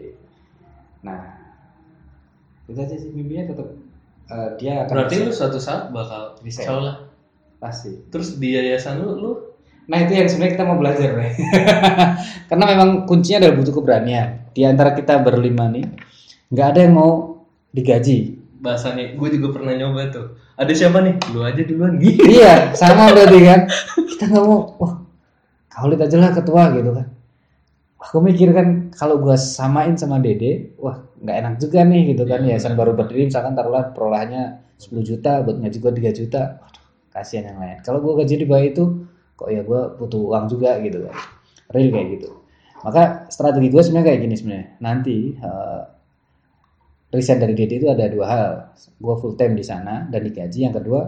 nah 1.03 1.37
itu 2.67 2.79
aja 2.83 2.97
sih 2.99 3.11
mimpinya 3.15 3.55
tetap 3.55 3.69
eh, 4.31 4.51
dia 4.59 4.87
akan 4.87 4.95
Berarti 4.95 5.17
lu 5.23 5.33
suatu 5.33 5.59
saat 5.63 5.95
bakal 5.95 6.39
Bisa. 6.43 6.67
Allah. 6.67 7.09
pasti 7.57 8.05
Terus 8.13 8.37
di 8.37 8.53
yayasan 8.53 9.01
lu 9.01 9.17
lu 9.17 9.33
Nah 9.87 10.03
itu 10.03 10.19
yang 10.19 10.27
sebenarnya 10.27 10.55
kita 10.59 10.65
mau 10.67 10.79
belajar, 10.83 11.09
Bray. 11.15 11.33
Karena 12.51 12.65
memang 12.75 13.07
kuncinya 13.07 13.47
adalah 13.47 13.55
butuh 13.55 13.75
keberanian. 13.75 14.29
Di 14.51 14.67
antara 14.67 14.91
kita 14.99 15.23
berlima 15.23 15.71
nih, 15.71 15.87
nggak 16.51 16.67
ada 16.75 16.81
yang 16.83 16.95
mau 16.99 17.11
digaji. 17.71 18.43
bahasanya 18.57 19.15
gue 19.15 19.29
juga 19.39 19.55
pernah 19.55 19.79
nyoba 19.79 20.11
tuh. 20.11 20.27
Ada 20.59 20.73
siapa 20.75 20.99
nih? 20.99 21.15
Lu 21.31 21.45
aja 21.47 21.63
duluan 21.63 22.03
gitu. 22.03 22.19
iya, 22.27 22.75
sama 22.75 23.15
berarti 23.15 23.39
kan. 23.47 23.61
Kita 24.11 24.25
nggak 24.27 24.43
mau, 24.43 24.75
wah, 24.83 25.06
lihat 25.85 26.09
aja 26.09 26.17
lah 26.17 26.33
ketua 26.33 26.73
gitu 26.73 26.91
kan. 26.97 27.07
Aku 28.01 28.25
mikir 28.25 28.55
kan 28.57 28.89
kalau 28.97 29.21
gua 29.21 29.37
samain 29.37 29.93
sama 30.01 30.17
Dede, 30.23 30.73
wah 30.81 31.05
nggak 31.21 31.37
enak 31.37 31.55
juga 31.61 31.85
nih 31.85 32.17
gitu 32.17 32.25
kan. 32.25 32.41
Iya, 32.45 32.57
Yayasan 32.57 32.73
baru 32.79 32.97
berdiri, 32.97 33.29
misalkan 33.29 33.53
taruhlah 33.53 33.93
perolahannya 33.93 34.65
10 34.81 35.05
juta, 35.05 35.45
buat 35.45 35.57
ngaji 35.61 35.77
gua 35.83 35.93
3 35.93 36.13
juta. 36.17 36.43
Waduh, 36.65 36.85
kasihan 37.13 37.53
yang 37.53 37.59
lain. 37.61 37.79
Kalau 37.85 38.01
gua 38.01 38.25
gaji 38.25 38.35
di 38.41 38.47
bawah 38.49 38.65
itu, 38.65 38.85
kok 39.37 39.49
ya 39.53 39.61
gua 39.61 39.93
butuh 40.01 40.21
uang 40.33 40.45
juga 40.49 40.81
gitu 40.81 41.05
kan. 41.05 41.17
Real 41.73 41.91
kayak 41.93 42.09
gitu. 42.17 42.47
Maka 42.87 43.27
strategi 43.33 43.67
gue 43.73 43.83
sebenarnya 43.83 44.07
kayak 44.07 44.21
gini 44.23 44.35
sebenarnya. 44.39 44.69
Nanti 44.79 45.17
eh, 45.35 45.83
resign 47.11 47.39
dari 47.43 47.55
DD 47.59 47.83
itu 47.83 47.89
ada 47.91 48.07
dua 48.07 48.27
hal. 48.31 48.53
Gue 49.03 49.15
full 49.19 49.35
time 49.35 49.59
di 49.59 49.65
sana 49.67 50.07
dan 50.07 50.23
digaji. 50.23 50.71
Yang 50.71 50.75
kedua, 50.83 51.01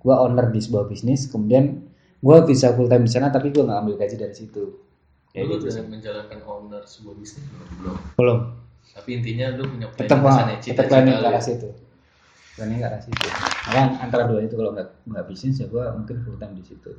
gue 0.00 0.14
owner 0.14 0.50
di 0.50 0.58
sebuah 0.58 0.90
bisnis. 0.90 1.30
Kemudian 1.30 1.86
gue 2.24 2.36
bisa 2.48 2.72
full 2.72 2.88
time 2.88 3.04
di 3.04 3.12
sana 3.12 3.28
tapi 3.28 3.52
gue 3.52 3.60
nggak 3.60 3.80
ambil 3.84 3.94
gaji 4.00 4.16
dari 4.16 4.32
situ. 4.32 4.80
Ya 5.36 5.44
lu 5.44 5.60
gitu 5.60 5.68
udah 5.68 5.84
menjalankan 5.92 6.40
owner 6.48 6.82
sebuah 6.88 7.14
bisnis 7.20 7.44
belum? 7.52 7.96
belum. 8.16 8.38
Tapi 8.94 9.10
intinya 9.20 9.46
lu 9.60 9.68
punya 9.68 9.86
tetap 9.92 10.24
planning 10.24 10.56
sana, 10.56 10.64
tetap 10.64 10.84
planning 10.88 11.16
ke 11.20 11.26
arah 11.28 11.44
situ. 11.44 11.68
Planning 12.56 12.78
ke 12.80 12.86
arah 12.86 13.00
situ. 13.02 13.26
Makanya 13.68 13.86
antara 14.00 14.24
dua 14.30 14.40
itu 14.40 14.54
kalau 14.56 14.72
nggak 14.72 14.88
nggak 15.04 15.24
bisnis 15.28 15.60
ya 15.60 15.66
gue 15.68 15.84
mungkin 16.00 16.16
full 16.24 16.38
time 16.40 16.54
di 16.56 16.64
situ 16.64 16.92